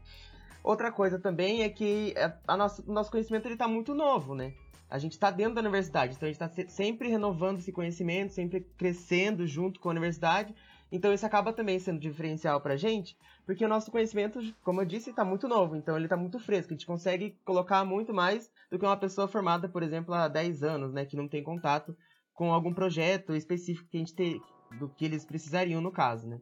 Outra 0.64 0.92
coisa 0.92 1.18
também 1.18 1.64
é 1.64 1.70
que 1.70 2.14
é, 2.16 2.32
a 2.48 2.56
nosso, 2.56 2.84
o 2.88 2.94
nosso 2.94 3.10
conhecimento 3.10 3.48
está 3.48 3.68
muito 3.68 3.96
novo, 3.96 4.36
né? 4.36 4.54
A 4.92 5.00
gente 5.00 5.14
está 5.14 5.32
dentro 5.32 5.56
da 5.56 5.62
universidade, 5.62 6.16
então 6.16 6.28
a 6.28 6.32
gente 6.34 6.44
está 6.44 6.70
sempre 6.70 7.08
renovando 7.08 7.60
esse 7.60 7.72
conhecimento, 7.72 8.34
sempre 8.34 8.60
crescendo 8.78 9.48
junto 9.48 9.80
com 9.80 9.88
a 9.88 9.92
universidade. 9.92 10.54
Então 10.92 11.14
isso 11.14 11.26
acaba 11.26 11.54
também 11.54 11.80
sendo 11.80 11.98
diferencial 11.98 12.60
para 12.60 12.74
a 12.74 12.78
gente, 12.78 13.18
porque 13.46 13.64
o 13.64 13.70
nosso 13.70 13.90
conhecimento, 13.90 14.42
como 14.62 14.82
eu 14.82 14.86
disse, 14.86 15.10
está 15.10 15.24
muito 15.24 15.48
novo, 15.48 15.78
então 15.78 15.96
ele 15.96 16.08
está 16.08 16.18
muito 16.18 16.38
fresco. 16.40 16.74
A 16.74 16.76
gente 16.76 16.86
consegue 16.86 17.38
colocar 17.46 17.86
muito 17.86 18.14
mais 18.14 18.52
do 18.70 18.78
que 18.78 18.86
uma 18.86 18.98
pessoa 18.98 19.30
formada, 19.30 19.70
por 19.70 19.82
exemplo, 19.82 20.14
há 20.14 20.28
10 20.28 20.62
anos, 20.62 20.92
né, 20.92 21.06
que 21.06 21.16
não 21.16 21.30
tem 21.30 21.42
contato 21.42 21.96
com 22.34 22.52
algum 22.52 22.74
projeto 22.74 23.34
específico 23.34 23.88
que 23.90 23.96
a 23.96 24.00
gente 24.02 24.14
tem, 24.14 24.42
do 24.78 24.90
que 24.90 25.06
eles 25.06 25.24
precisariam 25.24 25.80
no 25.80 25.92
caso, 25.92 26.28
né? 26.28 26.38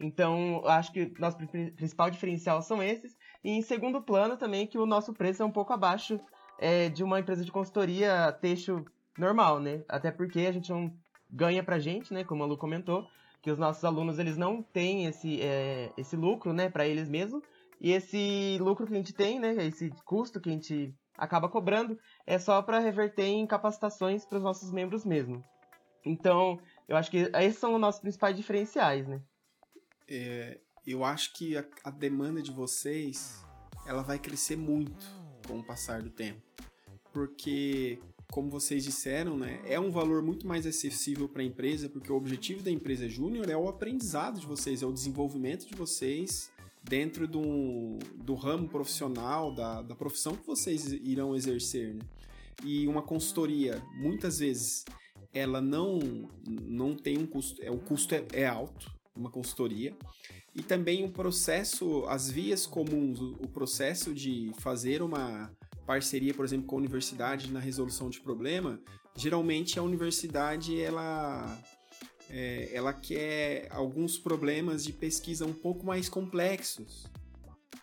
Então, 0.00 0.62
acho 0.66 0.92
que 0.92 1.12
nosso 1.18 1.36
principal 1.76 2.10
diferencial 2.10 2.62
são 2.62 2.82
esses. 2.82 3.16
E 3.44 3.50
em 3.50 3.62
segundo 3.62 4.00
plano 4.00 4.36
também 4.36 4.66
que 4.66 4.78
o 4.78 4.86
nosso 4.86 5.12
preço 5.12 5.42
é 5.42 5.46
um 5.46 5.50
pouco 5.50 5.72
abaixo 5.72 6.18
é, 6.62 6.88
de 6.88 7.02
uma 7.02 7.18
empresa 7.18 7.44
de 7.44 7.50
consultoria 7.50 8.30
texto 8.40 8.86
normal, 9.18 9.58
né? 9.58 9.82
Até 9.88 10.12
porque 10.12 10.40
a 10.40 10.52
gente 10.52 10.70
não 10.70 10.96
ganha 11.28 11.62
pra 11.62 11.80
gente, 11.80 12.14
né? 12.14 12.22
Como 12.22 12.44
a 12.44 12.46
Lu 12.46 12.56
comentou, 12.56 13.08
que 13.42 13.50
os 13.50 13.58
nossos 13.58 13.84
alunos 13.84 14.20
eles 14.20 14.36
não 14.36 14.62
têm 14.62 15.06
esse, 15.06 15.42
é, 15.42 15.92
esse 15.96 16.14
lucro, 16.14 16.52
né, 16.52 16.70
para 16.70 16.86
eles 16.86 17.08
mesmos. 17.08 17.42
E 17.80 17.90
esse 17.90 18.58
lucro 18.60 18.86
que 18.86 18.92
a 18.92 18.96
gente 18.96 19.12
tem, 19.12 19.40
né, 19.40 19.56
esse 19.66 19.90
custo 20.04 20.40
que 20.40 20.48
a 20.48 20.52
gente 20.52 20.94
acaba 21.18 21.48
cobrando, 21.48 21.98
é 22.24 22.38
só 22.38 22.62
para 22.62 22.78
reverter 22.78 23.26
em 23.26 23.44
capacitações 23.44 24.24
para 24.24 24.38
os 24.38 24.44
nossos 24.44 24.70
membros 24.70 25.04
mesmo. 25.04 25.42
Então, 26.04 26.60
eu 26.88 26.96
acho 26.96 27.10
que 27.10 27.28
esses 27.34 27.58
são 27.58 27.74
os 27.74 27.80
nossos 27.80 28.00
principais 28.00 28.36
diferenciais, 28.36 29.08
né? 29.08 29.20
É, 30.08 30.60
eu 30.86 31.04
acho 31.04 31.32
que 31.34 31.56
a, 31.56 31.64
a 31.82 31.90
demanda 31.90 32.40
de 32.40 32.52
vocês 32.52 33.44
ela 33.84 34.02
vai 34.02 34.18
crescer 34.20 34.56
muito 34.56 35.04
com 35.46 35.58
o 35.58 35.64
passar 35.64 36.00
do 36.02 36.10
tempo. 36.10 36.51
Porque, 37.12 37.98
como 38.30 38.48
vocês 38.48 38.84
disseram, 38.84 39.36
né, 39.36 39.60
é 39.66 39.78
um 39.78 39.90
valor 39.90 40.22
muito 40.22 40.46
mais 40.46 40.66
acessível 40.66 41.28
para 41.28 41.42
a 41.42 41.44
empresa, 41.44 41.88
porque 41.88 42.10
o 42.10 42.16
objetivo 42.16 42.62
da 42.62 42.70
empresa 42.70 43.08
júnior 43.08 43.48
é 43.50 43.56
o 43.56 43.68
aprendizado 43.68 44.40
de 44.40 44.46
vocês, 44.46 44.82
é 44.82 44.86
o 44.86 44.92
desenvolvimento 44.92 45.66
de 45.66 45.74
vocês 45.74 46.50
dentro 46.82 47.28
do, 47.28 47.98
do 48.16 48.34
ramo 48.34 48.68
profissional, 48.68 49.54
da, 49.54 49.82
da 49.82 49.94
profissão 49.94 50.34
que 50.34 50.46
vocês 50.46 50.92
irão 50.92 51.34
exercer. 51.36 51.94
Né? 51.94 52.00
E 52.64 52.86
uma 52.88 53.02
consultoria, 53.02 53.82
muitas 53.94 54.38
vezes, 54.38 54.84
ela 55.32 55.60
não, 55.60 55.98
não 56.46 56.94
tem 56.94 57.18
um 57.18 57.26
custo, 57.26 57.62
é, 57.62 57.70
o 57.70 57.78
custo 57.78 58.14
é, 58.14 58.24
é 58.32 58.46
alto, 58.46 58.92
uma 59.14 59.30
consultoria, 59.30 59.96
e 60.54 60.62
também 60.62 61.04
o 61.04 61.10
processo, 61.10 62.04
as 62.06 62.30
vias 62.30 62.66
comuns, 62.66 63.20
o 63.20 63.48
processo 63.48 64.12
de 64.12 64.52
fazer 64.58 65.02
uma 65.02 65.50
parceria, 65.86 66.32
por 66.34 66.44
exemplo, 66.44 66.66
com 66.66 66.76
a 66.76 66.78
universidade 66.78 67.50
na 67.52 67.60
resolução 67.60 68.08
de 68.08 68.20
problema, 68.20 68.80
geralmente 69.16 69.78
a 69.78 69.82
universidade 69.82 70.80
ela 70.80 71.58
é, 72.30 72.70
ela 72.72 72.92
quer 72.92 73.68
alguns 73.70 74.18
problemas 74.18 74.84
de 74.84 74.92
pesquisa 74.92 75.44
um 75.44 75.52
pouco 75.52 75.84
mais 75.84 76.08
complexos. 76.08 77.06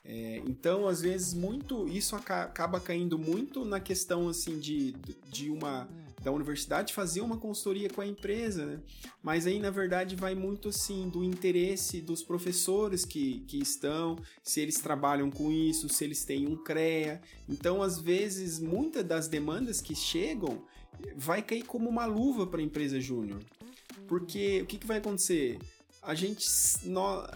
É, 0.04 0.42
então, 0.48 0.88
às 0.88 1.02
vezes, 1.02 1.34
muito 1.34 1.88
isso 1.88 2.16
acaba 2.16 2.80
caindo 2.80 3.20
muito 3.20 3.64
na 3.64 3.80
questão 3.80 4.28
assim 4.28 4.58
de, 4.60 4.94
de 5.28 5.52
uma 5.52 5.88
da 6.22 6.32
universidade 6.32 6.94
fazer 6.94 7.22
uma 7.22 7.38
consultoria 7.38 7.90
com 7.90 8.02
a 8.02 8.06
empresa, 8.08 8.66
né? 8.66 8.80
Mas 9.24 9.48
aí, 9.48 9.60
na 9.60 9.70
verdade, 9.70 10.16
vai 10.16 10.36
muito 10.36 10.70
assim 10.70 11.10
do 11.10 11.24
interesse 11.24 12.02
dos 12.02 12.22
professores 12.22 13.06
que, 13.06 13.42
que 13.48 13.58
estão, 13.58 14.18
se 14.44 14.60
eles 14.60 14.80
trabalham 14.80 15.32
com 15.32 15.52
isso, 15.52 15.88
se 15.88 16.04
eles 16.04 16.26
têm 16.26 16.48
um 16.48 16.58
CREA. 16.58 17.22
Então, 17.48 17.82
às 17.82 18.00
vezes, 18.00 18.60
muitas 18.60 19.04
das 19.04 19.28
demandas 19.28 19.82
que 19.82 19.96
chegam 19.96 20.62
vai 21.16 21.42
cair 21.42 21.64
como 21.64 21.90
uma 21.90 22.06
luva 22.06 22.46
para 22.46 22.60
a 22.60 22.64
empresa 22.64 23.00
júnior. 23.00 23.42
Porque 24.08 24.62
o 24.62 24.66
que, 24.66 24.78
que 24.78 24.88
vai 24.88 24.98
acontecer? 24.98 25.60
A 26.02 26.14
gente. 26.14 26.46
Nós, 26.84 27.30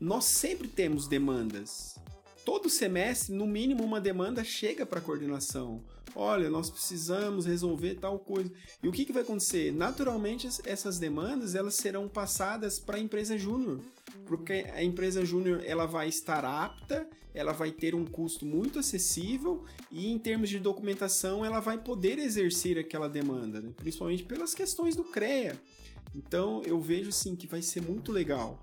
nós 0.00 0.24
sempre 0.24 0.68
temos 0.68 1.06
demandas. 1.06 1.98
Todo 2.44 2.70
semestre, 2.70 3.34
no 3.34 3.46
mínimo, 3.46 3.84
uma 3.84 4.00
demanda 4.00 4.42
chega 4.42 4.86
para 4.86 5.00
a 5.00 5.02
coordenação 5.02 5.84
olha, 6.14 6.50
nós 6.50 6.70
precisamos 6.70 7.46
resolver 7.46 7.96
tal 7.96 8.18
coisa. 8.18 8.50
E 8.82 8.88
o 8.88 8.92
que, 8.92 9.04
que 9.04 9.12
vai 9.12 9.22
acontecer? 9.22 9.72
Naturalmente, 9.72 10.48
essas 10.64 10.98
demandas 10.98 11.54
elas 11.54 11.74
serão 11.74 12.08
passadas 12.08 12.78
para 12.78 12.96
a 12.96 13.00
empresa 13.00 13.38
júnior, 13.38 13.80
porque 14.26 14.66
a 14.74 14.82
empresa 14.82 15.24
júnior 15.24 15.62
ela 15.64 15.86
vai 15.86 16.08
estar 16.08 16.44
apta, 16.44 17.08
ela 17.34 17.52
vai 17.52 17.70
ter 17.70 17.94
um 17.94 18.04
custo 18.04 18.44
muito 18.44 18.78
acessível 18.78 19.64
e 19.92 20.10
em 20.10 20.18
termos 20.18 20.48
de 20.48 20.58
documentação 20.58 21.44
ela 21.44 21.60
vai 21.60 21.78
poder 21.78 22.18
exercer 22.18 22.78
aquela 22.78 23.08
demanda, 23.08 23.60
né? 23.60 23.70
principalmente 23.76 24.24
pelas 24.24 24.54
questões 24.54 24.96
do 24.96 25.04
CREA. 25.04 25.56
Então 26.14 26.62
eu 26.64 26.80
vejo 26.80 27.10
assim 27.10 27.36
que 27.36 27.46
vai 27.46 27.62
ser 27.62 27.82
muito 27.82 28.10
legal. 28.10 28.60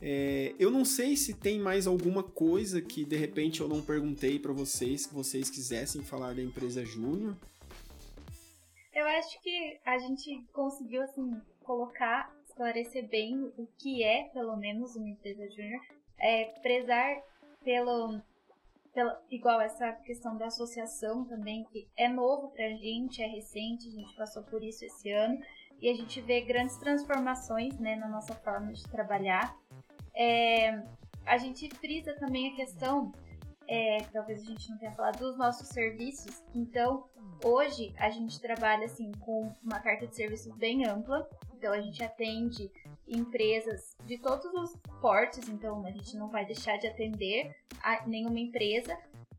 É, 0.00 0.54
eu 0.58 0.70
não 0.70 0.84
sei 0.84 1.16
se 1.16 1.34
tem 1.34 1.58
mais 1.58 1.86
alguma 1.86 2.22
coisa 2.22 2.82
que 2.82 3.04
de 3.04 3.16
repente 3.16 3.60
eu 3.60 3.68
não 3.68 3.80
perguntei 3.82 4.38
para 4.38 4.52
vocês 4.52 5.06
que 5.06 5.14
vocês 5.14 5.48
quisessem 5.48 6.02
falar 6.02 6.34
da 6.34 6.42
empresa 6.42 6.84
Júnior. 6.84 7.34
Eu 8.94 9.06
acho 9.06 9.40
que 9.42 9.78
a 9.84 9.98
gente 9.98 10.42
conseguiu 10.52 11.02
assim 11.02 11.40
colocar, 11.62 12.34
esclarecer 12.48 13.08
bem 13.08 13.52
o 13.58 13.66
que 13.78 14.02
é, 14.02 14.24
pelo 14.32 14.56
menos, 14.56 14.96
uma 14.96 15.08
empresa 15.08 15.48
júnior, 15.50 15.82
é, 16.18 16.44
prezar 16.62 17.22
pelo, 17.62 18.20
pelo 18.94 19.12
igual 19.30 19.60
essa 19.60 19.92
questão 19.92 20.36
da 20.38 20.46
associação 20.46 21.24
também 21.24 21.64
que 21.64 21.86
é 21.96 22.08
novo 22.08 22.48
pra 22.48 22.68
gente, 22.70 23.22
é 23.22 23.26
recente, 23.26 23.88
a 23.88 23.90
gente 23.90 24.16
passou 24.16 24.42
por 24.44 24.62
isso 24.62 24.84
esse 24.84 25.10
ano 25.10 25.38
e 25.80 25.90
a 25.90 25.94
gente 25.94 26.20
vê 26.22 26.40
grandes 26.40 26.76
transformações 26.78 27.78
né, 27.78 27.96
na 27.96 28.08
nossa 28.08 28.34
forma 28.34 28.72
de 28.72 28.82
trabalhar. 28.84 29.54
É, 30.16 30.82
a 31.26 31.36
gente 31.36 31.68
frisa 31.76 32.14
também 32.14 32.52
a 32.52 32.56
questão, 32.56 33.12
é, 33.68 33.98
talvez 34.12 34.40
a 34.42 34.44
gente 34.44 34.70
não 34.70 34.78
tenha 34.78 34.92
falado, 34.92 35.18
dos 35.18 35.36
nossos 35.36 35.68
serviços. 35.68 36.42
Então, 36.54 37.04
hoje 37.44 37.92
a 37.98 38.08
gente 38.10 38.40
trabalha 38.40 38.86
assim 38.86 39.12
com 39.20 39.52
uma 39.62 39.80
carta 39.80 40.06
de 40.06 40.16
serviços 40.16 40.56
bem 40.56 40.86
ampla. 40.86 41.28
Então, 41.54 41.72
a 41.72 41.80
gente 41.80 42.02
atende 42.02 42.70
empresas 43.06 43.96
de 44.04 44.18
todos 44.18 44.46
os 44.54 44.76
portes, 45.00 45.48
então 45.48 45.84
a 45.84 45.90
gente 45.90 46.16
não 46.16 46.28
vai 46.28 46.44
deixar 46.44 46.76
de 46.76 46.86
atender 46.86 47.54
nenhuma 48.06 48.38
empresa. 48.38 48.96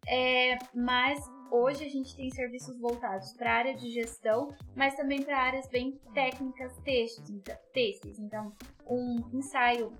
É, 0.07 0.57
mas 0.73 1.19
hoje 1.51 1.85
a 1.85 1.89
gente 1.89 2.15
tem 2.15 2.29
serviços 2.29 2.77
voltados 2.79 3.33
para 3.33 3.51
a 3.51 3.55
área 3.55 3.75
de 3.75 3.89
gestão, 3.91 4.49
mas 4.75 4.95
também 4.95 5.21
para 5.21 5.37
áreas 5.37 5.67
bem 5.67 5.99
técnicas 6.13 6.73
textos. 6.83 8.19
Então, 8.19 8.53
um 8.85 9.17
ensaio 9.33 9.91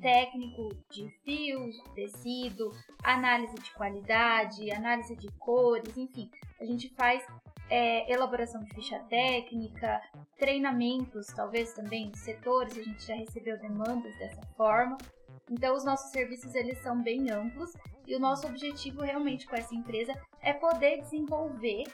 técnico 0.00 0.68
de 0.90 1.08
fios, 1.24 1.80
tecido, 1.94 2.70
análise 3.02 3.54
de 3.54 3.70
qualidade, 3.72 4.70
análise 4.70 5.16
de 5.16 5.28
cores, 5.38 5.96
enfim, 5.96 6.30
a 6.60 6.64
gente 6.64 6.88
faz 6.94 7.24
é, 7.68 8.12
elaboração 8.12 8.62
de 8.62 8.74
ficha 8.74 8.98
técnica, 9.08 10.00
treinamentos, 10.38 11.26
talvez 11.28 11.72
também 11.72 12.12
setores, 12.14 12.76
a 12.76 12.82
gente 12.82 13.06
já 13.06 13.14
recebeu 13.14 13.58
demandas 13.58 14.16
dessa 14.18 14.42
forma. 14.56 14.98
Então 15.50 15.74
os 15.74 15.84
nossos 15.84 16.10
serviços 16.10 16.54
eles 16.54 16.78
são 16.78 17.02
bem 17.02 17.30
amplos 17.30 17.72
e 18.06 18.14
o 18.14 18.20
nosso 18.20 18.46
objetivo 18.46 19.02
realmente 19.02 19.46
com 19.46 19.56
essa 19.56 19.74
empresa 19.74 20.12
é 20.40 20.52
poder 20.52 21.00
desenvolver 21.00 21.84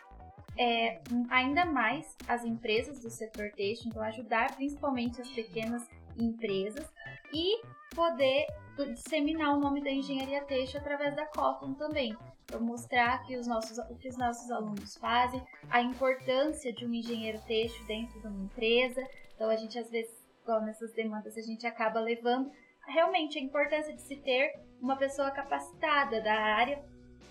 é, 0.58 1.00
ainda 1.30 1.64
mais 1.64 2.16
as 2.26 2.44
empresas 2.44 3.00
do 3.00 3.10
setor 3.10 3.50
têxtil, 3.52 3.90
então 3.90 4.02
ajudar 4.02 4.56
principalmente 4.56 5.20
as 5.20 5.28
pequenas 5.30 5.88
empresas 6.18 6.90
e 7.32 7.62
poder 7.94 8.46
disseminar 8.86 9.56
o 9.56 9.60
nome 9.60 9.82
da 9.82 9.90
engenharia 9.90 10.42
têxtil 10.44 10.80
através 10.80 11.14
da 11.16 11.26
Cotton 11.26 11.74
também. 11.74 12.16
Então, 12.44 12.60
mostrar 12.60 13.22
que 13.24 13.36
os 13.36 13.46
nossos, 13.46 13.76
o 13.78 13.96
que 13.96 14.08
os 14.08 14.16
nossos 14.16 14.50
alunos 14.50 14.96
fazem, 14.96 15.42
a 15.68 15.82
importância 15.82 16.72
de 16.72 16.86
um 16.86 16.94
engenheiro 16.94 17.40
têxtil 17.46 17.84
dentro 17.86 18.20
de 18.20 18.26
uma 18.26 18.44
empresa. 18.44 19.06
Então, 19.34 19.50
a 19.50 19.56
gente, 19.56 19.78
às 19.78 19.90
vezes, 19.90 20.12
igual 20.42 20.62
nessas 20.62 20.92
demandas, 20.92 21.36
a 21.36 21.42
gente 21.42 21.66
acaba 21.66 22.00
levando 22.00 22.50
realmente 22.86 23.38
a 23.38 23.42
importância 23.42 23.94
de 23.94 24.00
se 24.00 24.16
ter 24.16 24.52
uma 24.80 24.96
pessoa 24.96 25.30
capacitada 25.30 26.22
da 26.22 26.34
área 26.34 26.82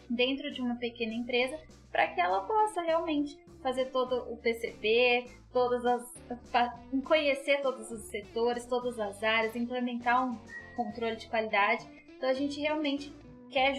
dentro 0.10 0.52
de 0.52 0.62
uma 0.62 0.76
pequena 0.76 1.14
empresa 1.14 1.60
para 1.92 2.08
que 2.10 2.22
ela 2.22 2.42
possa 2.42 2.82
realmente 2.82 3.38
fazer 3.68 3.92
todo 3.92 4.32
o 4.32 4.38
PCP, 4.38 5.30
todas 5.52 5.86
as 5.86 6.14
conhecer 7.04 7.62
todos 7.62 7.92
os 7.92 8.04
setores, 8.04 8.66
todas 8.66 8.98
as 8.98 9.22
áreas, 9.22 9.58
implementar 9.58 10.26
um 10.26 10.40
controle 10.78 11.18
de 11.18 11.28
qualidade. 11.28 11.86
Então 12.16 12.30
a 12.30 12.34
gente 12.34 12.62
realmente 12.62 13.14
quer 13.50 13.76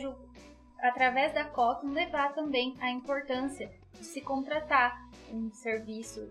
através 0.81 1.33
da 1.33 1.45
Cotton 1.45 1.89
levar 1.89 2.35
também 2.35 2.75
a 2.81 2.91
importância 2.91 3.71
de 3.95 4.05
se 4.05 4.21
contratar 4.21 5.09
um 5.33 5.51
serviço 5.55 6.29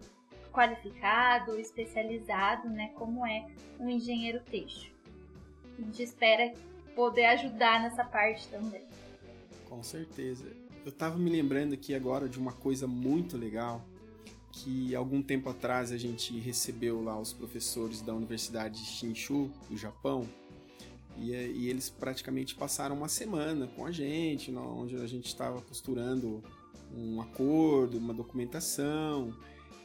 qualificado, 0.54 1.60
especializado, 1.60 2.70
né, 2.70 2.92
como 2.94 3.26
é 3.26 3.48
um 3.80 3.90
engenheiro 3.90 4.40
têxtil. 4.42 4.94
A 5.80 5.82
gente 5.82 6.04
espera 6.04 6.54
poder 6.96 7.26
ajudar 7.26 7.82
nessa 7.82 8.06
parte 8.06 8.48
também. 8.50 8.86
Com 9.68 9.82
certeza. 9.82 10.67
Eu 10.88 10.92
estava 10.92 11.18
me 11.18 11.30
lembrando 11.30 11.74
aqui 11.74 11.94
agora 11.94 12.30
de 12.30 12.40
uma 12.40 12.54
coisa 12.54 12.88
muito 12.88 13.36
legal 13.36 13.86
que 14.54 14.96
algum 14.96 15.22
tempo 15.22 15.50
atrás 15.50 15.92
a 15.92 15.98
gente 15.98 16.40
recebeu 16.40 17.04
lá 17.04 17.20
os 17.20 17.34
professores 17.34 18.00
da 18.02 18.14
Universidade 18.14 18.82
de 18.82 18.90
Shinshu, 18.92 19.52
do 19.70 19.76
Japão, 19.76 20.26
e, 21.18 21.32
e 21.32 21.70
eles 21.70 21.90
praticamente 21.90 22.56
passaram 22.56 22.96
uma 22.96 23.10
semana 23.10 23.68
com 23.68 23.86
a 23.86 23.92
gente, 23.92 24.50
onde 24.56 24.96
a 24.96 25.06
gente 25.06 25.26
estava 25.26 25.62
costurando 25.62 26.42
um 26.96 27.20
acordo, 27.20 27.98
uma 27.98 28.14
documentação, 28.14 29.36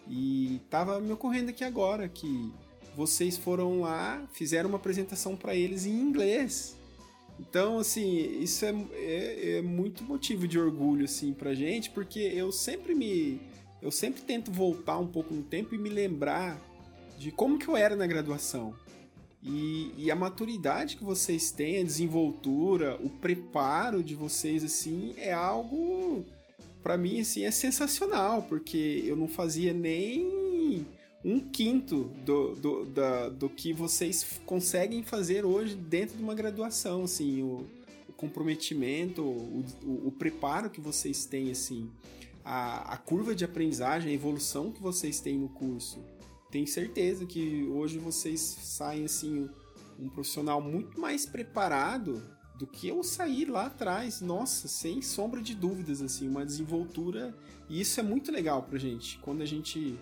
e 0.06 0.60
estava 0.64 1.00
me 1.00 1.10
ocorrendo 1.10 1.50
aqui 1.50 1.64
agora 1.64 2.08
que 2.08 2.52
vocês 2.94 3.36
foram 3.36 3.80
lá, 3.80 4.24
fizeram 4.30 4.68
uma 4.68 4.78
apresentação 4.78 5.34
para 5.34 5.52
eles 5.52 5.84
em 5.84 6.00
inglês. 6.00 6.80
Então, 7.42 7.80
assim, 7.80 8.40
isso 8.40 8.64
é, 8.64 8.74
é, 8.92 9.56
é, 9.56 9.62
muito 9.62 10.04
motivo 10.04 10.46
de 10.46 10.58
orgulho, 10.60 11.04
assim, 11.04 11.32
pra 11.32 11.54
gente, 11.54 11.90
porque 11.90 12.20
eu 12.20 12.52
sempre 12.52 12.94
me... 12.94 13.40
Eu 13.80 13.90
sempre 13.90 14.22
tento 14.22 14.52
voltar 14.52 14.96
um 14.98 15.08
pouco 15.08 15.34
no 15.34 15.42
tempo 15.42 15.74
e 15.74 15.78
me 15.78 15.88
lembrar 15.88 16.56
de 17.18 17.32
como 17.32 17.58
que 17.58 17.66
eu 17.66 17.76
era 17.76 17.96
na 17.96 18.06
graduação. 18.06 18.72
E, 19.42 19.92
e 19.98 20.08
a 20.08 20.14
maturidade 20.14 20.96
que 20.96 21.02
vocês 21.02 21.50
têm, 21.50 21.80
a 21.80 21.82
desenvoltura, 21.82 22.96
o 23.02 23.10
preparo 23.10 24.04
de 24.04 24.14
vocês, 24.14 24.62
assim, 24.62 25.12
é 25.16 25.32
algo... 25.32 26.24
para 26.80 26.96
mim, 26.96 27.20
assim, 27.20 27.44
é 27.44 27.50
sensacional, 27.50 28.42
porque 28.42 29.02
eu 29.04 29.16
não 29.16 29.26
fazia 29.26 29.72
nem 29.72 30.86
um 31.24 31.38
quinto 31.40 32.10
do, 32.24 32.54
do, 32.54 32.84
da, 32.86 33.28
do 33.28 33.48
que 33.48 33.72
vocês 33.72 34.40
conseguem 34.44 35.02
fazer 35.02 35.44
hoje 35.44 35.76
dentro 35.76 36.16
de 36.16 36.22
uma 36.22 36.34
graduação, 36.34 37.04
assim, 37.04 37.42
o, 37.42 37.66
o 38.08 38.12
comprometimento, 38.12 39.22
o, 39.22 39.64
o, 39.84 40.08
o, 40.08 40.12
preparo 40.12 40.68
que 40.68 40.80
vocês 40.80 41.24
têm, 41.24 41.50
assim, 41.50 41.90
a, 42.44 42.94
a 42.94 42.96
curva 42.96 43.34
de 43.34 43.44
aprendizagem, 43.44 44.10
a 44.10 44.14
evolução 44.14 44.72
que 44.72 44.82
vocês 44.82 45.20
têm 45.20 45.38
no 45.38 45.48
curso. 45.48 46.04
Tenho 46.50 46.66
certeza 46.66 47.24
que 47.24 47.64
hoje 47.68 47.98
vocês 47.98 48.40
saem, 48.40 49.04
assim, 49.04 49.48
um 49.98 50.08
profissional 50.08 50.60
muito 50.60 51.00
mais 51.00 51.24
preparado 51.24 52.20
do 52.58 52.66
que 52.66 52.88
eu 52.88 53.02
saí 53.02 53.44
lá 53.44 53.66
atrás. 53.66 54.20
Nossa, 54.20 54.66
sem 54.66 55.00
sombra 55.00 55.40
de 55.40 55.54
dúvidas, 55.54 56.02
assim, 56.02 56.28
uma 56.28 56.44
desenvoltura. 56.44 57.34
E 57.68 57.80
isso 57.80 57.98
é 58.00 58.02
muito 58.02 58.30
legal 58.32 58.64
pra 58.64 58.78
gente. 58.78 59.18
Quando 59.18 59.40
a 59.40 59.46
gente 59.46 59.98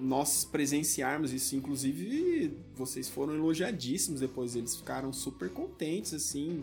nós 0.00 0.44
presenciarmos 0.44 1.32
isso, 1.32 1.56
inclusive 1.56 2.56
vocês 2.74 3.08
foram 3.08 3.34
elogiadíssimos 3.34 4.20
depois, 4.20 4.54
eles 4.56 4.76
ficaram 4.76 5.12
super 5.12 5.50
contentes, 5.50 6.14
assim, 6.14 6.62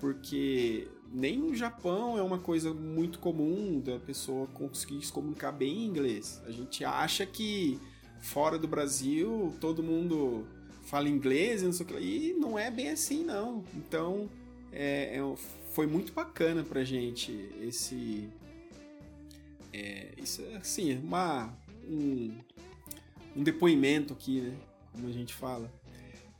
porque 0.00 0.88
nem 1.12 1.38
no 1.38 1.54
Japão 1.54 2.18
é 2.18 2.22
uma 2.22 2.38
coisa 2.38 2.74
muito 2.74 3.18
comum 3.18 3.80
da 3.80 3.98
pessoa 3.98 4.46
conseguir 4.48 5.04
se 5.04 5.12
comunicar 5.12 5.52
bem 5.52 5.78
em 5.78 5.86
inglês. 5.86 6.42
A 6.46 6.50
gente 6.50 6.84
acha 6.84 7.24
que 7.24 7.78
fora 8.20 8.58
do 8.58 8.66
Brasil 8.66 9.54
todo 9.60 9.82
mundo 9.82 10.46
fala 10.84 11.08
inglês 11.08 11.62
e 11.62 11.66
não 11.66 11.72
sei 11.72 11.86
o 11.86 11.88
que, 11.88 11.94
e 11.98 12.34
não 12.34 12.58
é 12.58 12.70
bem 12.70 12.90
assim, 12.90 13.24
não. 13.24 13.64
Então, 13.74 14.28
é, 14.72 15.16
é, 15.18 15.36
foi 15.72 15.86
muito 15.86 16.12
bacana 16.12 16.62
pra 16.62 16.84
gente 16.84 17.32
esse. 17.60 18.28
É, 19.72 20.14
isso, 20.18 20.42
assim, 20.56 20.98
uma 20.98 21.52
um, 21.88 22.36
um 23.36 23.42
depoimento 23.42 24.12
aqui, 24.12 24.40
né? 24.40 24.56
Como 24.92 25.08
a 25.08 25.12
gente 25.12 25.34
fala. 25.34 25.70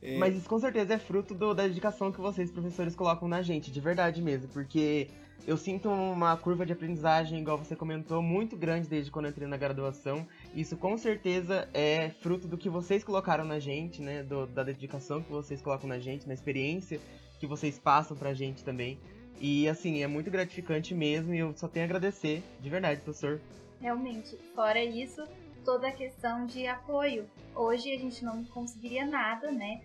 É... 0.01 0.17
Mas 0.17 0.35
isso 0.35 0.47
com 0.47 0.59
certeza 0.59 0.93
é 0.93 0.99
fruto 0.99 1.33
do, 1.33 1.53
da 1.53 1.67
dedicação 1.67 2.11
que 2.11 2.21
vocês, 2.21 2.51
professores, 2.51 2.95
colocam 2.95 3.27
na 3.27 3.41
gente, 3.41 3.71
de 3.71 3.79
verdade 3.79 4.21
mesmo, 4.21 4.47
porque 4.49 5.09
eu 5.47 5.57
sinto 5.57 5.89
uma 5.89 6.35
curva 6.37 6.65
de 6.65 6.73
aprendizagem, 6.73 7.39
igual 7.39 7.57
você 7.57 7.75
comentou, 7.75 8.21
muito 8.21 8.55
grande 8.55 8.87
desde 8.87 9.11
quando 9.11 9.27
entrei 9.27 9.47
na 9.47 9.57
graduação. 9.57 10.27
Isso 10.55 10.77
com 10.77 10.97
certeza 10.97 11.67
é 11.73 12.09
fruto 12.21 12.47
do 12.47 12.57
que 12.57 12.69
vocês 12.69 13.03
colocaram 13.03 13.45
na 13.45 13.59
gente, 13.59 14.01
né? 14.01 14.23
Do, 14.23 14.47
da 14.47 14.63
dedicação 14.63 15.21
que 15.21 15.31
vocês 15.31 15.61
colocam 15.61 15.87
na 15.87 15.99
gente, 15.99 16.27
na 16.27 16.33
experiência 16.33 16.99
que 17.39 17.47
vocês 17.47 17.77
passam 17.77 18.15
pra 18.15 18.33
gente 18.33 18.63
também. 18.63 18.99
E 19.39 19.67
assim, 19.67 20.01
é 20.01 20.07
muito 20.07 20.31
gratificante 20.31 20.93
mesmo 20.93 21.33
e 21.33 21.39
eu 21.39 21.53
só 21.55 21.67
tenho 21.67 21.85
a 21.85 21.87
agradecer, 21.87 22.41
de 22.61 22.69
verdade, 22.69 23.01
professor, 23.01 23.41
realmente. 23.79 24.37
Fora 24.53 24.83
isso, 24.83 25.23
toda 25.63 25.87
a 25.87 25.91
questão 25.91 26.45
de 26.45 26.67
apoio. 26.67 27.29
Hoje 27.55 27.93
a 27.93 27.97
gente 27.97 28.23
não 28.23 28.43
conseguiria 28.45 29.05
nada, 29.05 29.51
né? 29.51 29.81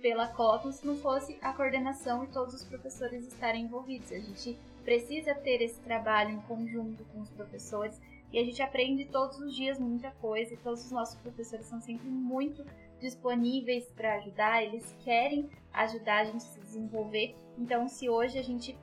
Pela 0.00 0.28
Cotton 0.28 0.72
se 0.72 0.86
não 0.86 0.96
fosse 0.96 1.38
a 1.40 1.52
coordenação 1.52 2.24
e 2.24 2.28
todos 2.28 2.54
os 2.54 2.64
professores 2.64 3.26
estarem 3.26 3.64
envolvidos. 3.64 4.12
A 4.12 4.18
gente 4.18 4.58
precisa 4.84 5.34
ter 5.34 5.62
esse 5.62 5.80
trabalho 5.80 6.30
em 6.30 6.40
conjunto 6.42 7.04
com 7.04 7.20
os 7.20 7.30
professores 7.30 8.00
e 8.34 8.38
a 8.38 8.44
gente 8.44 8.60
aprende 8.60 9.04
todos 9.06 9.38
os 9.38 9.54
dias 9.54 9.78
muita 9.78 10.10
coisa 10.10 10.52
e 10.52 10.56
todos 10.56 10.84
os 10.84 10.90
nossos 10.90 11.14
professores 11.20 11.66
são 11.66 11.80
sempre 11.80 12.08
muito 12.08 12.64
disponíveis 13.00 13.86
para 13.92 14.16
ajudar, 14.16 14.62
eles 14.62 14.94
querem 15.04 15.48
ajudar 15.72 16.22
a 16.22 16.24
gente 16.24 16.36
a 16.36 16.40
se 16.40 16.60
desenvolver. 16.60 17.34
Então, 17.56 17.86
se 17.86 18.08
hoje 18.08 18.38
a 18.38 18.42
gente 18.42 18.76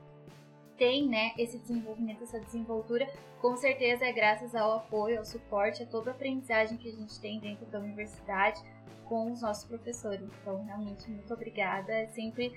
tem 0.76 1.08
né, 1.08 1.32
esse 1.38 1.58
desenvolvimento, 1.58 2.22
essa 2.22 2.40
desenvoltura, 2.40 3.08
com 3.40 3.56
certeza 3.56 4.04
é 4.04 4.12
graças 4.12 4.54
ao 4.54 4.72
apoio, 4.72 5.18
ao 5.18 5.24
suporte, 5.24 5.82
a 5.82 5.86
toda 5.86 6.10
a 6.10 6.14
aprendizagem 6.14 6.76
que 6.76 6.88
a 6.88 6.92
gente 6.92 7.18
tem 7.20 7.40
dentro 7.40 7.66
da 7.66 7.78
universidade 7.78 8.60
com 9.08 9.30
os 9.30 9.42
nossos 9.42 9.64
professores. 9.64 10.28
Então, 10.40 10.64
realmente, 10.64 11.10
muito 11.10 11.32
obrigada. 11.34 11.92
É 11.92 12.06
sempre 12.08 12.52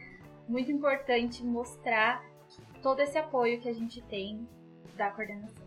muito 0.48 0.72
importante 0.72 1.44
mostrar 1.44 2.24
todo 2.82 3.00
esse 3.02 3.18
apoio 3.18 3.60
que 3.60 3.68
a 3.68 3.74
gente 3.74 4.02
tem 4.04 4.48
da 4.96 5.10
coordenação. 5.12 5.65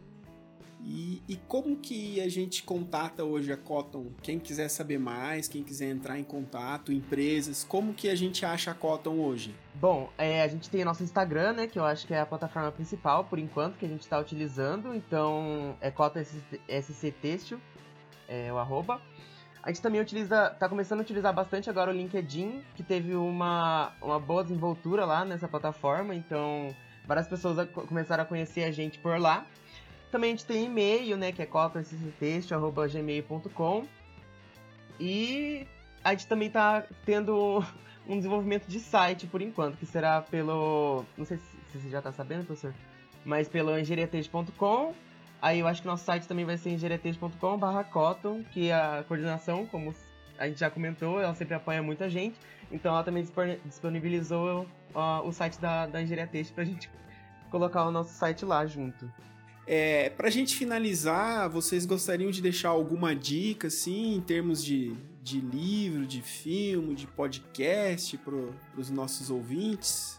E, 0.81 1.22
e, 1.29 1.37
como 1.37 1.76
que 1.76 2.20
a 2.20 2.29
gente 2.29 2.62
contata 2.62 3.24
hoje 3.24 3.53
a 3.53 3.57
Cotton? 3.57 4.12
Quem 4.22 4.39
quiser 4.39 4.68
saber 4.68 4.99
mais, 4.99 5.49
quem 5.49 5.62
quiser 5.62 5.91
entrar 5.91 6.18
em 6.18 6.24
contato, 6.24 6.93
empresas, 6.93 7.64
como 7.64 7.93
que 7.93 8.09
a 8.09 8.14
gente 8.14 8.47
acha 8.47 8.70
a 8.70 8.74
Cotton 8.74 9.18
hoje? 9.18 9.55
Bom, 9.74 10.09
é, 10.16 10.43
a 10.43 10.49
gente 10.49 10.70
tem 10.70 10.85
nosso 10.85 11.03
Instagram, 11.03 11.53
né, 11.53 11.66
que 11.66 11.79
eu 11.79 11.85
acho 11.85 12.07
que 12.07 12.14
é 12.14 12.20
a 12.20 12.26
plataforma 12.26 12.70
principal, 12.70 13.24
por 13.24 13.39
enquanto, 13.39 13.76
que 13.76 13.85
a 13.85 13.89
gente 13.89 14.03
está 14.03 14.18
utilizando. 14.18 14.95
Então, 14.95 15.76
é 15.81 15.91
Cotton 15.91 16.20
é 18.29 18.53
o 18.53 18.59
arroba. 18.59 19.01
A 19.62 19.70
gente 19.70 19.83
também 19.83 20.01
utiliza, 20.01 20.51
tá 20.51 20.68
começando 20.68 21.01
a 21.01 21.03
utilizar 21.03 21.35
bastante 21.35 21.68
agora 21.68 21.91
o 21.91 21.95
LinkedIn, 21.95 22.62
que 22.76 22.83
teve 22.83 23.14
uma, 23.14 23.93
uma 24.01 24.18
boa 24.20 24.43
desenvoltura 24.43 25.05
lá 25.05 25.24
nessa 25.24 25.49
plataforma, 25.49 26.14
então 26.14 26.74
várias 27.07 27.26
pessoas 27.26 27.68
começaram 27.70 28.22
a 28.22 28.26
conhecer 28.26 28.64
a 28.64 28.70
gente 28.70 28.99
por 28.99 29.18
lá. 29.18 29.45
Também 30.11 30.30
a 30.30 30.32
gente 30.32 30.46
tem 30.46 30.64
e-mail, 30.64 31.16
né, 31.16 31.30
que 31.32 31.42
é 31.42 31.46
cotasctexto.gmail.com 31.46 33.86
E 34.98 35.66
a 36.02 36.11
gente 36.11 36.26
também 36.26 36.50
tá 36.50 36.84
tendo 37.04 37.62
um 38.09 38.16
desenvolvimento 38.16 38.66
de 38.66 38.80
site 38.80 39.26
por 39.26 39.42
enquanto, 39.42 39.76
que 39.76 39.84
será 39.84 40.22
pelo. 40.22 41.04
Não 41.16 41.24
sei 41.24 41.36
se 41.36 41.78
você 41.78 41.90
já 41.90 42.00
tá 42.00 42.11
sabendo, 42.11 42.46
professor, 42.46 42.74
mas 43.24 43.48
pelo 43.48 43.78
engenhariatexto.com. 43.78 44.94
Aí 45.40 45.61
eu 45.61 45.68
acho 45.68 45.82
que 45.82 45.86
nosso 45.86 46.04
site 46.04 46.26
também 46.26 46.44
vai 46.44 46.56
ser 46.56 46.70
engenhariatexto.com 46.70 47.59
barra 47.59 47.84
cotton, 47.84 48.42
que 48.52 48.72
a 48.72 49.04
coordenação, 49.06 49.66
como 49.66 49.94
a 50.38 50.48
gente 50.48 50.59
já 50.59 50.70
comentou, 50.70 51.20
ela 51.20 51.34
sempre 51.34 51.54
apoia 51.54 51.82
muita 51.82 52.09
gente, 52.09 52.36
então 52.72 52.92
ela 52.92 53.04
também 53.04 53.26
disponibilizou 53.64 54.66
uh, 54.94 55.22
o 55.24 55.32
site 55.32 55.61
da, 55.61 55.86
da 55.86 56.02
Engenharia 56.02 56.26
Texto 56.26 56.54
pra 56.54 56.64
gente 56.64 56.90
colocar 57.50 57.84
o 57.84 57.90
nosso 57.90 58.14
site 58.14 58.44
lá 58.44 58.66
junto. 58.66 59.11
É, 59.70 60.08
pra 60.08 60.30
gente 60.30 60.56
finalizar, 60.56 61.46
vocês 61.50 61.84
gostariam 61.84 62.30
de 62.30 62.40
deixar 62.40 62.70
alguma 62.70 63.14
dica, 63.14 63.66
assim, 63.66 64.14
em 64.14 64.20
termos 64.22 64.64
de, 64.64 64.96
de 65.22 65.42
livro, 65.42 66.06
de 66.06 66.22
filme, 66.22 66.94
de 66.94 67.06
podcast 67.06 68.16
para 68.16 68.34
os 68.78 68.88
nossos 68.88 69.28
ouvintes? 69.28 70.18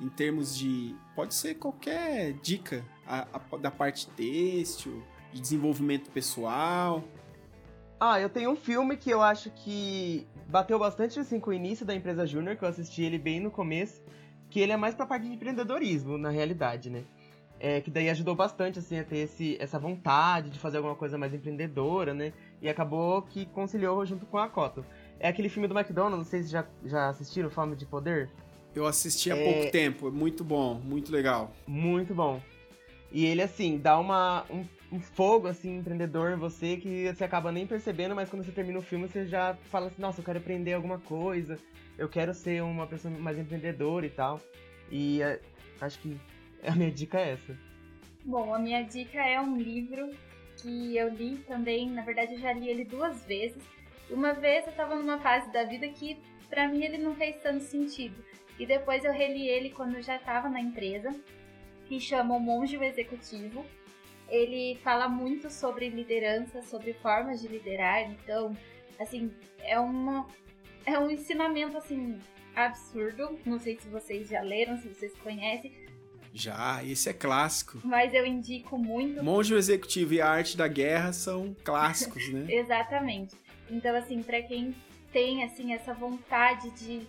Em 0.00 0.08
termos 0.08 0.56
de. 0.56 0.94
Pode 1.16 1.34
ser 1.34 1.56
qualquer 1.56 2.34
dica 2.34 2.84
a, 3.04 3.26
a, 3.32 3.56
da 3.56 3.72
parte 3.72 4.06
têxtil, 4.10 5.02
de 5.32 5.40
desenvolvimento 5.40 6.08
pessoal. 6.12 7.02
Ah, 7.98 8.20
eu 8.20 8.28
tenho 8.28 8.52
um 8.52 8.56
filme 8.56 8.96
que 8.96 9.10
eu 9.10 9.20
acho 9.20 9.50
que 9.50 10.28
bateu 10.46 10.78
bastante 10.78 11.18
assim 11.18 11.40
com 11.40 11.50
o 11.50 11.52
início 11.52 11.84
da 11.84 11.92
empresa 11.92 12.24
Júnior, 12.24 12.54
que 12.54 12.62
eu 12.62 12.68
assisti 12.68 13.02
ele 13.02 13.18
bem 13.18 13.40
no 13.40 13.50
começo, 13.50 14.00
que 14.48 14.60
ele 14.60 14.70
é 14.70 14.76
mais 14.76 14.94
pra 14.94 15.06
parte 15.06 15.26
de 15.26 15.32
empreendedorismo, 15.32 16.16
na 16.16 16.30
realidade, 16.30 16.88
né? 16.88 17.02
É, 17.58 17.80
que 17.80 17.90
daí 17.90 18.10
ajudou 18.10 18.34
bastante, 18.34 18.78
assim, 18.78 18.98
a 18.98 19.04
ter 19.04 19.18
esse, 19.18 19.56
essa 19.58 19.78
vontade 19.78 20.50
de 20.50 20.58
fazer 20.58 20.76
alguma 20.76 20.94
coisa 20.94 21.16
mais 21.16 21.32
empreendedora, 21.32 22.12
né? 22.12 22.32
E 22.60 22.68
acabou 22.68 23.22
que 23.22 23.46
conciliou 23.46 24.04
junto 24.04 24.26
com 24.26 24.36
a 24.36 24.48
Coto. 24.48 24.84
É 25.18 25.28
aquele 25.28 25.48
filme 25.48 25.66
do 25.66 25.78
McDonald's, 25.78 26.18
não 26.18 26.24
sei 26.24 26.42
se 26.42 26.50
já, 26.50 26.66
já 26.84 27.08
assistiram, 27.08 27.48
Fome 27.48 27.74
de 27.74 27.86
Poder. 27.86 28.28
Eu 28.74 28.86
assisti 28.86 29.32
há 29.32 29.36
é... 29.36 29.52
pouco 29.52 29.70
tempo, 29.70 30.08
é 30.08 30.10
muito 30.10 30.44
bom, 30.44 30.74
muito 30.74 31.10
legal. 31.10 31.50
Muito 31.66 32.14
bom. 32.14 32.42
E 33.10 33.24
ele, 33.24 33.40
assim, 33.40 33.78
dá 33.78 33.98
uma, 33.98 34.44
um 34.50 34.66
um 34.90 35.00
fogo, 35.00 35.48
assim, 35.48 35.78
empreendedor 35.78 36.32
em 36.32 36.36
você 36.36 36.76
que 36.76 37.12
você 37.12 37.24
acaba 37.24 37.50
nem 37.50 37.66
percebendo, 37.66 38.14
mas 38.14 38.28
quando 38.28 38.44
você 38.44 38.52
termina 38.52 38.78
o 38.78 38.82
filme 38.82 39.08
você 39.08 39.26
já 39.26 39.56
fala 39.70 39.86
assim, 39.86 40.00
nossa, 40.00 40.20
eu 40.20 40.24
quero 40.24 40.38
aprender 40.38 40.72
alguma 40.74 40.98
coisa, 40.98 41.58
eu 41.98 42.08
quero 42.08 42.32
ser 42.32 42.62
uma 42.62 42.86
pessoa 42.86 43.12
mais 43.18 43.38
empreendedora 43.38 44.06
e 44.06 44.10
tal. 44.10 44.40
E 44.90 45.22
é, 45.22 45.40
acho 45.80 45.98
que 45.98 46.16
a 46.66 46.74
minha 46.74 46.90
dica 46.90 47.18
é 47.18 47.32
essa. 47.32 47.56
Bom, 48.24 48.52
a 48.52 48.58
minha 48.58 48.82
dica 48.82 49.18
é 49.18 49.40
um 49.40 49.56
livro 49.56 50.10
que 50.60 50.96
eu 50.96 51.08
li 51.08 51.36
também, 51.46 51.90
na 51.90 52.02
verdade 52.02 52.34
eu 52.34 52.40
já 52.40 52.52
li 52.52 52.68
ele 52.68 52.84
duas 52.84 53.24
vezes. 53.24 53.62
Uma 54.10 54.32
vez 54.32 54.66
eu 54.66 54.72
tava 54.72 54.94
numa 54.96 55.18
fase 55.18 55.52
da 55.52 55.64
vida 55.64 55.88
que 55.88 56.18
para 56.48 56.68
mim 56.68 56.84
ele 56.84 56.98
não 56.98 57.14
fez 57.14 57.36
tanto 57.42 57.62
sentido. 57.64 58.16
E 58.58 58.66
depois 58.66 59.04
eu 59.04 59.12
reli 59.12 59.48
ele 59.48 59.70
quando 59.70 59.96
eu 59.96 60.02
já 60.02 60.18
tava 60.18 60.48
na 60.48 60.60
empresa, 60.60 61.14
que 61.86 62.00
chama 62.00 62.34
O 62.34 62.40
Monge 62.40 62.76
Executivo 62.76 63.64
ele 64.28 64.76
fala 64.82 65.08
muito 65.08 65.50
sobre 65.50 65.88
liderança, 65.88 66.62
sobre 66.62 66.92
formas 66.94 67.40
de 67.40 67.48
liderar, 67.48 68.10
então, 68.10 68.56
assim, 68.98 69.32
é 69.60 69.78
uma 69.78 70.26
é 70.84 70.98
um 70.98 71.10
ensinamento 71.10 71.76
assim 71.76 72.18
absurdo. 72.54 73.38
Não 73.44 73.58
sei 73.58 73.76
se 73.78 73.88
vocês 73.88 74.28
já 74.28 74.40
leram, 74.40 74.76
se 74.78 74.88
vocês 74.88 75.12
conhecem. 75.18 75.72
Já, 76.36 76.84
esse 76.84 77.08
é 77.08 77.12
clássico. 77.12 77.80
Mas 77.82 78.12
eu 78.12 78.26
indico 78.26 78.76
muito. 78.76 79.24
Monge 79.24 79.54
Executivo 79.54 80.14
e 80.14 80.20
a 80.20 80.28
Arte 80.28 80.56
da 80.56 80.68
Guerra 80.68 81.12
são 81.12 81.56
clássicos, 81.64 82.28
né? 82.30 82.46
Exatamente. 82.52 83.34
Então, 83.70 83.96
assim, 83.96 84.22
para 84.22 84.42
quem 84.42 84.74
tem 85.12 85.42
assim 85.42 85.72
essa 85.72 85.94
vontade 85.94 86.70
de 86.72 87.06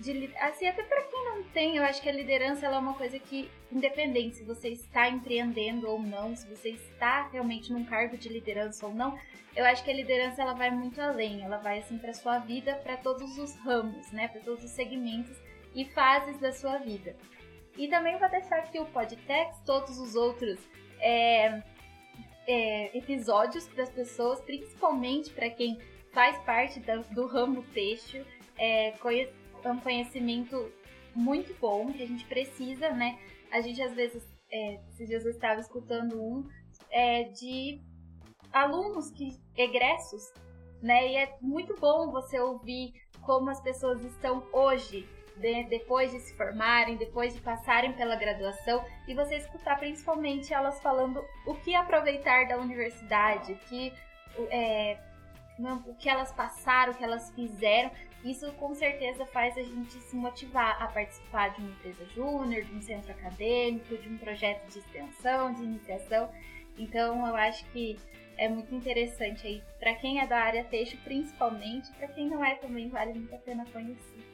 de, 0.00 0.30
assim, 0.40 0.66
até 0.66 0.82
para 0.82 1.02
quem 1.02 1.24
não 1.24 1.44
tem, 1.44 1.76
eu 1.76 1.84
acho 1.84 2.02
que 2.02 2.08
a 2.08 2.12
liderança 2.12 2.66
ela 2.66 2.76
é 2.76 2.78
uma 2.78 2.94
coisa 2.94 3.18
que, 3.18 3.48
independente 3.70 4.36
se 4.36 4.44
você 4.44 4.68
está 4.68 5.08
empreendendo 5.08 5.88
ou 5.88 5.98
não, 6.00 6.34
se 6.34 6.46
você 6.46 6.70
está 6.70 7.28
realmente 7.28 7.72
num 7.72 7.84
cargo 7.84 8.16
de 8.16 8.28
liderança 8.28 8.86
ou 8.86 8.92
não, 8.92 9.18
eu 9.56 9.64
acho 9.64 9.84
que 9.84 9.90
a 9.90 9.94
liderança 9.94 10.42
ela 10.42 10.52
vai 10.52 10.70
muito 10.70 11.00
além, 11.00 11.42
ela 11.42 11.58
vai 11.58 11.78
assim 11.78 11.96
para 11.96 12.12
sua 12.12 12.38
vida, 12.38 12.74
para 12.82 12.96
todos 12.96 13.38
os 13.38 13.54
ramos, 13.60 14.10
né, 14.10 14.28
para 14.28 14.40
todos 14.40 14.64
os 14.64 14.70
segmentos 14.72 15.36
e 15.74 15.84
fases 15.84 16.38
da 16.38 16.52
sua 16.52 16.78
vida. 16.78 17.16
E 17.76 17.88
também 17.88 18.18
vou 18.18 18.28
deixar 18.30 18.58
aqui 18.58 18.78
o 18.78 18.86
podcast, 18.86 19.62
todos 19.64 19.98
os 19.98 20.14
outros 20.14 20.58
é, 21.00 21.62
é, 22.46 22.96
episódios 22.96 23.66
para 23.68 23.82
as 23.82 23.90
pessoas, 23.90 24.40
principalmente 24.40 25.30
para 25.30 25.50
quem 25.50 25.78
faz 26.12 26.38
parte 26.44 26.78
da, 26.80 26.96
do 26.96 27.26
ramo 27.26 27.62
têxtil, 27.74 28.24
é, 28.56 28.92
conhecer 28.92 29.34
é 29.64 29.70
um 29.70 29.80
conhecimento 29.80 30.70
muito 31.14 31.54
bom 31.58 31.90
que 31.90 32.02
a 32.02 32.06
gente 32.06 32.24
precisa, 32.26 32.90
né? 32.90 33.18
A 33.50 33.60
gente 33.60 33.80
às 33.80 33.94
vezes, 33.94 34.22
é, 34.50 34.74
esses 34.90 35.08
dias 35.08 35.24
eu 35.24 35.30
estava 35.30 35.60
escutando 35.60 36.20
um 36.20 36.46
é, 36.90 37.24
de 37.24 37.80
alunos 38.52 39.10
que 39.10 39.40
egressos, 39.56 40.32
né? 40.82 41.12
E 41.12 41.16
é 41.16 41.36
muito 41.40 41.74
bom 41.80 42.10
você 42.10 42.38
ouvir 42.38 42.92
como 43.22 43.48
as 43.48 43.60
pessoas 43.62 44.04
estão 44.04 44.46
hoje, 44.52 45.08
de, 45.36 45.64
depois 45.64 46.10
de 46.10 46.20
se 46.20 46.34
formarem, 46.36 46.96
depois 46.96 47.34
de 47.34 47.40
passarem 47.40 47.92
pela 47.92 48.16
graduação, 48.16 48.84
e 49.06 49.14
você 49.14 49.36
escutar 49.36 49.78
principalmente 49.78 50.52
elas 50.52 50.80
falando 50.80 51.24
o 51.46 51.54
que 51.54 51.74
aproveitar 51.74 52.46
da 52.46 52.58
universidade, 52.58 53.52
o 53.52 53.56
que, 53.56 53.92
é, 54.50 54.98
o 55.86 55.94
que 55.94 56.08
elas 56.08 56.32
passaram, 56.32 56.92
o 56.92 56.96
que 56.96 57.04
elas 57.04 57.30
fizeram, 57.32 57.90
isso 58.24 58.50
com 58.52 58.74
certeza 58.74 59.26
faz 59.26 59.56
a 59.58 59.62
gente 59.62 59.92
se 59.92 60.16
motivar 60.16 60.82
a 60.82 60.86
participar 60.86 61.48
de 61.48 61.60
uma 61.60 61.70
empresa 61.70 62.06
júnior, 62.06 62.64
de 62.64 62.74
um 62.74 62.80
centro 62.80 63.12
acadêmico, 63.12 63.96
de 63.98 64.08
um 64.08 64.16
projeto 64.16 64.66
de 64.70 64.78
extensão, 64.78 65.52
de 65.52 65.62
iniciação. 65.62 66.30
Então 66.78 67.26
eu 67.26 67.36
acho 67.36 67.64
que 67.66 67.98
é 68.38 68.48
muito 68.48 68.74
interessante 68.74 69.46
aí 69.46 69.62
para 69.78 69.94
quem 69.94 70.20
é 70.20 70.26
da 70.26 70.38
área 70.38 70.64
têxtil, 70.64 70.98
principalmente, 71.04 71.92
para 71.92 72.08
quem 72.08 72.28
não 72.28 72.42
é 72.42 72.54
também 72.54 72.88
vale 72.88 73.12
muito 73.12 73.34
a 73.34 73.38
pena 73.38 73.64
conhecer. 73.66 74.33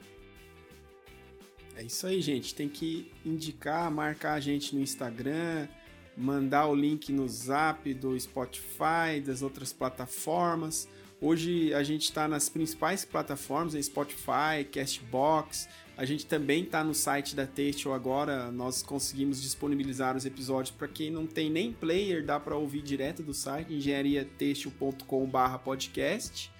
É 1.80 1.82
isso 1.82 2.06
aí, 2.06 2.20
gente. 2.20 2.54
Tem 2.54 2.68
que 2.68 3.10
indicar, 3.24 3.90
marcar 3.90 4.34
a 4.34 4.40
gente 4.40 4.76
no 4.76 4.82
Instagram, 4.82 5.66
mandar 6.14 6.66
o 6.66 6.74
link 6.74 7.10
no 7.10 7.26
Zap 7.26 7.94
do 7.94 8.20
Spotify, 8.20 9.18
das 9.24 9.40
outras 9.40 9.72
plataformas. 9.72 10.86
Hoje 11.22 11.72
a 11.72 11.82
gente 11.82 12.02
está 12.02 12.28
nas 12.28 12.50
principais 12.50 13.06
plataformas, 13.06 13.74
em 13.74 13.82
Spotify, 13.82 14.62
Castbox. 14.70 15.70
A 15.96 16.04
gente 16.04 16.26
também 16.26 16.64
está 16.64 16.84
no 16.84 16.92
site 16.92 17.34
da 17.34 17.46
Textil 17.46 17.94
agora. 17.94 18.52
Nós 18.52 18.82
conseguimos 18.82 19.40
disponibilizar 19.40 20.14
os 20.14 20.26
episódios 20.26 20.76
para 20.76 20.86
quem 20.86 21.10
não 21.10 21.26
tem 21.26 21.48
nem 21.48 21.72
player, 21.72 22.22
dá 22.22 22.38
para 22.38 22.56
ouvir 22.56 22.82
direto 22.82 23.22
do 23.22 23.32
site 23.32 23.72
engenhariatextil.com/podcast. 23.72 26.52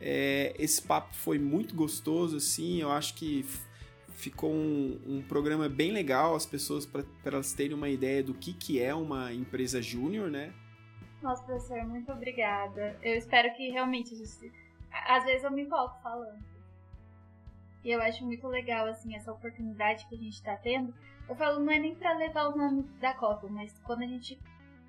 É, 0.00 0.54
esse 0.56 0.80
papo 0.80 1.16
foi 1.16 1.36
muito 1.36 1.74
gostoso, 1.74 2.36
assim. 2.36 2.80
Eu 2.80 2.92
acho 2.92 3.14
que 3.14 3.44
ficou 4.18 4.50
um, 4.50 5.00
um, 5.06 5.22
programa 5.22 5.68
bem 5.68 5.92
legal, 5.92 6.34
as 6.34 6.44
pessoas 6.44 6.84
para 6.84 7.04
elas 7.24 7.52
terem 7.52 7.74
uma 7.74 7.88
ideia 7.88 8.22
do 8.22 8.34
que, 8.34 8.52
que 8.52 8.82
é 8.82 8.92
uma 8.92 9.32
empresa 9.32 9.80
júnior, 9.80 10.28
né? 10.28 10.52
Nossa, 11.22 11.42
professor, 11.44 11.84
muito 11.84 12.10
obrigada. 12.10 12.98
Eu 13.02 13.14
espero 13.16 13.54
que 13.54 13.70
realmente. 13.70 14.14
Às 15.06 15.24
vezes 15.24 15.44
eu 15.44 15.52
me 15.52 15.64
volto 15.64 16.00
falando. 16.02 16.42
E 17.84 17.90
eu 17.90 18.02
acho 18.02 18.24
muito 18.24 18.46
legal, 18.48 18.86
assim, 18.86 19.14
essa 19.14 19.32
oportunidade 19.32 20.06
que 20.08 20.16
a 20.16 20.18
gente 20.18 20.42
tá 20.42 20.56
tendo. 20.56 20.92
Eu 21.28 21.36
falo, 21.36 21.60
não 21.60 21.72
é 21.72 21.78
nem 21.78 21.94
pra 21.94 22.12
levar 22.12 22.48
o 22.48 22.56
nome 22.56 22.82
da 23.00 23.14
Copa, 23.14 23.46
mas 23.48 23.78
quando 23.84 24.02
a 24.02 24.06
gente 24.06 24.38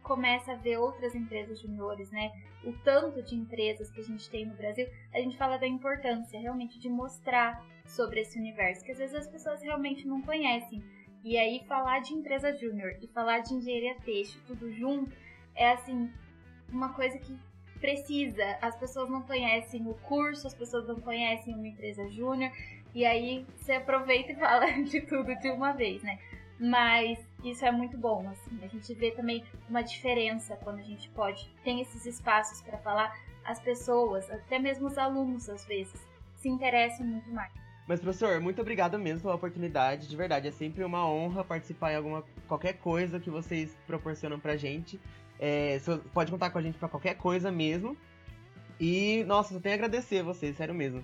começa 0.01 0.53
a 0.53 0.55
ver 0.55 0.77
outras 0.77 1.13
empresas 1.13 1.59
juniores, 1.59 2.09
né? 2.09 2.31
O 2.63 2.73
tanto 2.83 3.21
de 3.21 3.35
empresas 3.35 3.91
que 3.91 4.01
a 4.01 4.03
gente 4.03 4.27
tem 4.29 4.45
no 4.45 4.55
Brasil, 4.55 4.87
a 5.13 5.19
gente 5.19 5.37
fala 5.37 5.57
da 5.57 5.67
importância 5.67 6.39
realmente 6.39 6.79
de 6.79 6.89
mostrar 6.89 7.63
sobre 7.89 8.21
esse 8.21 8.37
universo, 8.37 8.83
que 8.83 8.91
às 8.91 8.97
vezes 8.97 9.15
as 9.15 9.27
pessoas 9.27 9.61
realmente 9.61 10.07
não 10.07 10.21
conhecem. 10.21 10.83
E 11.23 11.37
aí 11.37 11.65
falar 11.67 11.99
de 11.99 12.13
empresa 12.13 12.53
júnior 12.53 12.97
e 13.01 13.07
falar 13.07 13.39
de 13.39 13.53
engenharia 13.53 13.95
têxtil, 14.05 14.39
tudo 14.47 14.71
junto, 14.71 15.11
é 15.55 15.71
assim, 15.71 16.09
uma 16.71 16.93
coisa 16.93 17.17
que 17.17 17.37
precisa. 17.79 18.57
As 18.61 18.77
pessoas 18.77 19.09
não 19.09 19.21
conhecem 19.21 19.85
o 19.87 19.93
curso, 19.95 20.47
as 20.47 20.53
pessoas 20.53 20.87
não 20.87 20.99
conhecem 20.99 21.55
uma 21.55 21.67
empresa 21.67 22.07
júnior, 22.09 22.51
e 22.93 23.05
aí 23.05 23.45
você 23.57 23.73
aproveita 23.73 24.31
e 24.31 24.35
fala 24.35 24.71
de 24.83 25.01
tudo 25.01 25.35
de 25.35 25.49
uma 25.49 25.73
vez, 25.73 26.01
né? 26.03 26.19
Mas 26.59 27.17
isso 27.43 27.65
é 27.65 27.71
muito 27.71 27.97
bom, 27.97 28.27
assim. 28.29 28.63
A 28.63 28.67
gente 28.67 28.93
vê 28.93 29.11
também 29.11 29.43
uma 29.69 29.81
diferença 29.81 30.57
quando 30.57 30.79
a 30.79 30.83
gente 30.83 31.09
pode, 31.09 31.49
tem 31.63 31.81
esses 31.81 32.05
espaços 32.05 32.61
para 32.61 32.77
falar, 32.79 33.17
as 33.45 33.59
pessoas, 33.59 34.29
até 34.29 34.59
mesmo 34.59 34.87
os 34.87 34.97
alunos 34.97 35.49
às 35.49 35.65
vezes, 35.65 36.05
se 36.35 36.49
interessam 36.49 37.05
muito 37.05 37.29
mais. 37.31 37.68
Mas, 37.89 37.99
professor, 37.99 38.39
muito 38.39 38.61
obrigado 38.61 38.99
mesmo 38.99 39.21
pela 39.21 39.33
oportunidade. 39.33 40.07
De 40.07 40.15
verdade, 40.15 40.47
é 40.47 40.51
sempre 40.51 40.83
uma 40.83 41.09
honra 41.09 41.43
participar 41.43 41.91
em 41.91 41.95
alguma 41.95 42.23
qualquer 42.47 42.73
coisa 42.73 43.19
que 43.19 43.31
vocês 43.31 43.75
proporcionam 43.87 44.39
pra 44.39 44.55
gente. 44.55 44.99
É, 45.39 45.81
pode 46.13 46.29
contar 46.29 46.51
com 46.51 46.59
a 46.59 46.61
gente 46.61 46.77
para 46.77 46.87
qualquer 46.87 47.15
coisa 47.15 47.51
mesmo. 47.51 47.97
E, 48.79 49.23
nossa, 49.23 49.55
só 49.55 49.59
tenho 49.59 49.73
a 49.73 49.77
agradecer 49.77 50.19
a 50.19 50.23
vocês, 50.23 50.55
sério 50.55 50.75
mesmo. 50.75 51.03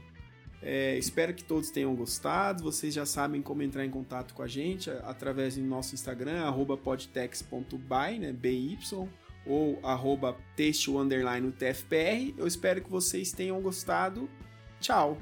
É, 0.61 0.95
espero 0.95 1.33
que 1.33 1.43
todos 1.43 1.71
tenham 1.71 1.95
gostado. 1.95 2.61
Vocês 2.61 2.93
já 2.93 3.03
sabem 3.03 3.41
como 3.41 3.63
entrar 3.63 3.83
em 3.83 3.89
contato 3.89 4.35
com 4.35 4.43
a 4.43 4.47
gente 4.47 4.91
através 4.91 5.55
do 5.55 5.63
nosso 5.63 5.95
Instagram, 5.95 6.53
podtex.by, 6.83 8.19
né, 8.19 8.31
BY, 8.31 8.77
ou 9.43 9.79
arroba 9.81 10.37
texto 10.55 10.99
underline. 10.99 11.51
Eu 12.37 12.45
espero 12.45 12.79
que 12.79 12.91
vocês 12.91 13.31
tenham 13.31 13.59
gostado. 13.59 14.29
Tchau! 14.79 15.17